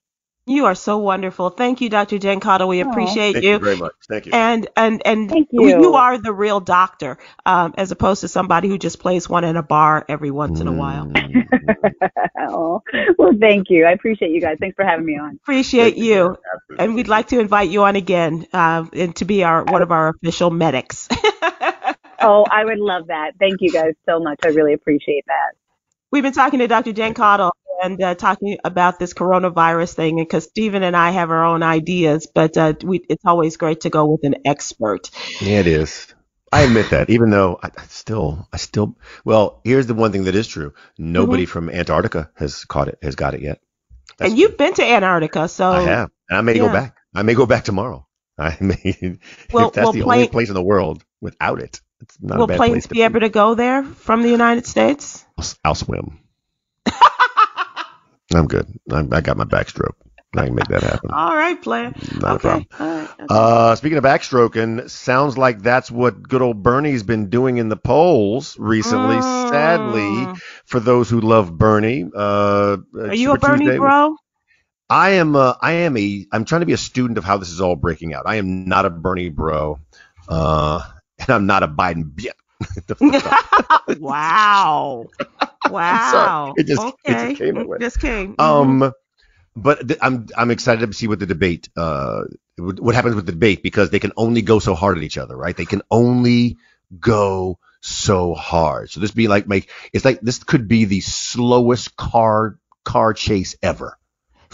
You 0.48 0.66
are 0.66 0.76
so 0.76 0.98
wonderful. 0.98 1.52
Thank 1.52 1.82
you, 1.82 1.90
Dr. 1.90 2.18
Jen 2.18 2.40
Caudle. 2.40 2.68
We 2.68 2.82
appreciate 2.82 3.34
Thank 3.34 3.46
you. 3.46 3.52
you 3.52 3.60
very 3.60 3.78
much. 3.78 3.94
Thank 4.10 4.26
you. 4.26 4.32
And 4.34 4.68
and 4.76 5.02
and 5.06 5.30
Thank 5.30 5.50
you. 5.52 5.68
you. 5.68 5.94
are 5.94 6.18
the 6.18 6.34
real 6.34 6.60
doctor, 6.60 7.20
um, 7.46 7.76
as 7.78 7.92
opposed 7.92 8.22
to 8.22 8.28
somebody 8.28 8.68
who 8.68 8.80
just 8.80 9.00
plays 9.00 9.30
one 9.30 9.44
in 9.44 9.56
a 9.56 9.62
bar 9.64 10.04
every 10.10 10.32
once 10.32 10.60
in 10.60 10.68
a 10.68 10.72
while. 10.74 11.12
Oh, 12.44 12.82
well, 13.18 13.32
thank 13.40 13.68
you. 13.70 13.86
I 13.86 13.92
appreciate 13.92 14.32
you 14.32 14.42
guys. 14.42 14.58
Thanks 14.60 14.76
for 14.76 14.84
having 14.84 15.06
me 15.06 15.14
on. 15.14 15.36
Appreciate 15.44 15.94
Thank 15.94 16.04
you, 16.04 16.38
Absolutely. 16.54 16.86
and 16.86 16.96
we'd 16.96 17.08
like 17.08 17.28
to 17.28 17.40
invite 17.40 17.70
you 17.70 17.84
on 17.84 17.96
again, 17.96 18.48
uh, 18.52 18.84
and 18.92 19.16
to 19.18 19.26
be 19.26 19.44
our 19.44 19.64
one 19.64 19.82
of 19.82 19.92
our 19.92 20.10
official 20.10 20.50
medics. 20.50 21.08
Oh, 22.24 22.46
I 22.52 22.64
would 22.64 22.78
love 22.78 23.08
that. 23.08 23.32
Thank 23.40 23.58
you 23.62 23.72
guys 23.72 23.94
so 24.08 24.20
much. 24.20 24.40
I 24.46 24.50
really 24.50 24.74
appreciate 24.74 25.24
that. 25.26 25.54
We've 26.12 26.22
been 26.22 26.34
talking 26.34 26.60
to 26.60 26.68
Dr. 26.68 26.92
Jen 26.94 27.16
Caudle 27.16 27.52
and 27.82 28.02
uh, 28.02 28.16
talking 28.16 28.58
about 28.64 29.00
this 29.00 29.14
coronavirus 29.14 29.94
thing, 29.94 30.20
and 30.20 30.28
because 30.28 30.46
Stephen 30.46 30.84
and 30.84 30.96
I 30.96 31.12
have 31.12 31.30
our 31.32 31.46
own 31.46 31.64
ideas, 31.64 32.28
but 32.34 32.58
uh, 32.58 32.74
we, 32.84 33.02
it's 33.10 33.26
always 33.26 33.58
great 33.58 33.82
to 33.82 33.90
go 33.90 34.06
with 34.06 34.24
an 34.24 34.36
expert. 34.46 35.10
Yeah, 35.42 35.60
it 35.60 35.68
is. 35.68 36.14
I 36.54 36.64
admit 36.64 36.90
that, 36.90 37.10
even 37.10 37.30
though 37.30 37.60
I, 37.64 37.70
I 37.78 37.84
still, 37.88 38.48
I 38.52 38.58
still, 38.58 38.98
well, 39.24 39.62
here's 39.64 39.88
the 39.88 39.94
one 39.94 40.12
thing 40.12 40.26
that 40.26 40.36
is 40.36 40.48
true. 40.48 40.74
Nobody 40.98 41.46
from 41.46 41.70
Antarctica 41.70 42.30
has 42.36 42.66
caught 42.66 42.90
it, 42.90 43.00
has 43.02 43.16
got 43.16 43.34
it 43.34 43.42
yet. 43.42 43.60
That's 44.18 44.30
Mm-hmm. 44.30 44.32
and 44.32 44.38
you've 44.38 44.58
been 44.58 44.74
to 44.74 44.84
Antarctica, 44.86 45.48
so 45.48 45.70
I 45.72 45.82
have. 45.84 46.12
And 46.30 46.38
I 46.38 46.42
may 46.42 46.54
yeah. 46.56 46.60
go 46.68 46.74
back. 46.74 46.98
I 47.16 47.24
may 47.24 47.34
go 47.34 47.46
back 47.46 47.64
tomorrow. 47.64 48.06
I 48.38 48.58
may, 48.62 49.18
Well- 49.54 49.70
if 49.70 49.74
that's 49.74 49.86
well, 49.86 49.92
the 49.94 50.02
plane- 50.02 50.20
only 50.20 50.28
place 50.28 50.50
in 50.50 50.54
the 50.56 50.62
world 50.62 51.04
without 51.22 51.62
it, 51.62 51.80
it's 52.02 52.18
not 52.22 52.38
will 52.38 52.44
a 52.46 52.48
bad 52.48 52.58
planes 52.58 52.74
place 52.74 52.84
to 52.84 52.90
be 52.90 53.04
able 53.04 53.22
to 53.22 53.30
go 53.30 53.54
there 53.56 53.84
from 53.84 54.22
the 54.24 54.30
United 54.30 54.66
States? 54.66 55.24
I'll, 55.38 55.46
I'll 55.64 55.76
swim. 55.76 56.20
I'm 58.34 58.48
good. 58.48 58.68
I, 58.92 59.00
I 59.12 59.22
got 59.22 59.38
my 59.38 59.46
backstroke. 59.46 59.96
I 60.36 60.46
can 60.46 60.56
make 60.56 60.68
that 60.68 60.82
happen. 60.84 61.10
All 61.14 61.36
right, 61.36 61.62
player. 61.62 61.94
Not 62.22 62.24
a 62.24 62.34
okay. 62.36 62.40
problem. 62.40 62.68
All 62.80 62.88
right. 62.88 63.10
okay. 63.10 63.26
Uh, 63.30 63.76
speaking 63.76 63.98
of 63.98 64.04
backstroking, 64.06 64.90
sounds 64.90 65.38
like 65.38 65.62
that's 65.62 65.92
what 65.92 66.24
good 66.24 66.42
old 66.42 66.64
Bernie's 66.64 67.04
been 67.04 67.30
doing 67.30 67.58
in 67.58 67.68
the 67.68 67.76
polls 67.76 68.58
recently. 68.58 69.22
Sadly, 69.22 70.02
Mm. 70.02 70.40
for 70.66 70.80
those 70.80 71.10
who 71.10 71.20
love 71.20 71.58
Bernie, 71.58 72.10
uh, 72.16 72.78
Are 72.98 73.14
you 73.14 73.34
a 73.34 73.38
Bernie 73.38 73.78
bro? 73.78 74.16
I 74.90 75.12
am. 75.12 75.36
A, 75.36 75.58
I 75.62 75.72
am 75.74 75.98
a. 75.98 76.26
I'm 76.32 76.46
trying 76.46 76.62
to 76.62 76.66
be 76.66 76.74
a 76.74 76.78
student 76.78 77.18
of 77.18 77.26
how 77.26 77.38
this 77.38 77.50
is 77.50 77.60
all 77.62 77.76
breaking 77.76 78.14
out. 78.14 78.24
I 78.26 78.36
am 78.36 78.66
not 78.66 78.86
a 78.86 78.90
Bernie 78.90 79.30
bro, 79.30 79.80
uh, 80.30 80.82
and 81.20 81.30
I'm 81.30 81.46
not 81.46 81.64
a 81.64 81.68
Biden. 81.68 82.12
Wow. 84.00 85.08
Wow. 85.70 86.54
It 86.58 86.66
just- 86.68 86.82
it 86.82 86.94
just 87.06 87.20
okay. 87.26 87.36
came 87.36 87.56
that 87.56 87.68
way. 87.68 87.78
Just 87.80 88.00
came. 88.00 88.36
Mhm. 88.36 88.42
Um, 88.84 88.94
but 89.56 89.88
th- 89.88 90.00
I'm 90.02 90.28
I'm 90.38 90.52
excited 90.52 90.86
to 90.86 90.94
see 90.94 91.08
what 91.08 91.20
the 91.20 91.26
debate 91.26 91.70
uh 91.76 92.22
what 92.58 92.80
what 92.80 92.96
happens 92.96 93.16
with 93.16 93.26
the 93.26 93.32
debate 93.34 93.64
because 93.64 93.90
they 93.90 94.00
can 94.00 94.14
only 94.18 94.42
go 94.42 94.60
so 94.60 94.76
hard 94.76 94.98
at 94.98 95.04
each 95.04 95.18
other, 95.18 95.36
right? 95.36 95.56
They 95.56 95.66
can 95.66 95.82
only 95.92 96.58
go 97.00 97.60
so 97.82 98.34
hard. 98.34 98.90
So 98.90 99.00
this 99.00 99.12
be 99.12 99.28
like 99.28 99.48
make 99.48 99.70
it's 99.94 100.06
like 100.06 100.22
this 100.22 100.44
could 100.44 100.68
be 100.68 100.86
the 100.86 101.02
slowest 101.02 101.96
car 101.98 102.58
car 102.86 103.14
chase 103.14 103.56
ever. 103.62 103.98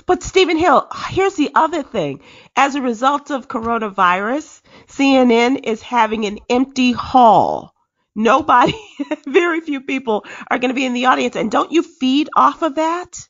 But 0.06 0.24
Stephen 0.24 0.58
Hill, 0.58 0.88
here's 1.10 1.36
the 1.36 1.52
other 1.56 1.84
thing. 1.84 2.22
As 2.56 2.76
a 2.76 2.82
result 2.82 3.30
of 3.32 3.48
coronavirus, 3.48 4.62
CNN 4.88 5.60
is 5.64 5.82
having 5.82 6.26
an 6.26 6.40
empty 6.50 6.92
hall. 6.92 7.74
Nobody, 8.18 8.74
very 9.28 9.62
few 9.62 9.80
people 9.80 10.26
are 10.50 10.58
going 10.58 10.70
to 10.70 10.76
be 10.76 10.86
in 10.86 10.94
the 10.94 11.06
audience. 11.06 11.36
And 11.36 11.52
don't 11.52 11.72
you 11.72 11.84
feed 11.84 12.30
off 12.36 12.64
of 12.64 12.76
that? 12.76 13.28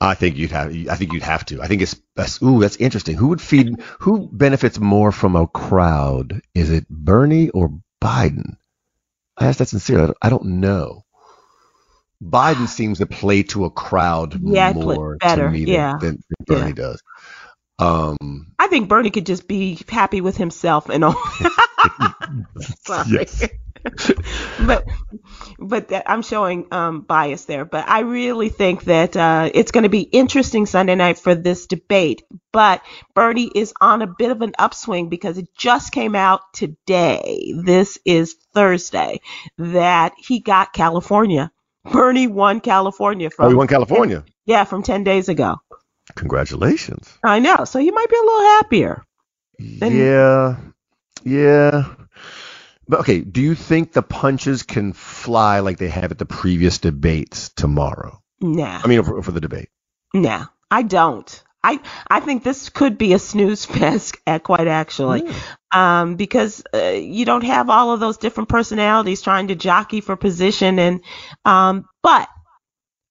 I 0.00 0.14
think 0.14 0.36
you'd 0.36 0.50
have. 0.50 0.70
I 0.88 0.96
think 0.96 1.12
you'd 1.12 1.22
have 1.22 1.44
to. 1.46 1.62
I 1.62 1.68
think 1.68 1.82
it's. 1.82 1.94
That's, 2.16 2.42
ooh, 2.42 2.58
that's 2.60 2.76
interesting. 2.76 3.16
Who 3.16 3.28
would 3.28 3.40
feed? 3.40 3.80
Who 4.00 4.28
benefits 4.32 4.80
more 4.80 5.12
from 5.12 5.36
a 5.36 5.46
crowd? 5.46 6.40
Is 6.54 6.70
it 6.70 6.88
Bernie 6.88 7.50
or 7.50 7.80
Biden? 8.02 8.56
I 9.36 9.46
ask 9.46 9.58
that 9.58 9.68
sincerely. 9.68 10.14
I 10.20 10.28
don't, 10.30 10.44
know. 10.60 11.04
Biden 12.22 12.66
seems 12.78 12.98
to 12.98 13.06
play 13.06 13.42
to 13.44 13.64
a 13.64 13.70
crowd 13.70 14.40
Yeah, 14.42 14.72
more 14.72 15.18
better, 15.18 15.46
to 15.46 15.50
me 15.50 15.66
than, 15.66 15.74
yeah. 15.74 15.98
than, 16.00 16.22
than 16.28 16.44
Bernie 16.46 16.68
Yeah. 16.68 16.74
does. 16.74 17.02
Um, 17.78 18.52
I 18.58 18.66
think 18.66 18.88
Bernie 18.88 19.10
could 19.10 19.24
just 19.26 19.46
be 19.48 19.78
happy 19.88 20.20
with 20.20 20.36
himself 20.36 20.88
and 20.88 21.04
all. 21.04 21.14
Yes. 23.08 23.46
but 24.66 24.86
but 25.58 25.88
that, 25.88 26.10
I'm 26.10 26.22
showing 26.22 26.66
um, 26.72 27.00
bias 27.02 27.44
there. 27.44 27.64
But 27.64 27.88
I 27.88 28.00
really 28.00 28.48
think 28.48 28.84
that 28.84 29.16
uh, 29.16 29.50
it's 29.52 29.70
going 29.72 29.82
to 29.84 29.88
be 29.90 30.00
interesting 30.02 30.66
Sunday 30.66 30.94
night 30.94 31.18
for 31.18 31.34
this 31.34 31.66
debate. 31.66 32.22
But 32.52 32.82
Bernie 33.14 33.50
is 33.54 33.72
on 33.80 34.02
a 34.02 34.06
bit 34.06 34.30
of 34.30 34.42
an 34.42 34.52
upswing 34.58 35.08
because 35.08 35.38
it 35.38 35.48
just 35.56 35.92
came 35.92 36.14
out 36.14 36.40
today. 36.52 37.54
This 37.56 37.98
is 38.04 38.34
Thursday 38.54 39.20
that 39.58 40.12
he 40.18 40.40
got 40.40 40.72
California. 40.72 41.50
Bernie 41.90 42.26
won 42.26 42.60
California 42.60 43.28
Oh, 43.28 43.34
from 43.34 43.48
we 43.48 43.54
won 43.54 43.66
California. 43.68 44.24
yeah 44.44 44.64
from 44.64 44.82
ten 44.82 45.04
days 45.04 45.28
ago. 45.28 45.56
Congratulations. 46.14 47.08
I 47.22 47.38
know, 47.38 47.64
so 47.64 47.78
you 47.78 47.92
might 47.94 48.08
be 48.10 48.16
a 48.16 48.20
little 48.20 48.40
happier. 48.40 49.04
Yeah, 49.58 50.56
yeah. 51.24 51.94
But 52.90 53.00
okay, 53.00 53.20
do 53.20 53.40
you 53.40 53.54
think 53.54 53.92
the 53.92 54.02
punches 54.02 54.64
can 54.64 54.92
fly 54.92 55.60
like 55.60 55.78
they 55.78 55.88
have 55.88 56.10
at 56.10 56.18
the 56.18 56.26
previous 56.26 56.78
debates 56.78 57.48
tomorrow? 57.50 58.20
Nah. 58.40 58.80
I 58.82 58.88
mean, 58.88 59.04
for, 59.04 59.22
for 59.22 59.30
the 59.30 59.40
debate. 59.40 59.68
Nah, 60.12 60.46
I 60.72 60.82
don't. 60.82 61.44
I 61.62 61.78
I 62.10 62.18
think 62.18 62.42
this 62.42 62.68
could 62.68 62.98
be 62.98 63.12
a 63.12 63.20
snooze 63.20 63.64
fest, 63.78 64.16
uh, 64.26 64.40
quite 64.40 64.66
actually, 64.66 65.30
um, 65.70 66.16
because 66.16 66.64
uh, 66.74 66.78
you 66.78 67.24
don't 67.24 67.44
have 67.44 67.70
all 67.70 67.92
of 67.92 68.00
those 68.00 68.16
different 68.16 68.48
personalities 68.48 69.22
trying 69.22 69.48
to 69.48 69.54
jockey 69.54 70.00
for 70.00 70.16
position, 70.16 70.80
and 70.80 71.00
um, 71.44 71.86
but 72.02 72.28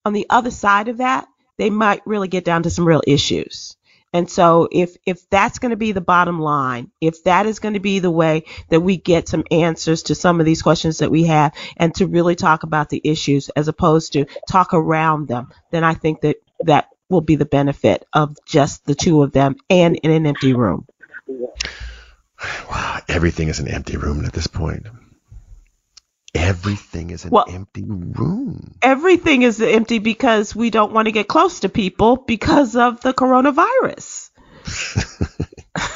on 0.04 0.12
the 0.12 0.26
other 0.30 0.52
side 0.52 0.90
of 0.90 0.98
that, 0.98 1.26
they 1.58 1.70
might 1.70 2.06
really 2.06 2.28
get 2.28 2.44
down 2.44 2.64
to 2.64 2.70
some 2.70 2.86
real 2.86 3.04
issues. 3.08 3.78
And 4.12 4.30
so 4.30 4.68
if 4.72 4.96
if 5.06 5.30
that's 5.30 5.60
going 5.60 5.70
to 5.70 5.78
be 5.78 5.92
the 5.92 6.02
bottom 6.02 6.40
line, 6.40 6.92
if 7.00 7.24
that 7.26 7.46
is 7.46 7.60
going 7.60 7.76
to 7.76 7.80
be 7.80 8.00
the 8.00 8.12
way 8.12 8.46
that 8.70 8.80
we 8.82 8.98
get 8.98 9.28
some 9.28 9.44
answers 9.52 10.04
to 10.04 10.16
some 10.16 10.40
of 10.40 10.46
these 10.46 10.64
questions 10.64 10.98
that 11.00 11.12
we 11.12 11.26
have 11.26 11.54
and 11.78 11.94
to 11.96 12.08
really 12.08 12.36
talk 12.36 12.64
about 12.64 12.90
the 12.90 13.02
issues 13.04 13.50
as 13.50 13.68
opposed 13.68 14.14
to 14.14 14.26
talk 14.50 14.74
around 14.74 15.28
them, 15.28 15.50
then 15.72 15.84
I 15.84 15.94
think 15.94 16.22
that 16.22 16.38
that 16.62 16.90
will 17.10 17.22
be 17.22 17.36
the 17.36 17.46
benefit 17.46 18.06
of 18.14 18.36
just 18.46 18.86
the 18.86 18.96
two 18.96 19.22
of 19.22 19.32
them 19.32 19.56
and 19.70 19.96
in 19.98 20.12
an 20.12 20.26
empty 20.26 20.54
room. 20.54 20.88
Wow, 22.70 23.00
everything 23.08 23.50
is 23.50 23.60
an 23.60 23.68
empty 23.68 23.98
room 23.98 24.26
at 24.26 24.34
this 24.34 24.48
point. 24.48 24.88
Everything 26.36 27.10
is 27.10 27.26
an 27.26 27.32
Well- 27.32 27.46
empty 27.50 27.84
room. 27.86 28.76
Everything 28.82 29.42
is 29.42 29.62
empty 29.62 30.00
because 30.00 30.56
we 30.56 30.70
don't 30.70 30.94
want 30.94 31.08
to 31.08 31.12
get 31.12 31.28
close 31.28 31.62
to 31.62 31.70
people 31.70 32.18
because 32.18 32.76
of 32.76 33.02
the 33.02 33.14
coronavirus. 33.14 34.30
I, 35.76 35.88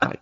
I, 0.00 0.14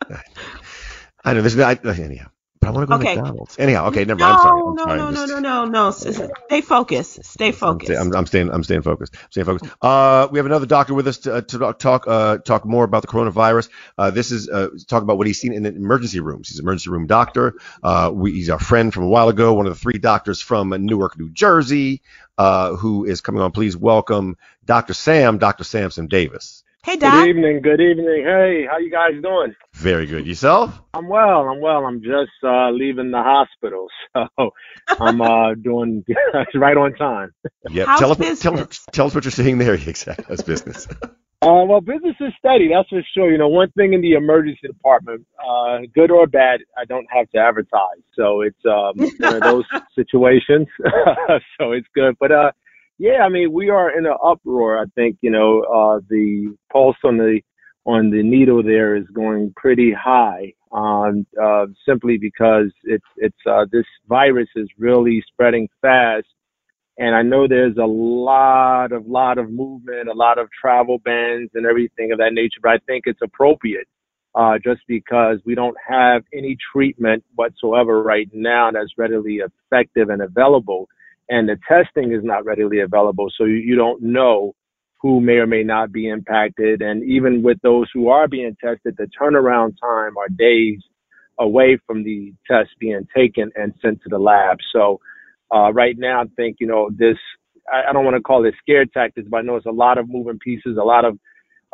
I 1.24 1.34
know 1.34 1.40
there's 1.40 1.58
I, 1.58 1.72
anyhow, 1.82 2.28
but 2.66 2.70
I 2.70 2.72
want 2.72 2.84
to 2.84 2.88
go 2.88 2.96
Okay. 2.96 3.14
to 3.16 3.22
McDonald's. 3.22 3.56
Anyhow, 3.58 3.88
okay, 3.88 4.04
never 4.04 4.18
No, 4.18 4.26
mind. 4.26 4.32
I'm 4.34 4.38
sorry. 4.38 4.62
I'm 4.66 4.76
no, 4.76 4.84
sorry. 4.84 4.98
no, 4.98 5.10
no, 5.10 5.26
no, 5.26 5.38
no, 5.40 5.64
no. 5.66 5.88
S- 5.88 6.20
Stay 6.48 6.60
focused. 6.62 7.24
Stay 7.24 7.52
focused. 7.52 7.90
I'm, 7.92 8.14
I'm 8.14 8.26
staying. 8.26 8.50
I'm 8.50 8.64
staying 8.64 8.82
focused. 8.82 9.16
I'm 9.16 9.30
staying 9.32 9.46
focused. 9.46 9.72
Uh, 9.82 10.28
we 10.30 10.38
have 10.38 10.46
another 10.46 10.66
doctor 10.66 10.94
with 10.94 11.08
us 11.08 11.18
to, 11.18 11.36
uh, 11.36 11.40
to 11.42 11.74
talk 11.78 12.06
uh, 12.08 12.38
talk 12.38 12.64
more 12.66 12.84
about 12.84 13.02
the 13.02 13.08
coronavirus. 13.08 13.70
Uh, 13.98 14.10
this 14.10 14.30
is 14.32 14.48
uh, 14.48 14.68
talk 14.88 15.02
about 15.02 15.18
what 15.18 15.26
he's 15.26 15.40
seen 15.40 15.52
in 15.52 15.64
the 15.64 15.70
emergency 15.74 16.20
rooms. 16.20 16.48
He's 16.48 16.58
an 16.58 16.64
emergency 16.64 16.90
room 16.90 17.06
doctor. 17.06 17.54
Uh, 17.82 18.10
we, 18.14 18.32
he's 18.32 18.50
our 18.50 18.60
friend 18.60 18.94
from 18.94 19.04
a 19.04 19.08
while 19.08 19.28
ago. 19.28 19.54
One 19.54 19.66
of 19.66 19.74
the 19.74 19.80
three 19.80 19.98
doctors 19.98 20.40
from 20.40 20.70
Newark, 20.70 21.18
New 21.18 21.30
Jersey, 21.30 22.02
uh, 22.38 22.76
who 22.76 23.04
is 23.06 23.20
coming 23.20 23.42
on. 23.42 23.52
Please 23.52 23.76
welcome 23.76 24.36
Dr. 24.64 24.94
Sam, 24.94 25.38
Dr. 25.38 25.64
Sampson 25.64 26.06
Davis. 26.08 26.64
Hey, 26.86 26.96
Good 26.96 27.28
evening, 27.28 27.62
good 27.62 27.80
evening. 27.80 28.22
Hey, 28.24 28.64
how 28.70 28.78
you 28.78 28.90
guys 28.92 29.20
doing? 29.20 29.54
Very 29.74 30.06
good. 30.06 30.24
Yourself? 30.24 30.80
I'm 30.94 31.08
well. 31.08 31.48
I'm 31.48 31.60
well. 31.60 31.84
I'm 31.84 32.00
just 32.00 32.30
uh, 32.44 32.70
leaving 32.70 33.10
the 33.10 33.22
hospital, 33.22 33.88
so 34.16 34.50
I'm 35.00 35.20
uh, 35.20 35.54
doing 35.54 36.04
right 36.54 36.76
on 36.76 36.94
time. 36.94 37.34
Yep. 37.70 37.86
How's 37.88 37.98
tell 37.98 38.12
us. 38.12 38.38
Tell, 38.38 38.66
tell 38.92 39.06
us 39.06 39.14
what 39.16 39.24
you're 39.24 39.32
seeing 39.32 39.58
there. 39.58 39.74
Exactly. 39.86 40.24
That's 40.28 40.42
business. 40.42 40.86
Uh, 41.42 41.64
well, 41.68 41.80
business 41.80 42.16
is 42.20 42.32
steady, 42.38 42.70
that's 42.72 42.88
for 42.88 43.02
sure. 43.14 43.30
You 43.30 43.38
know, 43.38 43.48
one 43.48 43.70
thing 43.72 43.92
in 43.92 44.00
the 44.00 44.12
emergency 44.12 44.66
department, 44.66 45.26
uh, 45.46 45.78
good 45.94 46.10
or 46.10 46.26
bad, 46.26 46.60
I 46.78 46.84
don't 46.84 47.06
have 47.10 47.30
to 47.30 47.38
advertise, 47.38 48.02
so 48.14 48.40
it's 48.40 48.64
um, 48.64 48.94
one 49.18 49.36
of 49.36 49.42
those 49.42 49.64
situations. 49.94 50.66
so 51.58 51.72
it's 51.72 51.86
good, 51.94 52.16
but 52.18 52.32
uh, 52.32 52.52
yeah, 52.98 53.22
I 53.24 53.28
mean, 53.28 53.52
we 53.52 53.70
are 53.70 53.96
in 53.96 54.06
an 54.06 54.16
uproar. 54.24 54.78
I 54.80 54.86
think 54.94 55.18
you 55.22 55.30
know 55.30 55.62
uh, 55.62 56.00
the 56.08 56.56
pulse 56.72 56.96
on 57.04 57.18
the 57.18 57.40
on 57.86 58.10
the 58.10 58.22
needle 58.22 58.62
there 58.62 58.96
is 58.96 59.06
going 59.14 59.52
pretty 59.56 59.92
high, 59.92 60.52
um, 60.72 61.26
uh, 61.42 61.66
simply 61.88 62.18
because 62.18 62.72
it's 62.84 63.06
it's 63.16 63.36
uh, 63.50 63.66
this 63.72 63.86
virus 64.08 64.48
is 64.56 64.68
really 64.78 65.22
spreading 65.32 65.68
fast 65.82 66.26
and 66.98 67.14
I 67.16 67.22
know 67.22 67.48
there's 67.48 67.76
a 67.78 67.86
lot 67.86 68.92
of 68.92 69.06
lot 69.06 69.38
of 69.38 69.50
movement, 69.50 70.08
a 70.08 70.14
lot 70.14 70.38
of 70.38 70.48
travel 70.60 70.98
bans 70.98 71.50
and 71.54 71.66
everything 71.66 72.12
of 72.12 72.18
that 72.18 72.32
nature. 72.34 72.60
But 72.62 72.72
I 72.72 72.78
think 72.86 73.04
it's 73.06 73.20
appropriate, 73.22 73.88
uh, 74.34 74.58
just 74.64 74.82
because 74.88 75.38
we 75.44 75.56
don't 75.56 75.76
have 75.88 76.22
any 76.32 76.56
treatment 76.72 77.24
whatsoever 77.34 78.02
right 78.02 78.28
now 78.32 78.70
that's 78.72 78.92
readily 78.96 79.40
effective 79.40 80.10
and 80.10 80.22
available, 80.22 80.88
and 81.28 81.48
the 81.48 81.58
testing 81.68 82.12
is 82.12 82.22
not 82.22 82.44
readily 82.44 82.80
available, 82.80 83.28
so 83.36 83.44
you, 83.44 83.56
you 83.56 83.76
don't 83.76 84.02
know 84.02 84.54
who 85.00 85.20
may 85.20 85.34
or 85.34 85.46
may 85.46 85.62
not 85.62 85.92
be 85.92 86.08
impacted. 86.08 86.82
And 86.82 87.04
even 87.04 87.42
with 87.42 87.58
those 87.62 87.88
who 87.92 88.08
are 88.08 88.28
being 88.28 88.56
tested, 88.62 88.96
the 88.96 89.08
turnaround 89.20 89.74
time 89.80 90.16
are 90.16 90.28
days 90.28 90.80
away 91.38 91.78
from 91.86 92.02
the 92.02 92.32
test 92.50 92.70
being 92.80 93.06
taken 93.14 93.50
and 93.56 93.74
sent 93.82 94.02
to 94.02 94.08
the 94.08 94.18
lab. 94.18 94.58
So 94.72 95.00
uh, 95.54 95.72
right 95.72 95.96
now, 95.98 96.22
I 96.22 96.24
think, 96.34 96.56
you 96.60 96.66
know, 96.66 96.90
this, 96.96 97.18
I, 97.72 97.90
I 97.90 97.92
don't 97.92 98.04
want 98.04 98.16
to 98.16 98.22
call 98.22 98.44
it 98.46 98.54
scare 98.58 98.86
tactics, 98.86 99.28
but 99.30 99.38
I 99.38 99.42
know 99.42 99.56
it's 99.56 99.66
a 99.66 99.70
lot 99.70 99.98
of 99.98 100.08
moving 100.08 100.38
pieces, 100.38 100.78
a 100.80 100.84
lot 100.84 101.04
of 101.04 101.18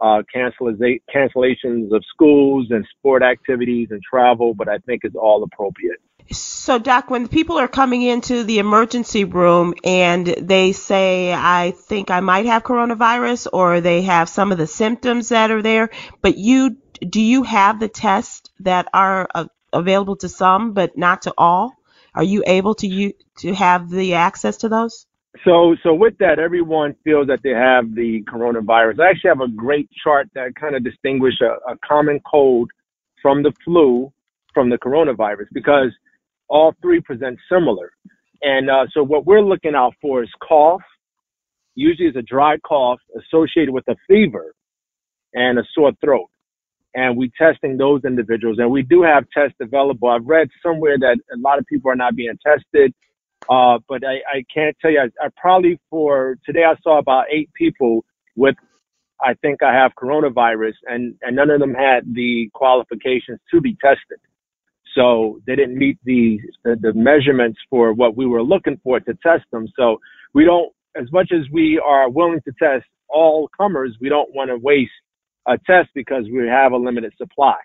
uh, 0.00 0.22
cancellations 0.34 1.94
of 1.94 2.02
schools 2.12 2.66
and 2.70 2.86
sport 2.98 3.22
activities 3.22 3.88
and 3.90 4.02
travel, 4.02 4.52
but 4.52 4.68
I 4.68 4.78
think 4.78 5.02
it's 5.04 5.14
all 5.14 5.44
appropriate. 5.44 6.00
So, 6.30 6.78
Doc, 6.78 7.10
when 7.10 7.28
people 7.28 7.58
are 7.58 7.68
coming 7.68 8.02
into 8.02 8.44
the 8.44 8.58
emergency 8.58 9.24
room 9.24 9.74
and 9.84 10.26
they 10.26 10.72
say, 10.72 11.32
I 11.32 11.72
think 11.72 12.10
I 12.10 12.20
might 12.20 12.46
have 12.46 12.62
coronavirus, 12.62 13.48
or 13.52 13.80
they 13.80 14.02
have 14.02 14.28
some 14.28 14.52
of 14.52 14.58
the 14.58 14.66
symptoms 14.66 15.30
that 15.30 15.50
are 15.50 15.62
there, 15.62 15.90
but 16.20 16.38
you, 16.38 16.76
do 17.00 17.20
you 17.20 17.42
have 17.42 17.80
the 17.80 17.88
tests 17.88 18.50
that 18.60 18.88
are 18.94 19.28
uh, 19.34 19.46
available 19.72 20.16
to 20.16 20.28
some, 20.28 20.72
but 20.72 20.96
not 20.96 21.22
to 21.22 21.34
all? 21.36 21.74
Are 22.14 22.22
you 22.24 22.42
able 22.46 22.74
to 22.76 22.86
you 22.86 23.12
to 23.38 23.54
have 23.54 23.90
the 23.90 24.14
access 24.14 24.58
to 24.58 24.68
those? 24.68 25.06
So, 25.44 25.76
so 25.82 25.94
with 25.94 26.18
that, 26.18 26.38
everyone 26.38 26.94
feels 27.04 27.26
that 27.28 27.40
they 27.42 27.50
have 27.50 27.94
the 27.94 28.22
coronavirus. 28.30 29.00
I 29.00 29.10
actually 29.10 29.28
have 29.28 29.40
a 29.40 29.48
great 29.48 29.88
chart 30.04 30.28
that 30.34 30.54
kind 30.54 30.76
of 30.76 30.84
distinguishes 30.84 31.40
a, 31.40 31.72
a 31.72 31.78
common 31.78 32.20
cold 32.30 32.70
from 33.22 33.42
the 33.42 33.52
flu 33.64 34.12
from 34.52 34.68
the 34.68 34.76
coronavirus 34.76 35.46
because 35.52 35.90
all 36.52 36.74
three 36.82 37.00
present 37.00 37.38
similar. 37.50 37.90
And 38.42 38.68
uh, 38.70 38.86
so 38.92 39.02
what 39.02 39.24
we're 39.24 39.40
looking 39.40 39.74
out 39.74 39.94
for 40.02 40.22
is 40.22 40.28
cough. 40.46 40.82
Usually 41.74 42.08
it's 42.08 42.16
a 42.18 42.22
dry 42.22 42.58
cough 42.58 43.00
associated 43.18 43.72
with 43.72 43.88
a 43.88 43.96
fever 44.06 44.54
and 45.32 45.58
a 45.58 45.62
sore 45.74 45.92
throat. 46.04 46.28
And 46.94 47.16
we're 47.16 47.30
testing 47.38 47.78
those 47.78 48.02
individuals 48.04 48.58
and 48.58 48.70
we 48.70 48.82
do 48.82 49.02
have 49.02 49.24
tests 49.32 49.56
available. 49.62 50.10
I've 50.10 50.26
read 50.26 50.48
somewhere 50.62 50.98
that 50.98 51.16
a 51.34 51.38
lot 51.38 51.58
of 51.58 51.64
people 51.66 51.90
are 51.90 51.96
not 51.96 52.14
being 52.14 52.38
tested. 52.46 52.92
Uh, 53.48 53.78
but 53.88 54.02
I, 54.06 54.16
I 54.38 54.44
can't 54.54 54.76
tell 54.80 54.90
you. 54.90 55.00
I, 55.00 55.24
I 55.24 55.28
probably 55.36 55.80
for 55.90 56.36
today 56.46 56.64
I 56.64 56.74
saw 56.82 56.98
about 56.98 57.24
eight 57.32 57.50
people 57.54 58.04
with 58.36 58.54
I 59.20 59.34
think 59.34 59.62
I 59.62 59.72
have 59.74 59.92
coronavirus, 60.00 60.74
and 60.86 61.14
and 61.22 61.36
none 61.36 61.50
of 61.50 61.60
them 61.60 61.74
had 61.74 62.04
the 62.12 62.50
qualifications 62.54 63.40
to 63.52 63.60
be 63.60 63.76
tested. 63.80 64.18
So 64.94 65.40
they 65.46 65.56
didn't 65.56 65.78
meet 65.78 65.98
the, 66.04 66.38
the 66.64 66.76
the 66.80 66.92
measurements 66.92 67.58
for 67.70 67.92
what 67.92 68.16
we 68.16 68.26
were 68.26 68.42
looking 68.42 68.80
for 68.84 69.00
to 69.00 69.14
test 69.22 69.44
them. 69.50 69.66
So 69.76 69.98
we 70.34 70.44
don't, 70.44 70.72
as 70.96 71.10
much 71.12 71.30
as 71.32 71.50
we 71.50 71.80
are 71.84 72.10
willing 72.10 72.40
to 72.44 72.52
test 72.58 72.84
all 73.08 73.48
comers, 73.56 73.96
we 74.00 74.08
don't 74.08 74.34
want 74.34 74.50
to 74.50 74.56
waste 74.56 74.92
a 75.46 75.58
test 75.66 75.90
because 75.94 76.24
we 76.32 76.46
have 76.48 76.72
a 76.72 76.76
limited 76.76 77.12
supply. 77.16 77.56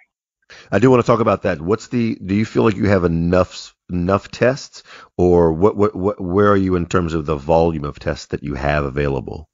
I 0.71 0.79
do 0.79 0.89
want 0.89 1.03
to 1.03 1.07
talk 1.07 1.19
about 1.19 1.43
that. 1.43 1.61
What's 1.61 1.87
the? 1.87 2.15
Do 2.15 2.33
you 2.33 2.45
feel 2.45 2.63
like 2.63 2.77
you 2.77 2.87
have 2.87 3.03
enough 3.03 3.75
enough 3.89 4.31
tests, 4.31 4.83
or 5.17 5.51
what? 5.51 5.75
What? 5.75 5.95
what 5.95 6.21
where 6.21 6.49
are 6.49 6.57
you 6.57 6.75
in 6.75 6.85
terms 6.85 7.13
of 7.13 7.25
the 7.25 7.35
volume 7.35 7.83
of 7.83 7.99
tests 7.99 8.27
that 8.27 8.43
you 8.43 8.55
have 8.55 8.85
available? 8.85 9.49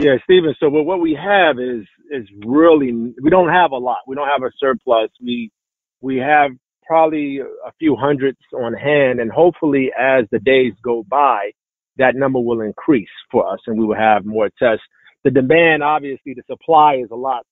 Yeah, 0.00 0.16
Stephen. 0.24 0.54
So 0.58 0.68
what 0.68 0.86
what 0.86 1.00
we 1.00 1.14
have 1.14 1.58
is 1.58 1.86
is 2.10 2.28
really 2.44 2.92
we 3.22 3.30
don't 3.30 3.48
have 3.48 3.70
a 3.70 3.76
lot. 3.76 3.98
We 4.06 4.16
don't 4.16 4.28
have 4.28 4.42
a 4.42 4.50
surplus. 4.58 5.10
We 5.20 5.52
we 6.00 6.16
have 6.16 6.50
probably 6.86 7.40
a 7.40 7.72
few 7.78 7.96
hundreds 7.96 8.38
on 8.54 8.74
hand, 8.74 9.20
and 9.20 9.30
hopefully 9.30 9.90
as 9.98 10.24
the 10.30 10.38
days 10.38 10.72
go 10.82 11.04
by, 11.08 11.52
that 11.98 12.14
number 12.16 12.40
will 12.40 12.60
increase 12.60 13.08
for 13.30 13.50
us, 13.52 13.60
and 13.66 13.78
we 13.78 13.84
will 13.86 13.96
have 13.96 14.24
more 14.24 14.50
tests. 14.58 14.84
The 15.24 15.30
demand, 15.30 15.82
obviously, 15.82 16.34
the 16.34 16.42
supply 16.48 16.96
is 16.96 17.10
a 17.10 17.16
lot 17.16 17.44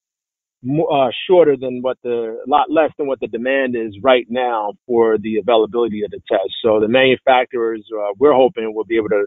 more, 0.63 1.09
uh, 1.09 1.11
shorter 1.27 1.57
than 1.57 1.83
what 1.83 1.99
the 2.03 2.43
a 2.47 2.51
lot 2.51 2.71
less 2.71 2.91
than 2.99 3.07
what 3.07 3.21
the 3.21 3.29
demand 3.29 3.77
is 3.77 3.95
right 4.03 4.27
now 4.29 4.75
for 4.87 5.19
the 5.19 5.39
availability 5.39 6.03
of 6.03 6.11
the 6.11 6.21
test. 6.29 6.51
So 6.63 6.81
the 6.81 6.89
manufacturers, 6.89 7.87
uh, 7.97 8.13
we're 8.19 8.35
hoping, 8.35 8.73
will 8.75 8.85
be 8.85 8.97
able 8.97 9.11
to 9.11 9.27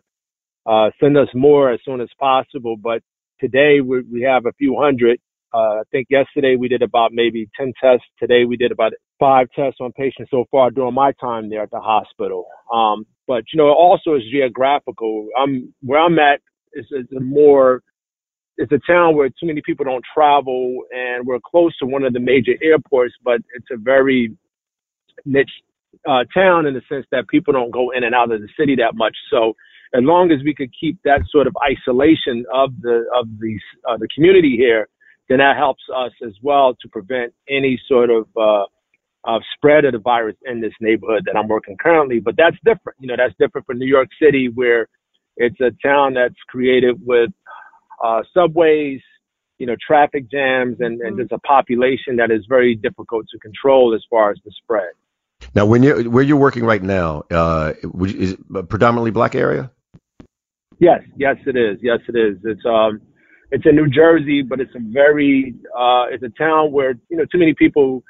uh, 0.66 0.92
send 1.00 1.18
us 1.18 1.28
more 1.34 1.72
as 1.72 1.80
soon 1.86 2.02
as 2.02 2.10
possible. 2.20 2.76
But 2.78 3.02
today 3.40 3.82
we, 3.82 4.02
we 4.04 4.22
have 4.24 4.46
a 4.46 4.54
few 4.54 4.78
hundred. 4.80 5.20
Uh, 5.54 5.80
I 5.80 5.84
think 5.92 6.08
yesterday 6.10 6.56
we 6.56 6.68
did 6.68 6.82
about 6.82 7.12
maybe 7.14 7.50
10 7.58 7.74
tests. 7.82 8.06
Today 8.20 8.46
we 8.46 8.58
did 8.58 8.72
about 8.72 8.94
five 9.24 9.48
tests 9.56 9.80
on 9.80 9.94
patients 9.94 10.30
so 10.30 10.44
far 10.52 10.70
during 10.70 10.94
my 10.94 11.14
time 11.14 11.50
there 11.50 11.64
at 11.64 11.72
the 11.72 11.80
hospital. 11.80 12.46
Um, 12.74 13.06
but 13.26 13.46
you 13.54 13.58
know, 13.58 13.68
also 13.68 14.16
is 14.16 14.24
geographical. 14.30 15.30
I'm 15.40 15.74
where 15.82 16.02
I'm 16.02 16.20
at 16.20 16.42
is, 16.74 16.86
is 16.92 17.06
a 17.16 17.22
more 17.22 17.82
it's 18.58 18.72
a 18.74 18.80
town 18.86 19.16
where 19.16 19.30
too 19.30 19.48
many 19.48 19.62
people 19.66 19.86
don't 19.86 20.04
travel, 20.14 20.82
and 20.92 21.26
we're 21.26 21.40
close 21.40 21.76
to 21.78 21.86
one 21.86 22.04
of 22.04 22.12
the 22.12 22.20
major 22.20 22.52
airports. 22.62 23.14
But 23.24 23.40
it's 23.56 23.68
a 23.72 23.78
very 23.78 24.36
niche 25.24 25.50
uh, 26.06 26.26
town 26.34 26.66
in 26.66 26.74
the 26.74 26.82
sense 26.90 27.06
that 27.12 27.30
people 27.30 27.54
don't 27.54 27.72
go 27.72 27.92
in 27.92 28.04
and 28.04 28.14
out 28.14 28.30
of 28.30 28.42
the 28.42 28.50
city 28.60 28.76
that 28.76 28.94
much. 28.94 29.16
So 29.32 29.54
as 29.96 30.04
long 30.04 30.32
as 30.32 30.40
we 30.44 30.54
could 30.54 30.72
keep 30.78 30.98
that 31.06 31.22
sort 31.30 31.48
of 31.48 31.56
isolation 31.64 32.44
of 32.54 32.74
the 32.82 33.06
of 33.18 33.28
the 33.40 33.58
uh, 33.90 33.96
the 33.98 34.10
community 34.14 34.58
here, 34.58 34.90
then 35.30 35.38
that 35.38 35.56
helps 35.56 35.84
us 35.96 36.12
as 36.28 36.34
well 36.42 36.76
to 36.82 36.90
prevent 36.90 37.34
any 37.48 37.80
sort 37.88 38.10
of 38.10 38.28
uh, 38.36 38.66
of 39.26 39.42
spread 39.56 39.86
of 39.86 39.94
the 39.94 40.00
virus 40.00 40.36
in 40.46 40.60
this 40.62 40.74
neighborhood 40.82 41.24
that 41.26 41.38
I'm 41.38 41.48
working 41.48 41.78
currently. 41.78 42.20
But 42.20 42.36
that's 42.38 42.58
different. 42.66 42.98
You 43.00 43.08
know, 43.08 43.16
that's 43.18 43.34
different 43.40 43.66
from 43.66 43.80
New 43.80 43.88
York 43.88 44.10
City, 44.22 44.50
where 44.54 44.88
it's 45.38 45.60
a 45.62 45.72
town 45.86 46.14
that's 46.14 46.36
created 46.50 47.00
with 47.06 47.30
uh, 48.04 48.22
subways, 48.34 49.00
you 49.58 49.66
know, 49.66 49.76
traffic 49.86 50.30
jams, 50.30 50.78
and, 50.80 51.00
and 51.00 51.02
mm-hmm. 51.02 51.18
there's 51.18 51.30
a 51.32 51.40
population 51.40 52.18
that 52.18 52.32
is 52.32 52.46
very 52.50 52.76
difficult 52.76 53.26
to 53.32 53.40
control 53.40 53.96
as 53.96 54.04
far 54.10 54.32
as 54.32 54.38
the 54.44 54.52
spread. 54.62 54.92
Now, 55.56 55.66
when 55.66 55.84
you 55.84 56.10
where 56.10 56.24
you're 56.24 56.38
working 56.38 56.64
right 56.64 56.82
now, 56.82 57.24
uh, 57.30 57.74
is 58.02 58.34
it 58.34 58.70
predominantly 58.70 59.12
black 59.12 59.36
area? 59.36 59.72
Yes, 60.80 61.02
yes, 61.18 61.36
it 61.46 61.56
is. 61.56 61.80
Yes, 61.82 62.00
it 62.08 62.16
is. 62.18 62.38
It's 62.44 62.66
um, 62.66 63.02
it's 63.52 63.66
in 63.66 63.76
New 63.76 63.88
Jersey, 63.88 64.42
but 64.42 64.60
it's 64.60 64.74
a 64.76 64.80
very 64.80 65.54
uh, 65.78 66.06
it's 66.10 66.24
a 66.24 66.30
town 66.38 66.72
where 66.72 66.96
you 67.10 67.18
know 67.18 67.26
too 67.32 67.38
many 67.38 67.54
people. 67.54 68.04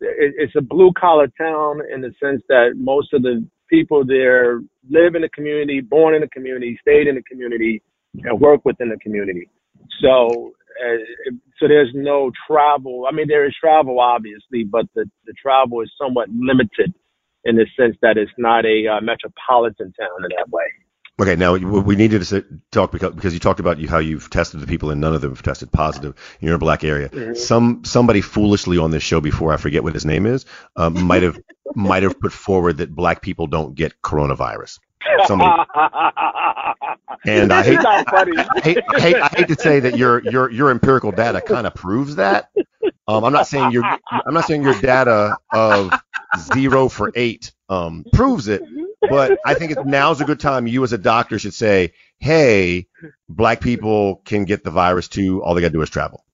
It, 0.00 0.34
it's 0.38 0.56
a 0.56 0.60
blue 0.60 0.92
collar 0.98 1.28
town 1.38 1.80
in 1.92 2.00
the 2.00 2.12
sense 2.22 2.42
that 2.48 2.74
most 2.76 3.12
of 3.12 3.22
the 3.22 3.46
people 3.68 4.04
there 4.04 4.60
live 4.88 5.14
in 5.14 5.22
the 5.22 5.28
community, 5.30 5.80
born 5.80 6.14
in 6.14 6.20
the 6.20 6.28
community, 6.28 6.78
stayed 6.80 7.06
in 7.06 7.14
the 7.14 7.22
community, 7.22 7.82
and 8.24 8.40
work 8.40 8.64
within 8.64 8.88
the 8.88 8.98
community. 8.98 9.48
So, 10.02 10.52
uh, 10.84 11.32
so 11.58 11.68
there's 11.68 11.90
no 11.94 12.30
travel. 12.46 13.04
I 13.08 13.12
mean, 13.12 13.28
there 13.28 13.46
is 13.46 13.54
travel 13.60 14.00
obviously, 14.00 14.64
but 14.64 14.86
the 14.94 15.04
the 15.26 15.34
travel 15.40 15.82
is 15.82 15.90
somewhat 16.00 16.28
limited 16.30 16.92
in 17.44 17.56
the 17.56 17.66
sense 17.78 17.96
that 18.02 18.16
it's 18.16 18.32
not 18.36 18.64
a 18.66 18.86
uh, 18.86 19.00
metropolitan 19.00 19.92
town 19.92 20.24
in 20.24 20.30
that 20.36 20.48
way. 20.50 20.64
Okay, 21.20 21.36
now 21.36 21.54
we 21.54 21.96
needed 21.96 22.22
to 22.22 22.44
talk 22.70 22.92
because 22.92 23.14
because 23.14 23.34
you 23.34 23.40
talked 23.40 23.60
about 23.60 23.78
you, 23.78 23.88
how 23.88 23.98
you've 23.98 24.30
tested 24.30 24.60
the 24.60 24.66
people 24.66 24.90
and 24.90 25.02
none 25.02 25.14
of 25.14 25.20
them 25.20 25.32
have 25.32 25.42
tested 25.42 25.70
positive. 25.70 26.14
You're 26.40 26.52
in 26.52 26.54
a 26.54 26.58
black 26.58 26.82
area. 26.82 27.10
Mm-hmm. 27.10 27.34
Some 27.34 27.84
somebody 27.84 28.22
foolishly 28.22 28.78
on 28.78 28.90
this 28.90 29.02
show 29.02 29.20
before 29.20 29.52
I 29.52 29.58
forget 29.58 29.82
what 29.82 29.92
his 29.92 30.06
name 30.06 30.24
is 30.24 30.46
um, 30.76 31.02
might 31.02 31.22
have 31.22 31.38
might 31.74 32.04
have 32.04 32.18
put 32.18 32.32
forward 32.32 32.78
that 32.78 32.94
black 32.94 33.20
people 33.20 33.46
don't 33.46 33.74
get 33.74 34.00
coronavirus. 34.02 34.78
Somebody, 35.26 35.62
and 37.26 37.52
I 37.52 37.62
hate, 37.64 37.78
I, 37.78 38.04
hate, 38.62 38.78
I 38.94 39.00
hate 39.00 39.16
I 39.16 39.28
hate 39.28 39.48
to 39.48 39.56
say 39.56 39.80
that 39.80 39.98
your 39.98 40.22
your 40.22 40.50
your 40.50 40.70
empirical 40.70 41.12
data 41.12 41.42
kind 41.42 41.66
of 41.66 41.74
proves 41.74 42.16
that. 42.16 42.48
Um, 43.06 43.24
I'm 43.24 43.32
not 43.32 43.46
saying 43.46 43.72
your 43.72 43.84
I'm 43.84 44.32
not 44.32 44.46
saying 44.46 44.62
your 44.62 44.78
data 44.80 45.36
of 45.52 45.92
zero 46.54 46.88
for 46.88 47.12
eight 47.14 47.52
um, 47.68 48.04
proves 48.12 48.48
it, 48.48 48.62
but 49.08 49.38
I 49.44 49.54
think 49.54 49.84
now's 49.84 50.20
a 50.20 50.24
good 50.24 50.40
time. 50.40 50.66
You 50.66 50.84
as 50.84 50.92
a 50.92 50.98
doctor 50.98 51.38
should 51.38 51.54
say, 51.54 51.92
"Hey, 52.18 52.86
black 53.28 53.60
people 53.60 54.16
can 54.24 54.44
get 54.44 54.64
the 54.64 54.70
virus 54.70 55.08
too. 55.08 55.42
All 55.42 55.54
they 55.54 55.60
got 55.60 55.68
to 55.68 55.72
do 55.72 55.82
is 55.82 55.90
travel." 55.90 56.24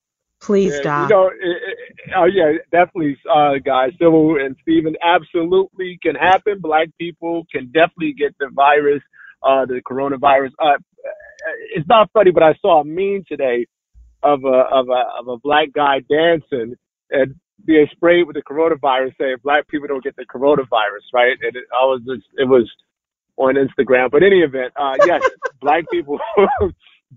Please, 0.40 0.74
yeah, 0.76 0.82
doc. 0.82 1.10
You 1.10 1.16
know, 1.16 1.26
it, 1.28 1.34
it, 1.40 1.78
oh 2.16 2.24
yeah, 2.24 2.52
definitely, 2.70 3.16
uh, 3.32 3.54
guys. 3.64 3.92
Sybil 3.98 4.36
and 4.36 4.56
Stephen, 4.62 4.94
absolutely 5.02 5.98
can 6.02 6.14
happen. 6.14 6.60
Black 6.60 6.88
people 6.98 7.46
can 7.52 7.66
definitely 7.66 8.14
get 8.18 8.36
the 8.38 8.50
virus, 8.52 9.02
uh, 9.42 9.66
the 9.66 9.80
coronavirus. 9.88 10.50
Uh, 10.58 10.78
it's 11.74 11.88
not 11.88 12.10
funny, 12.12 12.30
but 12.30 12.42
I 12.42 12.54
saw 12.60 12.80
a 12.80 12.84
meme 12.84 13.24
today 13.28 13.66
of 14.22 14.44
a 14.44 14.64
of 14.70 14.88
a 14.88 15.02
of 15.20 15.28
a 15.28 15.38
black 15.38 15.68
guy 15.74 16.00
dancing 16.00 16.74
and 17.10 17.34
being 17.64 17.86
sprayed 17.92 18.26
with 18.26 18.36
the 18.36 18.42
coronavirus, 18.42 19.12
saying 19.18 19.36
black 19.42 19.66
people 19.68 19.88
don't 19.88 20.04
get 20.04 20.16
the 20.16 20.26
coronavirus, 20.26 21.02
right? 21.12 21.36
And 21.42 21.56
it, 21.56 21.64
I 21.72 21.84
was 21.84 22.00
just, 22.06 22.26
it 22.36 22.48
was 22.48 22.70
on 23.36 23.54
Instagram. 23.54 24.10
But 24.10 24.22
any 24.22 24.40
event, 24.40 24.72
uh, 24.76 24.94
yes, 25.06 25.22
black 25.60 25.84
people 25.90 26.18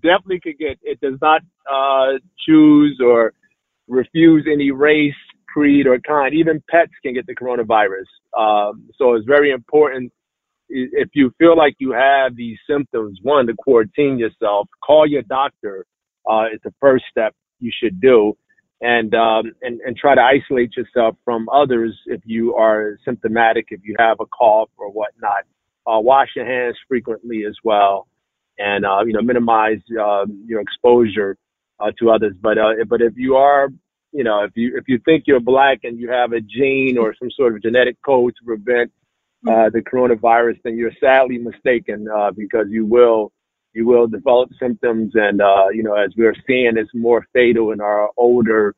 definitely 0.02 0.40
could 0.40 0.58
get. 0.58 0.78
It 0.82 1.00
does 1.00 1.18
not 1.20 1.42
uh, 1.70 2.18
choose 2.46 3.00
or 3.04 3.32
refuse 3.88 4.46
any 4.50 4.70
race, 4.70 5.14
creed, 5.52 5.86
or 5.86 5.98
kind. 6.00 6.34
Even 6.34 6.62
pets 6.70 6.92
can 7.02 7.14
get 7.14 7.26
the 7.26 7.34
coronavirus. 7.34 8.06
Um, 8.36 8.88
so 8.96 9.14
it's 9.14 9.26
very 9.26 9.50
important. 9.50 10.12
If 10.68 11.08
you 11.14 11.32
feel 11.36 11.56
like 11.56 11.74
you 11.80 11.90
have 11.92 12.36
these 12.36 12.56
symptoms, 12.68 13.18
one, 13.22 13.48
to 13.48 13.54
quarantine 13.58 14.18
yourself, 14.18 14.68
call 14.84 15.04
your 15.06 15.22
doctor. 15.22 15.84
Uh, 16.30 16.44
it's 16.52 16.62
the 16.62 16.72
first 16.80 17.04
step 17.10 17.34
you 17.58 17.72
should 17.82 18.00
do 18.00 18.36
and 18.80 19.14
um, 19.14 19.52
and 19.62 19.80
and 19.80 19.96
try 19.96 20.14
to 20.14 20.20
isolate 20.20 20.76
yourself 20.76 21.16
from 21.24 21.48
others 21.50 21.98
if 22.06 22.20
you 22.24 22.54
are 22.54 22.98
symptomatic, 23.04 23.66
if 23.70 23.80
you 23.84 23.94
have 23.98 24.18
a 24.20 24.26
cough 24.26 24.70
or 24.76 24.90
whatnot. 24.90 25.44
Uh, 25.86 25.98
wash 25.98 26.28
your 26.36 26.46
hands 26.46 26.76
frequently 26.88 27.44
as 27.46 27.56
well, 27.64 28.06
and 28.58 28.84
uh, 28.84 29.00
you 29.04 29.12
know 29.12 29.22
minimize 29.22 29.80
uh, 30.00 30.24
your 30.46 30.60
exposure 30.60 31.36
uh, 31.78 31.90
to 31.98 32.10
others. 32.10 32.34
But 32.40 32.58
uh, 32.58 32.84
but 32.88 33.02
if 33.02 33.14
you 33.16 33.36
are 33.36 33.68
you 34.12 34.24
know 34.24 34.44
if 34.44 34.52
you 34.54 34.76
if 34.76 34.84
you 34.88 34.98
think 35.04 35.24
you're 35.26 35.40
black 35.40 35.80
and 35.84 35.98
you 35.98 36.10
have 36.10 36.32
a 36.32 36.40
gene 36.40 36.96
or 36.96 37.14
some 37.18 37.30
sort 37.30 37.54
of 37.54 37.62
genetic 37.62 37.96
code 38.04 38.34
to 38.38 38.44
prevent 38.44 38.92
uh, 39.48 39.70
the 39.70 39.80
coronavirus, 39.80 40.58
then 40.64 40.76
you're 40.76 40.92
sadly 41.00 41.38
mistaken 41.38 42.06
uh, 42.14 42.30
because 42.30 42.66
you 42.68 42.86
will 42.86 43.32
you 43.72 43.86
will 43.86 44.06
develop 44.06 44.50
symptoms. 44.60 45.12
And, 45.14 45.40
uh, 45.40 45.68
you 45.72 45.82
know, 45.82 45.94
as 45.94 46.12
we're 46.16 46.34
seeing, 46.46 46.72
it's 46.76 46.90
more 46.94 47.26
fatal 47.32 47.72
in 47.72 47.80
our 47.80 48.10
older, 48.16 48.74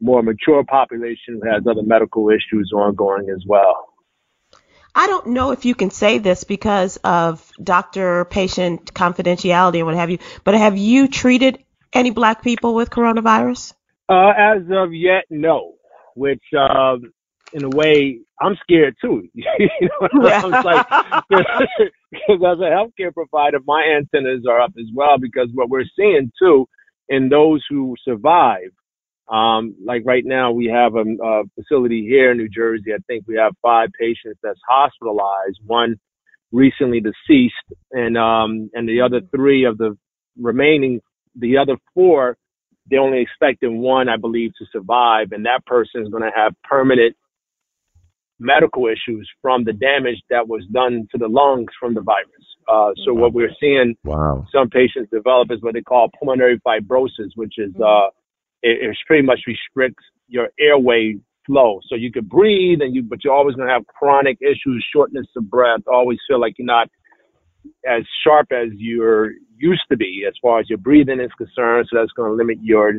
more 0.00 0.22
mature 0.22 0.64
population 0.64 1.40
who 1.40 1.48
has 1.50 1.66
other 1.66 1.82
medical 1.82 2.28
issues 2.30 2.72
ongoing 2.74 3.28
as 3.30 3.42
well. 3.46 3.92
I 4.94 5.06
don't 5.08 5.28
know 5.28 5.50
if 5.50 5.66
you 5.66 5.74
can 5.74 5.90
say 5.90 6.18
this 6.18 6.44
because 6.44 6.96
of 7.04 7.50
doctor 7.62 8.24
patient 8.24 8.94
confidentiality 8.94 9.76
and 9.76 9.86
what 9.86 9.94
have 9.94 10.10
you, 10.10 10.18
but 10.42 10.54
have 10.54 10.78
you 10.78 11.06
treated 11.06 11.62
any 11.92 12.10
black 12.10 12.42
people 12.42 12.74
with 12.74 12.88
coronavirus? 12.88 13.74
Uh, 14.08 14.32
as 14.36 14.62
of 14.70 14.94
yet, 14.94 15.24
no. 15.28 15.74
Which, 16.14 16.42
uh, 16.58 16.96
in 17.56 17.64
a 17.64 17.70
way, 17.70 18.18
I'm 18.40 18.54
scared 18.62 18.96
too. 19.00 19.26
you 19.34 19.46
know, 19.80 20.08
yeah. 20.22 20.42
I 20.42 20.46
was 20.46 20.64
like, 20.64 20.86
because 22.10 22.42
as 22.46 22.58
a 22.58 22.70
healthcare 22.70 23.12
provider, 23.12 23.58
my 23.66 23.82
antennas 23.96 24.44
are 24.48 24.60
up 24.60 24.74
as 24.78 24.86
well 24.94 25.18
because 25.18 25.48
what 25.54 25.70
we're 25.70 25.86
seeing 25.98 26.30
too 26.40 26.68
in 27.08 27.30
those 27.30 27.64
who 27.70 27.94
survive, 28.04 28.70
um, 29.32 29.74
like 29.82 30.02
right 30.04 30.24
now 30.24 30.52
we 30.52 30.66
have 30.66 30.96
a, 30.96 31.04
a, 31.24 31.44
facility 31.54 32.02
here 32.06 32.32
in 32.32 32.36
New 32.36 32.48
Jersey. 32.50 32.92
I 32.92 32.98
think 33.06 33.24
we 33.26 33.36
have 33.36 33.54
five 33.62 33.88
patients 33.98 34.38
that's 34.42 34.60
hospitalized, 34.68 35.58
one 35.64 35.96
recently 36.52 37.00
deceased, 37.00 37.54
and 37.90 38.18
um, 38.18 38.70
and 38.74 38.86
the 38.88 39.00
other 39.00 39.20
three 39.34 39.64
of 39.64 39.78
the 39.78 39.96
remaining, 40.38 41.00
the 41.34 41.56
other 41.56 41.76
four, 41.94 42.36
they're 42.88 43.00
only 43.00 43.20
expecting 43.20 43.78
one, 43.80 44.08
I 44.08 44.16
believe, 44.16 44.52
to 44.58 44.66
survive, 44.70 45.32
and 45.32 45.46
that 45.46 45.64
person 45.66 46.02
is 46.02 46.08
going 46.08 46.22
to 46.22 46.30
have 46.36 46.52
permanent 46.62 47.16
medical 48.38 48.86
issues 48.86 49.28
from 49.40 49.64
the 49.64 49.72
damage 49.72 50.22
that 50.30 50.46
was 50.46 50.64
done 50.72 51.08
to 51.12 51.18
the 51.18 51.28
lungs 51.28 51.70
from 51.80 51.94
the 51.94 52.00
virus. 52.00 52.26
Uh, 52.68 52.90
so 53.04 53.14
what 53.14 53.32
we're 53.32 53.54
seeing 53.60 53.94
wow. 54.04 54.44
some 54.52 54.68
patients 54.68 55.08
develop 55.12 55.50
is 55.52 55.62
what 55.62 55.74
they 55.74 55.80
call 55.80 56.08
pulmonary 56.18 56.60
fibrosis, 56.66 57.30
which 57.36 57.54
is 57.58 57.72
uh, 57.76 58.08
it, 58.62 58.82
it 58.82 58.96
pretty 59.06 59.22
much 59.24 59.40
restricts 59.46 60.04
your 60.28 60.48
airway 60.58 61.14
flow. 61.46 61.80
So 61.88 61.94
you 61.94 62.10
could 62.12 62.28
breathe, 62.28 62.80
and 62.80 62.94
you 62.94 63.02
but 63.02 63.22
you're 63.22 63.32
always 63.32 63.54
going 63.54 63.68
to 63.68 63.72
have 63.72 63.86
chronic 63.86 64.38
issues, 64.40 64.84
shortness 64.92 65.26
of 65.36 65.48
breath, 65.48 65.80
always 65.86 66.18
feel 66.28 66.40
like 66.40 66.54
you're 66.58 66.66
not 66.66 66.88
as 67.86 68.02
sharp 68.24 68.48
as 68.52 68.68
you're 68.72 69.30
used 69.56 69.82
to 69.90 69.96
be 69.96 70.24
as 70.26 70.34
far 70.42 70.60
as 70.60 70.68
your 70.68 70.78
breathing 70.78 71.20
is 71.20 71.30
concerned. 71.38 71.86
So 71.90 71.98
that's 71.98 72.12
going 72.12 72.30
to 72.30 72.34
limit 72.34 72.58
your 72.60 72.94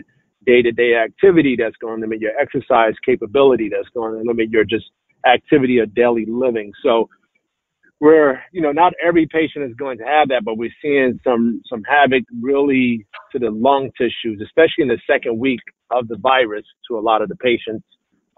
day-to-day 0.47 0.95
activity. 0.95 1.55
That's 1.59 1.75
going 1.77 1.97
to 1.97 2.01
limit 2.01 2.21
your 2.21 2.35
exercise 2.39 2.93
capability. 3.05 3.69
That's 3.69 3.89
going 3.93 4.13
to 4.13 4.23
limit 4.25 4.49
your 4.49 4.63
just 4.63 4.85
activity 5.25 5.77
of 5.79 5.93
daily 5.93 6.25
living. 6.27 6.71
So 6.83 7.09
we're, 7.99 8.39
you 8.53 8.61
know, 8.61 8.71
not 8.71 8.93
every 9.05 9.27
patient 9.27 9.65
is 9.65 9.75
going 9.75 9.97
to 9.97 10.05
have 10.05 10.29
that, 10.29 10.45
but 10.45 10.57
we're 10.57 10.71
seeing 10.81 11.19
some, 11.23 11.61
some 11.69 11.83
havoc 11.83 12.23
really 12.41 13.05
to 13.31 13.39
the 13.39 13.51
lung 13.51 13.89
tissues, 13.97 14.41
especially 14.43 14.83
in 14.83 14.87
the 14.87 14.99
second 15.09 15.37
week 15.37 15.59
of 15.91 16.07
the 16.07 16.17
virus 16.17 16.65
to 16.87 16.97
a 16.97 17.01
lot 17.01 17.21
of 17.21 17.29
the 17.29 17.35
patients. 17.35 17.85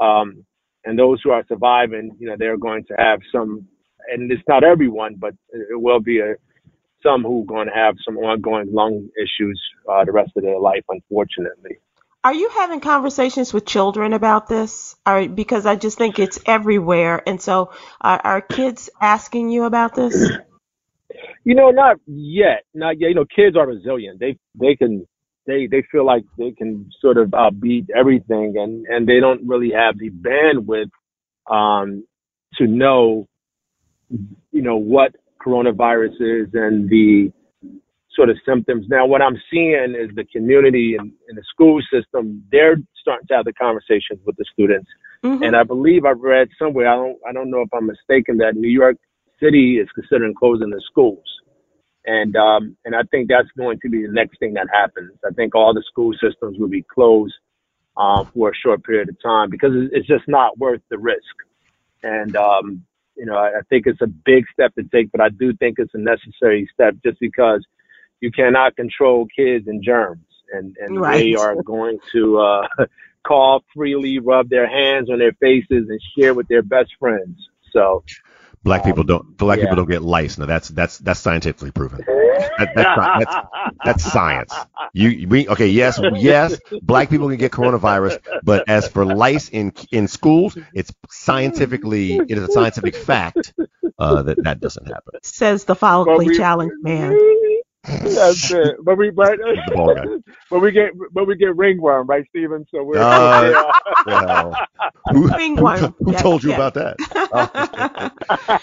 Um, 0.02 0.46
and 0.86 0.98
those 0.98 1.20
who 1.24 1.32
are 1.32 1.44
surviving, 1.48 2.16
you 2.20 2.28
know, 2.28 2.36
they're 2.40 2.58
going 2.58 2.86
to 2.86 2.94
have 2.98 3.20
some, 3.34 3.68
and 4.12 4.32
it's 4.32 4.42
not 4.48 4.64
everyone, 4.64 5.16
but 5.20 5.34
it 5.50 5.80
will 5.80 6.00
be 6.00 6.20
a, 6.20 6.36
some 7.04 7.24
who 7.24 7.44
are 7.44 7.46
going 7.46 7.68
to 7.68 7.74
have 7.74 7.96
some 8.06 8.18
ongoing 8.18 8.74
lung 8.74 9.10
issues 9.22 9.62
uh, 9.92 10.06
the 10.06 10.12
rest 10.12 10.32
of 10.38 10.44
their 10.44 10.60
life, 10.60 10.84
unfortunately. 10.90 11.78
Are 12.24 12.34
you 12.34 12.50
having 12.50 12.82
conversations 12.82 13.54
with 13.54 13.66
children 13.66 14.14
about 14.14 14.48
this? 14.48 14.96
Are, 15.06 15.28
because 15.28 15.66
I 15.66 15.76
just 15.76 15.98
think 15.98 16.20
it's 16.20 16.40
everywhere. 16.46 17.24
And 17.26 17.42
so 17.42 17.72
are, 18.02 18.20
are 18.24 18.42
kids 18.42 18.90
asking 19.00 19.50
you 19.50 19.64
about 19.64 19.96
this? 19.96 20.32
You 21.46 21.56
know, 21.56 21.72
not 21.72 21.98
yet. 22.06 22.64
Not 22.74 23.00
yet. 23.00 23.10
You 23.10 23.16
know, 23.16 23.26
kids 23.26 23.56
are 23.56 23.66
resilient. 23.66 24.20
They 24.20 24.38
they 24.60 24.76
can 24.76 25.08
they 25.48 25.68
they 25.68 25.84
feel 25.92 26.06
like 26.06 26.24
they 26.38 26.52
can 26.52 26.90
sort 27.02 27.18
of 27.18 27.34
uh, 27.34 27.50
beat 27.50 27.88
everything, 27.98 28.56
and 28.58 28.86
and 28.86 29.08
they 29.08 29.20
don't 29.20 29.48
really 29.48 29.72
have 29.72 29.98
the 29.98 30.12
bandwidth 30.12 30.92
um, 31.50 32.06
to 32.56 32.68
know, 32.68 33.28
you 34.52 34.62
know, 34.62 34.78
what 34.78 35.16
coronavirus 35.44 36.16
is 36.20 36.50
and 36.54 36.90
the 36.90 37.32
sort 38.20 38.30
of 38.30 38.38
symptoms. 38.46 38.86
Now, 38.90 39.06
what 39.06 39.22
I'm 39.22 39.38
seeing 39.50 39.96
is 39.98 40.14
the 40.14 40.26
community 40.26 40.88
and, 41.00 41.08
and 41.30 41.38
the 41.38 41.44
school 41.54 41.82
system, 41.94 42.44
they're 42.52 42.76
starting 43.02 43.28
to 43.30 43.36
have 43.38 43.46
the 43.46 43.54
conversations 43.54 44.20
with 44.26 44.36
the 44.36 44.46
students. 44.52 44.90
Mhm. 45.24 45.46
And 45.46 45.56
I 45.56 45.64
believe 45.64 46.04
I've 46.04 46.20
read 46.20 46.50
somewhere, 46.62 46.88
I 46.90 46.96
don't, 47.02 47.18
I 47.30 47.32
don't 47.32 47.50
know 47.50 47.62
if 47.62 47.70
I'm 47.74 47.88
mistaken, 47.88 48.34
that 48.44 48.56
New 48.56 48.74
York 48.82 48.98
City 49.42 49.80
is 49.80 49.88
considering 49.96 50.34
closing 50.34 50.70
the 50.70 50.82
schools. 50.92 51.24
And, 52.06 52.36
um, 52.36 52.76
and 52.84 52.94
I 52.94 53.04
think 53.12 53.30
that's 53.30 53.48
going 53.58 53.80
to 53.84 53.90
be 53.90 54.06
the 54.06 54.12
next 54.12 54.38
thing 54.40 54.54
that 54.56 54.68
happens. 54.82 55.12
I 55.26 55.32
think 55.32 55.56
all 55.56 55.74
the 55.74 55.84
school 55.92 56.12
systems 56.14 56.60
will 56.60 56.74
be 56.80 56.84
closed, 56.84 57.36
um, 57.96 58.26
for 58.34 58.50
a 58.50 58.56
short 58.64 58.84
period 58.84 59.08
of 59.10 59.18
time 59.22 59.50
because 59.50 59.72
it's 59.76 59.92
it's 59.96 60.08
just 60.08 60.28
not 60.28 60.58
worth 60.58 60.82
the 60.90 60.98
risk. 60.98 61.36
And, 62.04 62.36
um, 62.36 62.84
you 63.16 63.26
know, 63.26 63.36
I, 63.36 63.60
I 63.60 63.62
think 63.70 63.88
it's 63.88 64.02
a 64.02 64.08
big 64.08 64.46
step 64.54 64.74
to 64.76 64.84
take, 64.84 65.12
but 65.12 65.22
I 65.22 65.30
do 65.30 65.48
think 65.62 65.80
it's 65.80 65.94
a 65.94 66.04
necessary 66.14 66.70
step 66.74 66.96
just 67.06 67.20
because 67.20 67.66
you 68.22 68.32
cannot 68.32 68.76
control 68.76 69.28
kids 69.36 69.68
and 69.68 69.84
germs 69.84 70.26
and, 70.52 70.76
and 70.80 71.04
they 71.04 71.36
are 71.36 71.62
going 71.62 72.00
to, 72.12 72.40
uh, 72.40 72.68
cough 73.24 73.64
freely, 73.76 74.20
rub 74.20 74.50
their 74.50 74.68
hands 74.68 75.10
on 75.10 75.20
their 75.20 75.34
faces 75.34 75.90
and 75.90 76.02
share 76.18 76.34
with 76.34 76.48
their 76.48 76.62
best 76.64 76.92
friends. 77.00 77.50
So, 77.72 78.04
Black 78.64 78.84
people 78.84 79.04
don't. 79.06 79.38
Black 79.38 79.58
yeah. 79.58 79.66
people 79.66 79.78
don't 79.78 79.90
get 79.90 80.02
lice. 80.02 80.38
No, 80.38 80.46
that's 80.46 80.68
that's 80.68 80.98
that's 80.98 81.22
scientifically 81.22 81.72
proven. 81.72 82.04
That, 82.06 82.72
that's, 82.76 83.26
that's 83.26 83.48
that's 83.86 84.04
science. 84.04 84.54
You 84.92 85.28
we 85.30 85.48
okay? 85.48 85.68
Yes, 85.68 85.98
yes. 86.16 86.60
Black 86.82 87.10
people 87.10 87.30
can 87.30 87.38
get 87.38 87.54
coronavirus, 87.54 88.20
but 88.44 88.68
as 88.68 88.90
for 88.90 89.06
lice 89.06 89.48
in 89.48 89.72
in 89.92 90.10
schools, 90.10 90.58
it's 90.74 90.92
scientifically 91.10 92.18
it 92.18 92.32
is 92.32 92.44
a 92.44 92.52
scientific 92.52 92.98
fact 92.98 93.54
uh, 93.98 94.24
that 94.24 94.44
that 94.44 94.60
doesn't 94.60 94.88
happen. 94.88 95.14
Says 95.24 95.64
the 95.64 95.74
But 95.74 96.06
follically 96.06 96.36
challenged 96.36 96.76
man. 96.82 97.18
That's 97.86 98.52
it. 98.52 98.78
But 98.84 98.98
we 98.98 99.10
but, 99.12 99.40
The 99.66 99.72
ball 99.72 99.92
guy. 99.92 100.10
but 100.50 100.60
we 100.60 100.72
get 100.72 100.92
but 101.14 101.28
we 101.28 101.36
get 101.36 101.56
ringworm, 101.56 102.08
right, 102.08 102.26
Stephen? 102.30 102.66
So 102.72 102.84
we're 102.84 103.10
Uh, 103.46 103.56
Well, 104.06 104.60
who, 105.12 105.30
who, 105.56 105.70
Ringworm. 105.70 105.96
who 106.04 106.14
Yeah, 106.14 106.18
told 106.18 106.44
you 106.44 106.52
yeah. 106.52 106.56
about 106.56 106.74
that? 106.76 107.02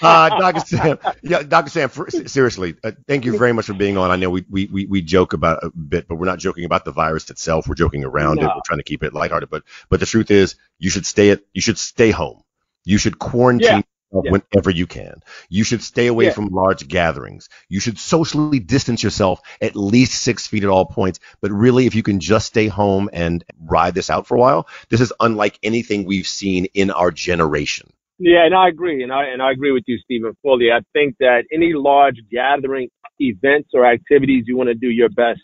uh, 0.03 0.31
Dr. 0.31 0.61
Sam, 0.61 0.99
yeah, 1.23 1.43
Dr. 1.43 1.71
Sam, 1.71 1.89
for, 1.89 2.11
seriously, 2.11 2.77
uh, 2.85 2.93
thank 3.09 3.25
you 3.25 3.37
very 3.37 3.53
much 3.53 3.67
for 3.67 3.75
being 3.75 3.97
on. 3.99 4.11
I 4.11 4.17
know 4.17 4.31
we, 4.31 4.45
we, 4.51 4.67
we, 4.67 4.87
we 4.87 5.03
joke 5.03 5.33
about 5.33 5.65
a 5.65 5.71
bit, 5.71 6.09
but 6.09 6.17
we're 6.17 6.27
not 6.27 6.39
joking 6.39 6.65
about 6.65 6.85
the 6.85 6.93
virus 6.93 7.31
itself. 7.31 7.69
We're 7.69 7.75
joking 7.75 8.05
around 8.05 8.43
it. 8.43 8.53
We're 8.55 8.63
trying 8.65 8.79
to 8.79 8.85
keep 8.85 9.03
it 9.03 9.15
lighthearted. 9.15 9.51
But 9.51 9.65
but 9.89 10.01
the 10.01 10.07
truth 10.07 10.31
is, 10.31 10.57
you 10.79 10.91
should 10.91 11.07
stay 11.07 11.31
at 11.31 11.43
you 11.53 11.61
should 11.63 11.79
stay 11.79 12.11
home. 12.11 12.43
You 12.85 12.99
should 12.99 13.19
quarantine 13.19 13.83
Yeah. 13.87 13.96
Yeah. 14.25 14.33
whenever 14.33 14.71
you 14.71 14.87
can. 14.87 15.21
You 15.49 15.65
should 15.65 15.83
stay 15.83 16.07
away 16.07 16.27
Yeah. 16.27 16.33
from 16.33 16.49
large 16.49 16.87
gatherings. 16.89 17.49
You 17.69 17.81
should 17.81 17.99
socially 17.99 18.59
distance 18.59 19.03
yourself 19.03 19.41
at 19.61 19.77
least 19.77 20.23
six 20.23 20.47
feet 20.47 20.65
at 20.65 20.71
all 20.71 20.87
points. 20.87 21.21
But 21.41 21.53
really, 21.53 21.87
if 21.87 21.95
you 21.95 22.03
can 22.03 22.21
just 22.21 22.47
stay 22.47 22.69
home 22.69 23.11
and 23.13 23.45
ride 23.61 23.95
this 23.95 24.11
out 24.11 24.27
for 24.27 24.37
a 24.37 24.41
while, 24.41 24.69
this 24.89 25.01
is 25.01 25.13
unlike 25.21 25.59
anything 25.63 26.05
we've 26.05 26.27
seen 26.27 26.67
in 26.75 26.91
our 26.91 27.11
generation. 27.11 27.91
Yeah, 28.19 28.47
and 28.47 28.55
I 28.55 28.69
agree, 28.69 29.03
and 29.03 29.13
I 29.13 29.27
and 29.27 29.43
I 29.43 29.51
agree 29.53 29.73
with 29.73 29.85
you, 29.87 29.99
Stephen, 29.99 30.35
fully. 30.43 30.73
I 30.73 30.81
think 30.95 31.17
that 31.21 31.45
any 31.53 31.75
large 31.75 32.17
gathering 32.31 32.89
events 33.21 33.71
or 33.75 33.85
activities, 33.85 34.45
you 34.47 34.57
want 34.57 34.69
to 34.69 34.75
do 34.75 34.89
your 34.89 35.11
best 35.11 35.41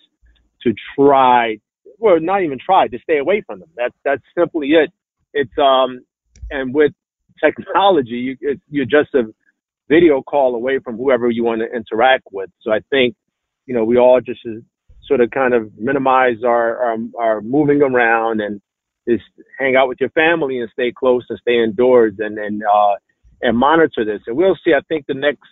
to 0.62 0.73
try, 0.97 1.59
well, 1.99 2.18
not 2.18 2.43
even 2.43 2.59
try, 2.59 2.89
to 2.89 2.99
stay 3.01 3.18
away 3.18 3.43
from 3.47 3.61
them. 3.61 3.68
That's 3.77 3.95
that's 4.05 4.23
simply 4.37 4.68
it. 4.73 4.91
It's 5.35 5.53
um, 5.59 6.01
and 6.51 6.73
with 6.75 6.93
technology, 7.43 8.11
you 8.11 8.37
it's, 8.41 8.62
you're 8.68 8.85
just 8.85 9.14
a 9.14 9.24
video 9.89 10.22
call 10.22 10.55
away 10.55 10.78
from 10.78 10.97
whoever 10.97 11.30
you 11.30 11.45
want 11.45 11.61
to 11.61 11.76
interact 11.76 12.24
with. 12.33 12.51
So 12.61 12.72
I 12.72 12.80
think, 12.91 13.14
you 13.66 13.74
know, 13.74 13.85
we 13.85 13.99
all 13.99 14.20
just 14.20 14.41
sort 15.07 15.20
of 15.20 15.30
kind 15.30 15.55
of 15.55 15.70
minimize 15.78 16.45
our 16.45 16.76
our, 16.78 16.97
our 17.18 17.41
moving 17.41 17.83
around 17.83 18.41
and 18.41 18.61
just 19.09 19.24
hang 19.59 19.76
out 19.76 19.89
with 19.89 20.01
your 20.01 20.11
family 20.11 20.61
and 20.61 20.70
stay 20.72 20.93
close 20.97 21.24
and 21.28 21.39
stay 21.41 21.62
indoors 21.62 22.14
and 22.18 22.39
and 22.39 22.62
uh 22.62 22.95
and 23.43 23.57
monitor 23.57 24.05
this. 24.05 24.22
And 24.26 24.37
we'll 24.37 24.57
see. 24.64 24.72
I 24.72 24.80
think 24.89 25.07
the 25.07 25.14
next 25.14 25.49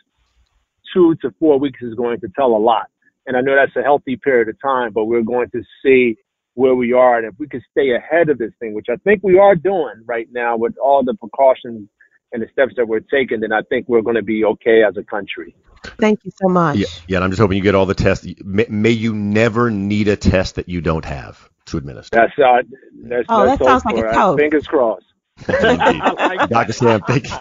two 0.95 1.14
to 1.22 1.33
four 1.39 1.59
weeks 1.59 1.81
is 1.83 1.95
going 1.95 2.20
to 2.20 2.28
tell 2.37 2.53
a 2.57 2.59
lot. 2.59 2.87
And 3.26 3.37
I 3.37 3.41
know 3.41 3.55
that's 3.55 3.76
a 3.76 3.83
healthy 3.83 4.16
period 4.16 4.49
of 4.49 4.61
time, 4.61 4.93
but 4.93 5.05
we're 5.05 5.22
going 5.22 5.51
to 5.51 5.62
see 5.85 6.16
where 6.55 6.74
we 6.74 6.92
are. 6.92 7.18
And 7.18 7.26
if 7.26 7.34
we 7.38 7.48
can 7.48 7.62
stay 7.70 7.94
ahead 7.94 8.28
of 8.28 8.38
this 8.38 8.53
thing, 8.61 8.74
which 8.74 8.86
I 8.90 8.96
think 8.96 9.22
we 9.22 9.38
are 9.38 9.55
doing 9.55 10.03
right 10.07 10.28
now 10.32 10.57
with 10.57 10.76
all 10.78 11.03
the 11.05 11.14
precautions 11.14 11.88
and 12.32 12.42
the 12.42 12.48
steps 12.53 12.74
that 12.76 12.86
we're 12.86 13.01
taking, 13.01 13.40
then 13.40 13.53
I 13.53 13.62
think 13.62 13.88
we're 13.88 14.03
going 14.03 14.16
to 14.16 14.22
be 14.22 14.44
okay 14.44 14.82
as 14.84 14.96
a 14.96 15.03
country. 15.03 15.55
Thank 15.98 16.24
you 16.24 16.30
so 16.40 16.48
much. 16.48 16.76
Yeah, 16.76 16.86
yeah. 17.09 17.16
And 17.16 17.24
I'm 17.24 17.30
just 17.30 17.40
hoping 17.40 17.57
you 17.57 17.62
get 17.62 17.74
all 17.74 17.86
the 17.86 17.94
tests. 17.94 18.26
May, 18.44 18.66
may 18.68 18.90
you 18.90 19.14
never 19.14 19.70
need 19.70 20.09
a 20.09 20.16
test 20.16 20.57
that 20.57 20.68
you 20.68 20.80
don't 20.80 21.05
have 21.05 21.48
to 21.66 21.78
administer. 21.78 22.16
That's 22.16 22.38
uh, 22.38 22.62
that's, 23.05 23.26
Oh, 23.28 23.46
that's 23.46 23.59
that 23.59 23.64
sounds 23.64 23.82
hope 23.84 23.96
like 23.96 24.05
a 24.05 24.12
toast. 24.12 24.38
Fingers 24.38 24.66
crossed. 24.66 25.07
Dr. 25.47 26.72
Sam, 26.72 27.01
thank 27.07 27.28
you. 27.28 27.36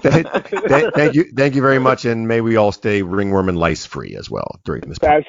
thank, 0.00 0.26
thank- 0.68 0.94
thank 0.94 1.14
you, 1.14 1.24
thank 1.36 1.54
you 1.54 1.62
very 1.62 1.78
much, 1.78 2.04
and 2.04 2.26
may 2.28 2.40
we 2.40 2.56
all 2.56 2.72
stay 2.72 3.02
ringworm 3.02 3.48
and 3.48 3.58
lice 3.58 3.86
free 3.86 4.16
as 4.16 4.30
well 4.30 4.60
during 4.64 4.82
this. 4.88 4.98
That's 5.00 5.26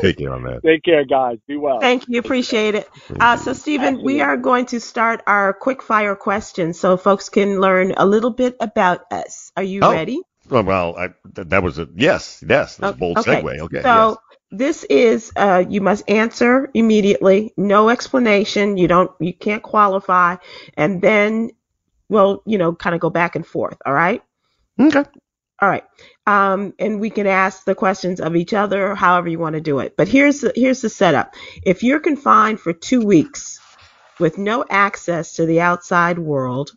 Take 0.00 0.18
care, 0.18 0.38
man. 0.38 0.60
Take 0.64 0.82
care, 0.84 1.04
guys. 1.04 1.38
Be 1.46 1.56
well. 1.56 1.80
Thank 1.80 2.04
you. 2.08 2.18
Appreciate 2.18 2.74
it. 2.74 2.88
Uh, 3.20 3.36
so, 3.36 3.52
Stephen, 3.52 4.02
we 4.02 4.20
are 4.20 4.36
going 4.36 4.66
to 4.66 4.80
start 4.80 5.22
our 5.26 5.52
quick 5.52 5.82
fire 5.82 6.14
questions 6.16 6.78
so 6.78 6.96
folks 6.96 7.28
can 7.28 7.60
learn 7.60 7.92
a 7.96 8.06
little 8.06 8.30
bit 8.30 8.56
about 8.60 9.00
us. 9.10 9.52
Are 9.56 9.62
you 9.62 9.80
Oh. 9.82 9.92
ready? 9.92 10.20
Well, 10.48 10.64
well 10.64 10.96
I, 10.96 11.08
th- 11.34 11.48
that 11.48 11.62
was 11.62 11.78
a 11.78 11.88
yes, 11.94 12.42
yes. 12.46 12.76
That 12.76 12.86
was 12.86 12.94
a 12.94 12.98
bold 12.98 13.16
segue. 13.18 13.58
Okay. 13.60 13.82
So 13.82 14.18
this 14.50 14.84
is 14.84 15.32
uh, 15.36 15.64
you 15.68 15.80
must 15.80 16.08
answer 16.08 16.70
immediately, 16.74 17.52
no 17.56 17.88
explanation. 17.88 18.76
You 18.76 18.88
don't, 18.88 19.10
you 19.20 19.32
can't 19.32 19.62
qualify, 19.62 20.36
and 20.76 21.02
then, 21.02 21.50
well, 22.08 22.42
you 22.46 22.58
know, 22.58 22.74
kind 22.74 22.94
of 22.94 23.00
go 23.00 23.10
back 23.10 23.36
and 23.36 23.46
forth. 23.46 23.76
All 23.84 23.92
right. 23.92 24.22
Okay. 24.78 25.04
All 25.60 25.68
right. 25.68 25.84
Um, 26.26 26.74
and 26.78 27.00
we 27.00 27.10
can 27.10 27.26
ask 27.26 27.64
the 27.64 27.74
questions 27.74 28.20
of 28.20 28.36
each 28.36 28.52
other, 28.52 28.94
however 28.94 29.28
you 29.28 29.38
want 29.38 29.54
to 29.54 29.60
do 29.60 29.78
it. 29.78 29.96
But 29.96 30.08
here's 30.08 30.40
the, 30.40 30.52
here's 30.54 30.82
the 30.82 30.88
setup. 30.88 31.34
If 31.62 31.82
you're 31.82 32.00
confined 32.00 32.60
for 32.60 32.72
two 32.72 33.00
weeks 33.00 33.60
with 34.18 34.36
no 34.36 34.64
access 34.68 35.34
to 35.34 35.46
the 35.46 35.60
outside 35.60 36.18
world, 36.18 36.72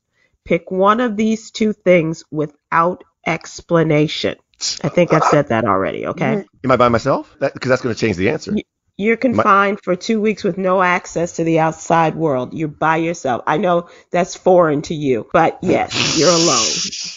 pick 0.45 0.71
one 0.71 1.01
of 1.01 1.17
these 1.17 1.51
two 1.51 1.73
things 1.73 2.23
without 2.31 3.03
explanation. 3.27 4.37
I 4.83 4.89
think 4.89 5.13
I've 5.13 5.25
said 5.25 5.49
that 5.49 5.65
already. 5.65 6.07
Okay. 6.07 6.43
Am 6.63 6.71
I 6.71 6.77
by 6.77 6.89
myself? 6.89 7.35
That 7.39 7.53
because 7.53 7.69
that's 7.69 7.81
going 7.83 7.93
to 7.93 7.99
change 7.99 8.17
the 8.17 8.29
answer. 8.31 8.55
You're 8.99 9.17
confined 9.17 9.79
for 9.83 9.95
two 9.95 10.19
weeks 10.19 10.43
with 10.43 10.57
no 10.57 10.81
access 10.81 11.33
to 11.33 11.43
the 11.43 11.59
outside 11.59 12.15
world. 12.15 12.55
You're 12.55 12.67
by 12.67 12.97
yourself. 12.97 13.43
I 13.45 13.57
know 13.57 13.89
that's 14.09 14.35
foreign 14.35 14.81
to 14.83 14.95
you, 14.95 15.27
but 15.31 15.59
yes, 15.61 16.17
you're 16.17 16.31
alone. 16.31 16.65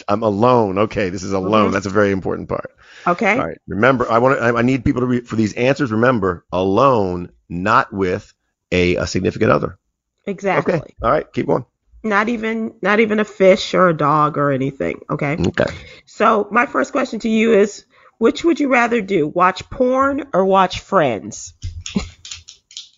I'm 0.09 0.23
alone. 0.23 0.77
Okay, 0.77 1.09
this 1.09 1.23
is 1.23 1.33
alone. 1.33 1.71
Mhm. 1.71 1.73
That's 1.73 1.87
a 1.87 1.91
very 1.91 2.11
important 2.13 2.51
part. 2.51 2.71
Okay. 3.07 3.33
All 3.39 3.47
right. 3.47 3.57
Remember, 3.67 4.11
I 4.13 4.19
want 4.19 4.39
to. 4.39 4.45
I 4.45 4.59
I 4.59 4.63
need 4.63 4.85
people 4.85 5.01
to 5.01 5.07
re, 5.07 5.21
for 5.23 5.37
these 5.37 5.55
answers. 5.55 5.91
Remember, 5.91 6.45
alone, 6.53 7.31
not 7.49 7.91
with 7.91 8.35
a, 8.71 8.97
a 8.97 9.07
significant 9.07 9.51
other. 9.51 9.79
Exactly. 10.27 10.75
Okay. 10.75 10.95
All 11.03 11.11
right. 11.11 11.33
Keep 11.33 11.47
going. 11.47 11.65
Not 12.03 12.29
even 12.29 12.75
not 12.81 13.01
even 13.01 13.21
a 13.21 13.25
fish 13.25 13.75
or 13.75 13.89
a 13.89 13.97
dog 13.97 14.39
or 14.39 14.53
anything. 14.53 15.01
Okay. 15.11 15.37
Okay. 15.39 15.71
So 16.07 16.49
my 16.51 16.67
first 16.67 16.93
question 16.93 17.21
to 17.21 17.29
you 17.29 17.53
is 17.53 17.85
which 18.19 18.45
would 18.45 18.61
you 18.61 18.69
rather 18.69 19.03
do? 19.03 19.27
Watch 19.27 19.69
porn 19.71 20.25
or 20.33 20.45
watch 20.45 20.81
friends? 20.81 21.55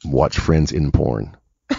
Watch 0.04 0.38
Friends 0.38 0.72
in 0.72 0.90
porn. 0.90 1.36
I, 1.70 1.76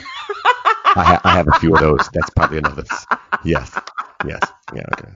ha- 0.95 1.21
I 1.23 1.31
have 1.35 1.47
a 1.49 1.59
few 1.59 1.73
of 1.73 1.81
those. 1.81 2.09
That's 2.13 2.29
probably 2.29 2.59
enough. 2.59 2.77
That's, 2.77 3.05
yes. 3.43 3.77
Yes. 4.25 4.39
Yeah. 4.73 4.85
Okay. 4.97 5.11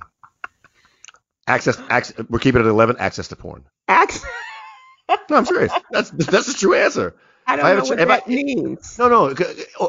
Access. 1.48 1.80
Access. 1.90 2.26
We're 2.30 2.40
keeping 2.40 2.62
it 2.62 2.66
at 2.66 2.70
eleven. 2.70 2.98
Access 3.00 3.30
to 3.30 3.38
porn. 3.38 3.66
Access. 3.88 4.26
No, 5.30 5.38
I'm 5.38 5.46
serious. 5.46 5.72
That's 5.90 6.10
that's 6.10 6.48
the 6.48 6.54
true 6.54 6.74
answer. 6.76 7.16
I 7.50 7.56
don't 7.56 7.66
I 7.66 7.74
know 7.76 7.84
what 7.84 8.00
if 8.00 8.10
I- 8.10 8.18
that 8.18 8.28
means. 8.28 8.98
No, 9.00 9.08
no. 9.08 9.34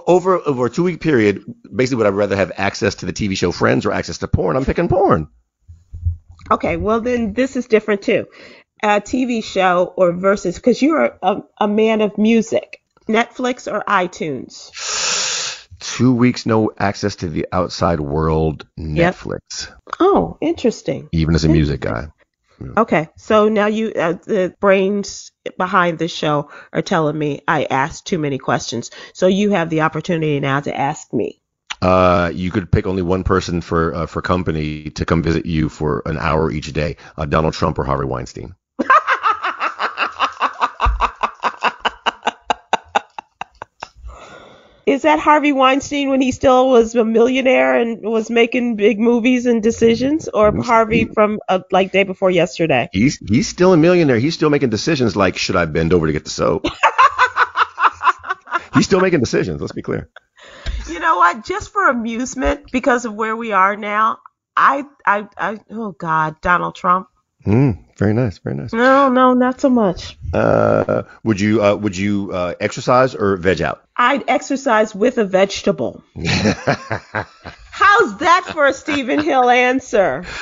Over 0.06 0.36
over 0.38 0.66
a 0.66 0.70
two 0.70 0.84
week 0.84 1.00
period, 1.00 1.42
basically, 1.74 1.96
would 1.98 2.06
I 2.06 2.10
rather 2.10 2.36
have 2.36 2.52
access 2.56 2.94
to 2.96 3.06
the 3.06 3.12
TV 3.12 3.36
show 3.36 3.50
Friends 3.52 3.84
or 3.84 3.92
access 3.92 4.18
to 4.18 4.28
porn? 4.28 4.56
I'm 4.56 4.64
picking 4.64 4.88
porn. 4.88 5.28
Okay, 6.50 6.76
well 6.76 7.00
then 7.00 7.32
this 7.34 7.56
is 7.56 7.66
different 7.66 8.02
too. 8.02 8.26
A 8.82 9.00
TV 9.00 9.42
show 9.42 9.92
or 9.96 10.12
versus 10.12 10.54
because 10.54 10.80
you're 10.80 11.16
a, 11.20 11.42
a 11.58 11.66
man 11.68 12.00
of 12.00 12.16
music. 12.16 12.80
Netflix 13.08 13.70
or 13.70 13.82
iTunes? 13.88 14.70
Two 15.80 16.12
weeks, 16.14 16.44
no 16.46 16.70
access 16.78 17.16
to 17.16 17.28
the 17.28 17.46
outside 17.52 18.00
world. 18.00 18.66
Yep. 18.76 19.14
Netflix, 19.14 19.72
Oh, 20.00 20.36
interesting. 20.40 21.08
even 21.12 21.34
as 21.34 21.44
a 21.44 21.48
music 21.48 21.80
guy. 21.80 22.08
Okay, 22.76 23.08
so 23.16 23.48
now 23.48 23.66
you 23.66 23.92
uh, 23.94 24.14
the 24.24 24.54
brains 24.60 25.30
behind 25.56 25.98
this 25.98 26.12
show 26.12 26.50
are 26.72 26.82
telling 26.82 27.18
me 27.18 27.42
I 27.46 27.64
asked 27.64 28.06
too 28.06 28.18
many 28.18 28.38
questions. 28.38 28.90
So 29.14 29.26
you 29.26 29.50
have 29.50 29.70
the 29.70 29.82
opportunity 29.82 30.40
now 30.40 30.60
to 30.60 30.76
ask 30.76 31.12
me. 31.12 31.40
Uh, 31.80 32.32
you 32.34 32.50
could 32.50 32.72
pick 32.72 32.86
only 32.86 33.02
one 33.02 33.22
person 33.22 33.60
for 33.60 33.94
uh, 33.94 34.06
for 34.06 34.22
company 34.22 34.90
to 34.90 35.04
come 35.04 35.22
visit 35.22 35.46
you 35.46 35.68
for 35.68 36.02
an 36.06 36.18
hour 36.18 36.50
each 36.50 36.72
day. 36.72 36.96
Uh, 37.16 37.26
Donald 37.26 37.54
Trump 37.54 37.78
or 37.78 37.84
Harvey 37.84 38.06
Weinstein. 38.06 38.54
Is 44.88 45.02
that 45.02 45.18
Harvey 45.18 45.52
Weinstein 45.52 46.08
when 46.08 46.22
he 46.22 46.32
still 46.32 46.70
was 46.70 46.94
a 46.94 47.04
millionaire 47.04 47.78
and 47.78 48.00
was 48.00 48.30
making 48.30 48.76
big 48.76 48.98
movies 48.98 49.44
and 49.44 49.62
decisions, 49.62 50.28
or 50.28 50.62
Harvey 50.62 51.04
from 51.04 51.40
uh, 51.46 51.58
like 51.70 51.92
day 51.92 52.04
before 52.04 52.30
yesterday? 52.30 52.88
He's 52.90 53.18
he's 53.18 53.46
still 53.46 53.74
a 53.74 53.76
millionaire. 53.76 54.18
He's 54.18 54.32
still 54.32 54.48
making 54.48 54.70
decisions 54.70 55.14
like 55.14 55.36
should 55.36 55.56
I 55.56 55.66
bend 55.66 55.92
over 55.92 56.06
to 56.06 56.12
get 56.14 56.24
the 56.24 56.30
soap? 56.30 56.64
he's 58.74 58.86
still 58.86 59.00
making 59.00 59.20
decisions. 59.20 59.60
Let's 59.60 59.74
be 59.74 59.82
clear. 59.82 60.08
You 60.88 61.00
know 61.00 61.16
what? 61.16 61.44
Just 61.44 61.70
for 61.70 61.86
amusement, 61.86 62.72
because 62.72 63.04
of 63.04 63.12
where 63.12 63.36
we 63.36 63.52
are 63.52 63.76
now, 63.76 64.20
I 64.56 64.84
I 65.04 65.28
I 65.36 65.60
oh 65.70 65.92
God, 65.92 66.40
Donald 66.40 66.76
Trump. 66.76 67.08
Mm, 67.48 67.78
very 67.96 68.12
nice, 68.12 68.36
very 68.38 68.54
nice. 68.54 68.74
No, 68.74 69.08
no, 69.08 69.32
not 69.32 69.58
so 69.58 69.70
much. 69.70 70.18
Uh, 70.34 71.04
would 71.24 71.40
you 71.40 71.62
uh, 71.64 71.76
would 71.76 71.96
you 71.96 72.30
uh, 72.30 72.52
exercise 72.60 73.14
or 73.14 73.38
veg 73.38 73.62
out? 73.62 73.82
I'd 73.96 74.28
exercise 74.28 74.94
with 74.94 75.16
a 75.16 75.24
vegetable. 75.24 76.04
How's 77.70 78.18
that 78.18 78.44
for 78.52 78.66
a 78.66 78.74
Stephen 78.74 79.22
Hill 79.22 79.48
answer? 79.48 80.24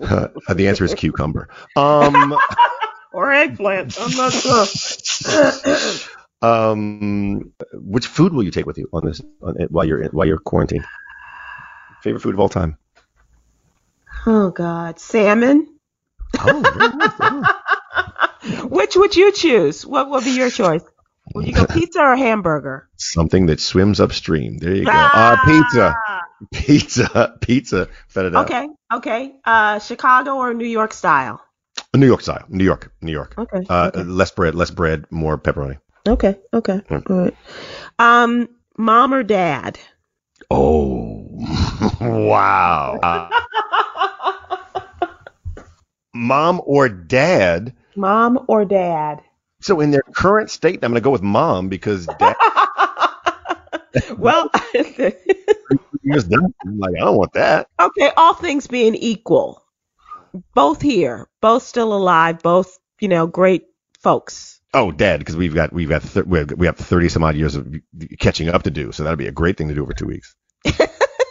Uh, 0.00 0.28
the 0.54 0.68
answer 0.68 0.84
is 0.84 0.94
cucumber. 0.94 1.48
Um, 1.76 2.38
or 3.12 3.32
eggplant. 3.32 3.98
I'm 4.00 4.10
not 4.16 4.32
sure. 4.32 4.66
um, 6.42 7.52
which 7.72 8.06
food 8.06 8.32
will 8.32 8.42
you 8.42 8.50
take 8.50 8.66
with 8.66 8.78
you 8.78 8.88
on 8.92 9.04
this 9.06 9.20
on, 9.42 9.54
while 9.70 9.84
you're 9.84 10.08
while 10.10 10.26
you're 10.26 10.38
quarantined? 10.38 10.84
Favorite 12.02 12.20
food 12.20 12.34
of 12.34 12.40
all 12.40 12.48
time? 12.48 12.78
Oh 14.26 14.50
God, 14.50 14.98
salmon. 14.98 15.73
Oh, 16.40 16.60
very 16.74 16.88
nice, 16.90 17.14
very 17.14 17.30
nice. 17.30 18.64
Which 18.64 18.96
would 18.96 19.16
you 19.16 19.32
choose? 19.32 19.86
What 19.86 20.10
would 20.10 20.24
be 20.24 20.32
your 20.32 20.50
choice? 20.50 20.82
Would 21.34 21.46
you 21.46 21.54
go 21.54 21.66
pizza 21.66 22.00
or 22.00 22.16
hamburger? 22.16 22.88
something 23.04 23.46
that 23.46 23.60
swims 23.60 24.00
upstream. 24.00 24.58
There 24.58 24.74
you 24.74 24.84
go. 24.84 24.90
Uh, 24.92 25.36
pizza, 25.44 25.96
pizza, 26.52 27.36
pizza. 27.40 27.88
Fed 28.08 28.26
it 28.26 28.34
up. 28.34 28.46
Okay, 28.46 28.68
okay. 28.92 29.34
Uh, 29.44 29.78
Chicago 29.78 30.36
or 30.36 30.54
New 30.54 30.66
York 30.66 30.92
style? 30.92 31.40
New 31.94 32.06
York 32.06 32.20
style. 32.20 32.44
New 32.48 32.64
York. 32.64 32.92
New 33.00 33.12
York. 33.12 33.34
Okay. 33.38 33.64
Uh, 33.68 33.90
okay. 33.94 34.02
Less 34.02 34.30
bread. 34.30 34.54
Less 34.54 34.70
bread. 34.70 35.04
More 35.10 35.38
pepperoni. 35.38 35.78
Okay. 36.08 36.36
Okay. 36.52 36.80
Mm. 36.90 37.10
All 37.10 37.16
right. 37.16 37.36
Um, 37.98 38.48
mom 38.76 39.14
or 39.14 39.22
dad? 39.22 39.78
Oh, 40.50 41.26
wow. 42.00 42.98
Uh, 43.02 43.30
mom 46.14 46.60
or 46.64 46.88
dad. 46.88 47.74
Mom 47.96 48.44
or 48.48 48.64
dad? 48.64 49.20
So 49.60 49.80
in 49.80 49.90
their 49.90 50.02
current 50.14 50.50
state, 50.50 50.80
I'm 50.82 50.90
going 50.90 50.94
to 50.94 51.00
go 51.00 51.10
with 51.10 51.22
mom 51.22 51.68
because 51.68 52.06
dad 52.18 52.36
well. 54.18 54.50
I'm 54.74 56.78
like, 56.78 56.94
I 56.96 57.00
don't 57.00 57.16
want 57.16 57.32
that. 57.34 57.68
okay. 57.80 58.10
All 58.16 58.34
things 58.34 58.66
being 58.66 58.94
equal, 58.94 59.62
both 60.54 60.82
here, 60.82 61.28
both 61.40 61.62
still 61.62 61.94
alive, 61.94 62.42
both 62.42 62.78
you 63.00 63.08
know, 63.08 63.26
great 63.26 63.64
folks. 64.00 64.60
Oh, 64.72 64.90
dad, 64.90 65.20
because 65.20 65.36
we've 65.36 65.54
got 65.54 65.72
we've 65.72 65.88
got 65.88 66.02
th- 66.02 66.26
we 66.26 66.66
have, 66.66 66.76
30 66.76 67.08
some 67.08 67.22
odd 67.22 67.36
years 67.36 67.54
of 67.54 67.72
catching 68.18 68.48
up 68.48 68.64
to 68.64 68.70
do, 68.70 68.92
so 68.92 69.04
that'd 69.04 69.18
be 69.18 69.28
a 69.28 69.32
great 69.32 69.56
thing 69.56 69.68
to 69.68 69.74
do 69.74 69.82
over 69.82 69.92
two 69.92 70.06
weeks. 70.06 70.34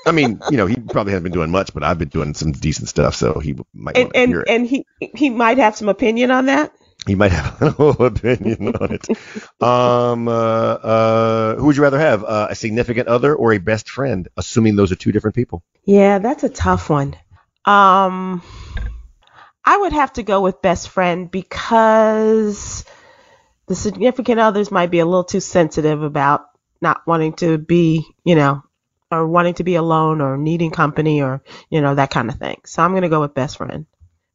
I 0.06 0.12
mean, 0.12 0.40
you 0.52 0.58
know, 0.58 0.66
he 0.66 0.76
probably 0.76 1.14
hasn't 1.14 1.24
been 1.24 1.34
doing 1.34 1.52
much, 1.52 1.74
but 1.74 1.84
I've 1.84 1.98
been 1.98 2.10
doing 2.10 2.34
some 2.34 2.52
decent 2.52 2.90
stuff, 2.90 3.16
so 3.16 3.40
he 3.40 3.56
might 3.74 3.98
And 3.98 4.12
and 4.16 4.30
hear 4.32 4.42
it. 4.42 4.50
and 4.50 4.68
he 4.68 4.86
he 5.16 5.30
might 5.30 5.58
have 5.60 5.76
some 5.76 5.90
opinion 5.90 6.32
on 6.32 6.48
that. 6.48 6.74
He 7.08 7.16
might 7.16 7.32
have 7.32 7.62
an 7.62 7.76
opinion 8.00 8.76
on 8.76 8.94
it. 8.94 9.08
Um, 9.62 10.28
uh, 10.28 10.32
uh, 10.32 11.56
who 11.56 11.66
would 11.66 11.76
you 11.76 11.84
rather 11.84 12.00
have, 12.00 12.24
uh, 12.24 12.48
a 12.50 12.56
significant 12.56 13.10
other 13.10 13.36
or 13.36 13.52
a 13.54 13.58
best 13.58 13.90
friend? 13.90 14.28
Assuming 14.38 14.76
those 14.78 14.92
are 14.94 14.96
two 14.96 15.12
different 15.12 15.36
people. 15.36 15.64
Yeah, 15.86 16.20
that's 16.20 16.44
a 16.46 16.50
tough 16.50 16.90
one. 16.90 17.16
Um, 17.66 18.42
I 19.66 19.78
would 19.78 19.94
have 19.94 20.14
to 20.14 20.24
go 20.24 20.42
with 20.42 20.62
best 20.62 20.90
friend 20.90 21.30
because 21.30 22.86
the 23.68 23.76
significant 23.76 24.40
others 24.40 24.72
might 24.72 24.92
be 24.92 25.00
a 25.00 25.06
little 25.06 25.24
too 25.26 25.40
sensitive 25.42 26.04
about 26.04 26.46
not 26.82 27.02
wanting 27.08 27.34
to 27.34 27.58
be, 27.58 28.06
you 28.24 28.36
know, 28.36 28.64
or 29.14 29.28
wanting 29.28 29.56
to 29.56 29.64
be 29.64 29.76
alone 29.76 30.22
or 30.22 30.38
needing 30.38 30.72
company 30.72 31.22
or, 31.22 31.44
you 31.70 31.82
know, 31.82 31.96
that 31.96 32.10
kind 32.12 32.30
of 32.30 32.36
thing. 32.38 32.62
So 32.66 32.84
I'm 32.84 32.92
going 32.92 33.04
to 33.04 33.10
go 33.10 33.22
with 33.22 33.34
best 33.34 33.58
friend. 33.58 33.86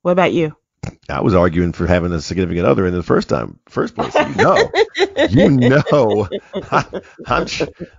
What 0.02 0.12
about 0.12 0.32
you? 0.32 0.56
I 1.08 1.20
was 1.20 1.34
arguing 1.34 1.72
for 1.72 1.86
having 1.86 2.12
a 2.12 2.20
significant 2.20 2.66
other 2.66 2.86
in 2.86 2.94
the 2.94 3.02
first 3.02 3.28
time, 3.28 3.58
first 3.68 3.94
place. 3.94 4.14
You 4.14 4.34
know, 4.36 4.70
you 5.28 5.50
know, 5.50 6.28
I, 6.70 6.84
I'm, 7.26 7.46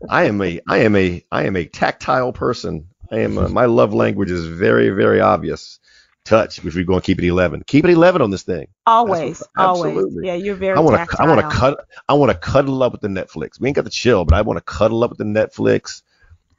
I 0.09 0.23
am 0.25 0.41
a, 0.41 0.61
I 0.67 0.77
am 0.79 0.95
a, 0.95 1.23
I 1.31 1.43
am 1.45 1.55
a 1.55 1.65
tactile 1.65 2.33
person. 2.33 2.87
I 3.11 3.19
am, 3.19 3.37
a, 3.37 3.49
my 3.49 3.65
love 3.65 3.93
language 3.93 4.31
is 4.31 4.45
very, 4.45 4.89
very 4.89 5.21
obvious. 5.21 5.79
Touch, 6.25 6.59
if 6.59 6.75
we're 6.75 6.83
going 6.83 7.01
to 7.01 7.05
keep 7.05 7.17
it 7.19 7.25
11. 7.25 7.63
Keep 7.65 7.85
it 7.85 7.91
11 7.91 8.21
on 8.21 8.29
this 8.29 8.43
thing. 8.43 8.67
Always, 8.85 9.39
what- 9.39 9.49
always. 9.57 10.05
Yeah, 10.21 10.35
you're 10.35 10.55
very 10.55 10.77
I 10.77 10.81
want 10.81 11.09
to, 11.09 11.21
I 11.21 11.27
want 11.27 11.39
to 11.41 11.47
cut, 11.47 11.85
I 12.07 12.13
want 12.13 12.31
to 12.31 12.37
cuddle 12.37 12.83
up 12.83 12.91
with 12.91 13.01
the 13.01 13.07
Netflix. 13.07 13.59
We 13.59 13.67
ain't 13.67 13.75
got 13.75 13.85
the 13.85 13.89
chill, 13.91 14.25
but 14.25 14.35
I 14.35 14.41
want 14.41 14.57
to 14.57 14.63
cuddle 14.63 15.03
up 15.03 15.09
with 15.09 15.17
the 15.17 15.23
Netflix. 15.25 16.03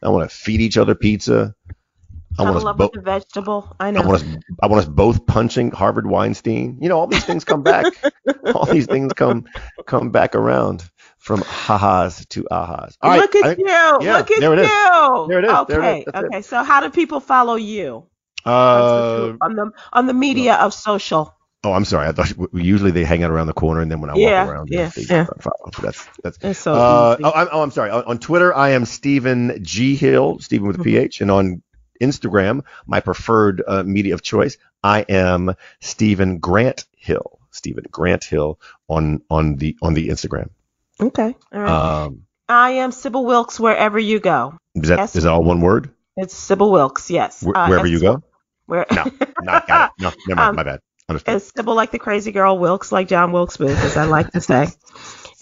I 0.03 0.09
want 0.09 0.29
to 0.31 0.35
feed 0.35 0.61
each 0.61 0.79
other 0.79 0.95
pizza. 0.95 1.55
I 2.39 2.45
want 2.45 2.57
us 2.57 2.77
both. 2.77 2.93
vegetable. 2.97 3.75
I 3.81 3.91
know. 3.91 4.01
I 4.01 4.07
want 4.07 4.23
us. 4.23 4.39
I 4.63 4.67
want 4.69 4.81
us 4.83 4.89
both 4.89 5.27
punching 5.27 5.73
Harvard 5.73 6.07
Weinstein. 6.07 6.79
You 6.81 6.89
know, 6.89 6.99
all 6.99 7.07
these 7.07 7.25
things 7.25 7.45
come 7.45 7.63
back. 7.63 7.87
all 8.55 8.65
these 8.67 8.87
things 8.87 9.13
come 9.13 9.45
come 9.87 10.11
back 10.11 10.35
around 10.35 10.89
from 11.19 11.43
ha-has 11.43 12.25
to 12.27 12.45
ahas. 12.51 12.97
All 13.03 13.11
right, 13.11 13.21
Look 13.21 13.35
at 13.37 13.45
I- 13.45 13.57
you. 13.59 13.67
yeah, 13.69 14.17
Look 14.19 14.31
at 14.31 14.41
there 14.41 14.53
it 14.55 14.59
is. 14.61 14.69
you. 14.69 15.27
There 15.29 15.39
it 15.41 15.45
is. 15.45 15.51
Okay. 15.51 15.73
There 15.75 15.83
it 15.83 15.99
is. 15.99 16.05
That's 16.07 16.25
it. 16.25 16.27
okay. 16.29 16.43
So 16.43 16.63
how 16.63 16.81
do 16.81 16.89
people 16.91 17.21
follow 17.21 17.57
you 17.57 18.07
Uh, 18.47 19.33
on 19.43 19.57
the 19.57 19.71
on 19.93 20.07
the 20.07 20.15
media 20.15 20.55
of 20.55 20.73
social? 20.73 21.35
Oh, 21.65 21.73
I'm 21.73 21.85
sorry. 21.85 22.09
I 22.09 22.13
thought 22.13 22.33
usually 22.53 22.91
they 22.91 23.05
hang 23.05 23.23
out 23.23 23.31
around 23.31 23.47
the 23.47 23.53
corner, 23.53 23.81
and 23.81 23.91
then 23.91 24.01
when 24.01 24.11
I 24.11 24.17
Yeah, 24.17 24.43
walk 24.45 24.51
around, 24.55 24.69
yeah, 24.71 24.91
they 24.95 25.03
yeah. 25.03 25.27
that's 25.83 26.09
that's. 26.23 26.59
So 26.59 26.75
Uh, 26.75 27.17
oh, 27.23 27.33
I'm, 27.33 27.49
oh, 27.53 27.63
I'm 27.63 27.71
sorry. 27.71 27.91
On, 27.91 28.03
on 28.05 28.19
Twitter, 28.19 28.55
I 28.55 28.71
am 28.71 28.85
Stephen 28.85 29.59
G 29.63 29.97
Hill, 29.97 30.39
Stephen 30.41 30.67
with 30.67 30.77
a 30.77 30.81
Mhm. 30.81 30.85
PH, 30.85 31.21
and 31.21 31.31
on 31.31 31.63
Instagram, 32.01 32.65
my 32.87 33.01
preferred 33.01 33.63
uh, 33.67 33.83
media 33.83 34.15
of 34.15 34.23
choice, 34.23 34.57
I 34.83 35.01
am 35.09 35.55
Stephen 35.81 36.39
Grant 36.39 36.85
Hill. 36.97 37.39
Stephen 37.51 37.85
Grant 37.91 38.25
Hill 38.25 38.59
on 38.89 39.23
on 39.29 39.57
the 39.57 39.77
on 39.83 39.95
the 39.95 40.09
Instagram. 40.09 40.51
okay. 41.01 41.35
All 41.53 41.61
right. 41.61 42.03
Um, 42.05 42.23
I 42.49 42.71
am 42.73 42.91
Sybil 42.93 43.25
Wilkes 43.25 43.59
wherever 43.61 43.99
you 43.99 44.19
go. 44.21 44.55
is 44.77 44.89
that 44.89 44.99
Yes. 44.99 45.17
is 45.17 45.25
that 45.25 45.31
all 45.33 45.43
one 45.45 45.61
word? 45.61 45.91
It's 46.17 46.35
Sybil 46.35 46.71
Wilkes. 46.71 47.11
Yes. 47.11 47.43
Wh- 47.45 47.57
Uh, 47.57 47.67
wherever 47.69 47.87
you 47.87 48.01
go? 48.01 48.23
Where? 48.67 48.87
No, 48.93 49.05
not 49.43 49.67
got 49.67 49.91
it. 49.91 49.93
No, 49.99 50.11
never 50.27 50.39
mind. 50.41 50.49
Um, 50.51 50.57
my 50.57 50.63
bad. 50.63 50.81
Understood. 51.11 51.35
As 51.35 51.53
Sybil 51.55 51.75
like 51.75 51.91
the 51.91 51.99
crazy 51.99 52.31
girl, 52.31 52.57
Wilkes 52.57 52.93
like 52.93 53.09
John 53.09 53.33
Wilkes 53.33 53.57
Booth, 53.57 53.83
as 53.85 53.97
I 53.97 54.05
like 54.05 54.31
to 54.31 54.41
say. 54.41 54.69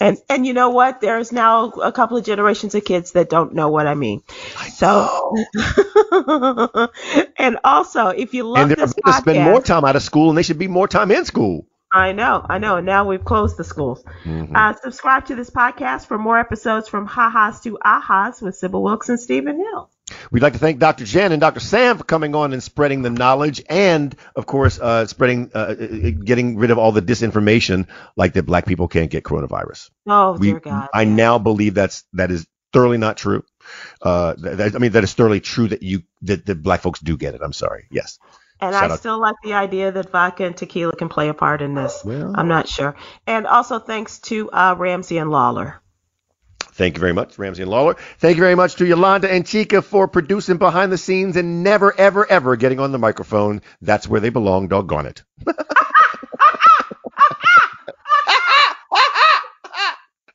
And 0.01 0.17
and 0.27 0.45
you 0.45 0.53
know 0.53 0.69
what? 0.69 0.99
There's 0.99 1.31
now 1.31 1.69
a 1.69 1.91
couple 1.91 2.17
of 2.17 2.25
generations 2.25 2.73
of 2.73 2.83
kids 2.85 3.11
that 3.11 3.29
don't 3.29 3.53
know 3.53 3.69
what 3.69 3.85
I 3.85 3.93
mean. 3.93 4.23
So, 4.73 5.35
and 7.37 7.59
also, 7.63 8.07
if 8.07 8.33
you 8.33 8.45
love 8.45 8.63
and 8.63 8.71
they're 8.71 8.87
this 8.87 8.95
about 8.97 9.17
to 9.17 9.21
spend 9.21 9.43
more 9.43 9.61
time 9.61 9.85
out 9.85 9.95
of 9.95 10.01
school, 10.01 10.29
and 10.29 10.37
they 10.37 10.43
should 10.43 10.57
be 10.57 10.67
more 10.67 10.87
time 10.87 11.11
in 11.11 11.25
school. 11.25 11.67
I 11.91 12.13
know, 12.13 12.45
I 12.47 12.59
know. 12.59 12.77
And 12.77 12.85
now 12.85 13.07
we've 13.07 13.23
closed 13.23 13.57
the 13.57 13.63
schools. 13.63 14.03
Mhm. 14.23 14.55
Uh, 14.55 14.75
subscribe 14.81 15.25
to 15.27 15.35
this 15.35 15.49
podcast 15.49 16.05
for 16.05 16.17
more 16.17 16.39
episodes 16.39 16.87
from 16.87 17.05
Ha-Has 17.05 17.61
to 17.61 17.77
Ahas 17.83 18.41
with 18.41 18.55
Sybil 18.55 18.83
Wilkes 18.83 19.09
and 19.09 19.19
Stephen 19.19 19.57
Hill. 19.57 19.89
We'd 20.31 20.41
like 20.43 20.53
to 20.53 20.59
thank 20.59 20.79
Dr. 20.79 21.05
Jen 21.05 21.31
and 21.31 21.41
Dr. 21.41 21.59
Sam 21.59 21.97
for 21.97 22.03
coming 22.03 22.35
on 22.35 22.53
and 22.53 22.61
spreading 22.61 23.01
the 23.01 23.09
knowledge, 23.09 23.61
and 23.69 24.15
of 24.35 24.45
course, 24.45 24.79
uh, 24.79 25.05
spreading, 25.07 25.51
uh, 25.53 25.75
uh, 25.79 26.11
getting 26.23 26.57
rid 26.57 26.71
of 26.71 26.77
all 26.77 26.91
the 26.91 27.01
disinformation, 27.01 27.87
like 28.15 28.33
that 28.33 28.43
black 28.45 28.65
people 28.65 28.87
can't 28.87 29.11
get 29.11 29.23
coronavirus. 29.23 29.89
Oh, 30.07 30.33
We, 30.33 30.51
dear 30.51 30.59
God. 30.59 30.89
I 30.93 31.03
now 31.05 31.37
believe 31.39 31.73
that's 31.73 32.03
that 32.13 32.31
is 32.31 32.47
thoroughly 32.73 32.97
not 32.97 33.17
true. 33.17 33.43
Uh, 34.01 34.33
that, 34.37 34.57
that- 34.57 34.75
I 34.75 34.79
mean, 34.79 34.91
that 34.93 35.03
is 35.03 35.13
thoroughly 35.13 35.39
true 35.39 35.67
that 35.67 35.83
you 35.83 36.03
that, 36.23 36.45
that 36.45 36.61
black 36.63 36.81
folks 36.81 36.99
do 36.99 37.17
get 37.17 37.35
it. 37.35 37.41
I'm 37.43 37.53
sorry. 37.53 37.85
Yes. 37.91 38.19
And 38.61 38.73
Shout 38.73 38.91
I 38.91 38.93
out. 38.93 38.99
still 38.99 39.19
like 39.21 39.35
the 39.41 39.53
idea 39.53 39.89
that 39.91 40.09
vodka 40.11 40.43
and 40.45 40.55
tequila 40.57 40.93
can 40.93 41.07
play 41.07 41.29
a 41.29 41.33
part 41.33 41.61
in 41.61 41.75
this. 41.75 42.01
Well, 42.03 42.33
I'm 42.35 42.49
not 42.49 42.67
sure. 42.67 42.93
And 43.25 43.47
also 43.47 43.79
thanks 43.79 44.19
to 44.19 44.49
uh, 44.51 44.75
Ramsey 44.77 45.17
and 45.17 45.31
Lawler. 45.31 45.81
Thank 46.79 46.95
you 46.95 47.01
very 47.01 47.11
much, 47.11 47.37
Ramsey 47.37 47.63
and 47.63 47.69
Lawler. 47.69 47.97
Thank 48.19 48.37
you 48.37 48.41
very 48.41 48.55
much 48.55 48.75
to 48.75 48.85
Yolanda 48.85 49.29
and 49.29 49.45
Chica 49.45 49.81
for 49.81 50.07
producing 50.07 50.55
behind 50.55 50.93
the 50.93 50.97
scenes 50.97 51.35
and 51.35 51.61
never, 51.61 51.93
ever, 51.99 52.25
ever 52.25 52.55
getting 52.55 52.79
on 52.79 52.93
the 52.93 52.97
microphone. 52.97 53.61
That's 53.81 54.07
where 54.07 54.21
they 54.21 54.29
belong, 54.29 54.69
doggone 54.69 55.07
it. 55.07 55.21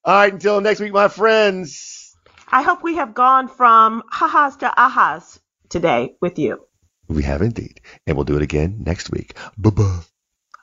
All 0.04 0.14
right, 0.14 0.34
until 0.34 0.60
next 0.60 0.80
week, 0.80 0.92
my 0.92 1.08
friends. 1.08 2.14
I 2.52 2.60
hope 2.60 2.82
we 2.82 2.96
have 2.96 3.14
gone 3.14 3.48
from 3.48 4.02
ha-has 4.10 4.58
to 4.58 4.66
ahas 4.66 5.40
today 5.70 6.14
with 6.20 6.38
you. 6.38 6.66
We 7.08 7.22
have 7.22 7.40
indeed. 7.40 7.80
And 8.06 8.18
we'll 8.18 8.24
do 8.24 8.36
it 8.36 8.42
again 8.42 8.82
next 8.84 9.10
week. 9.10 9.34
Bye 9.56 9.70
bye. 9.70 10.00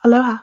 Aloha. 0.04 0.38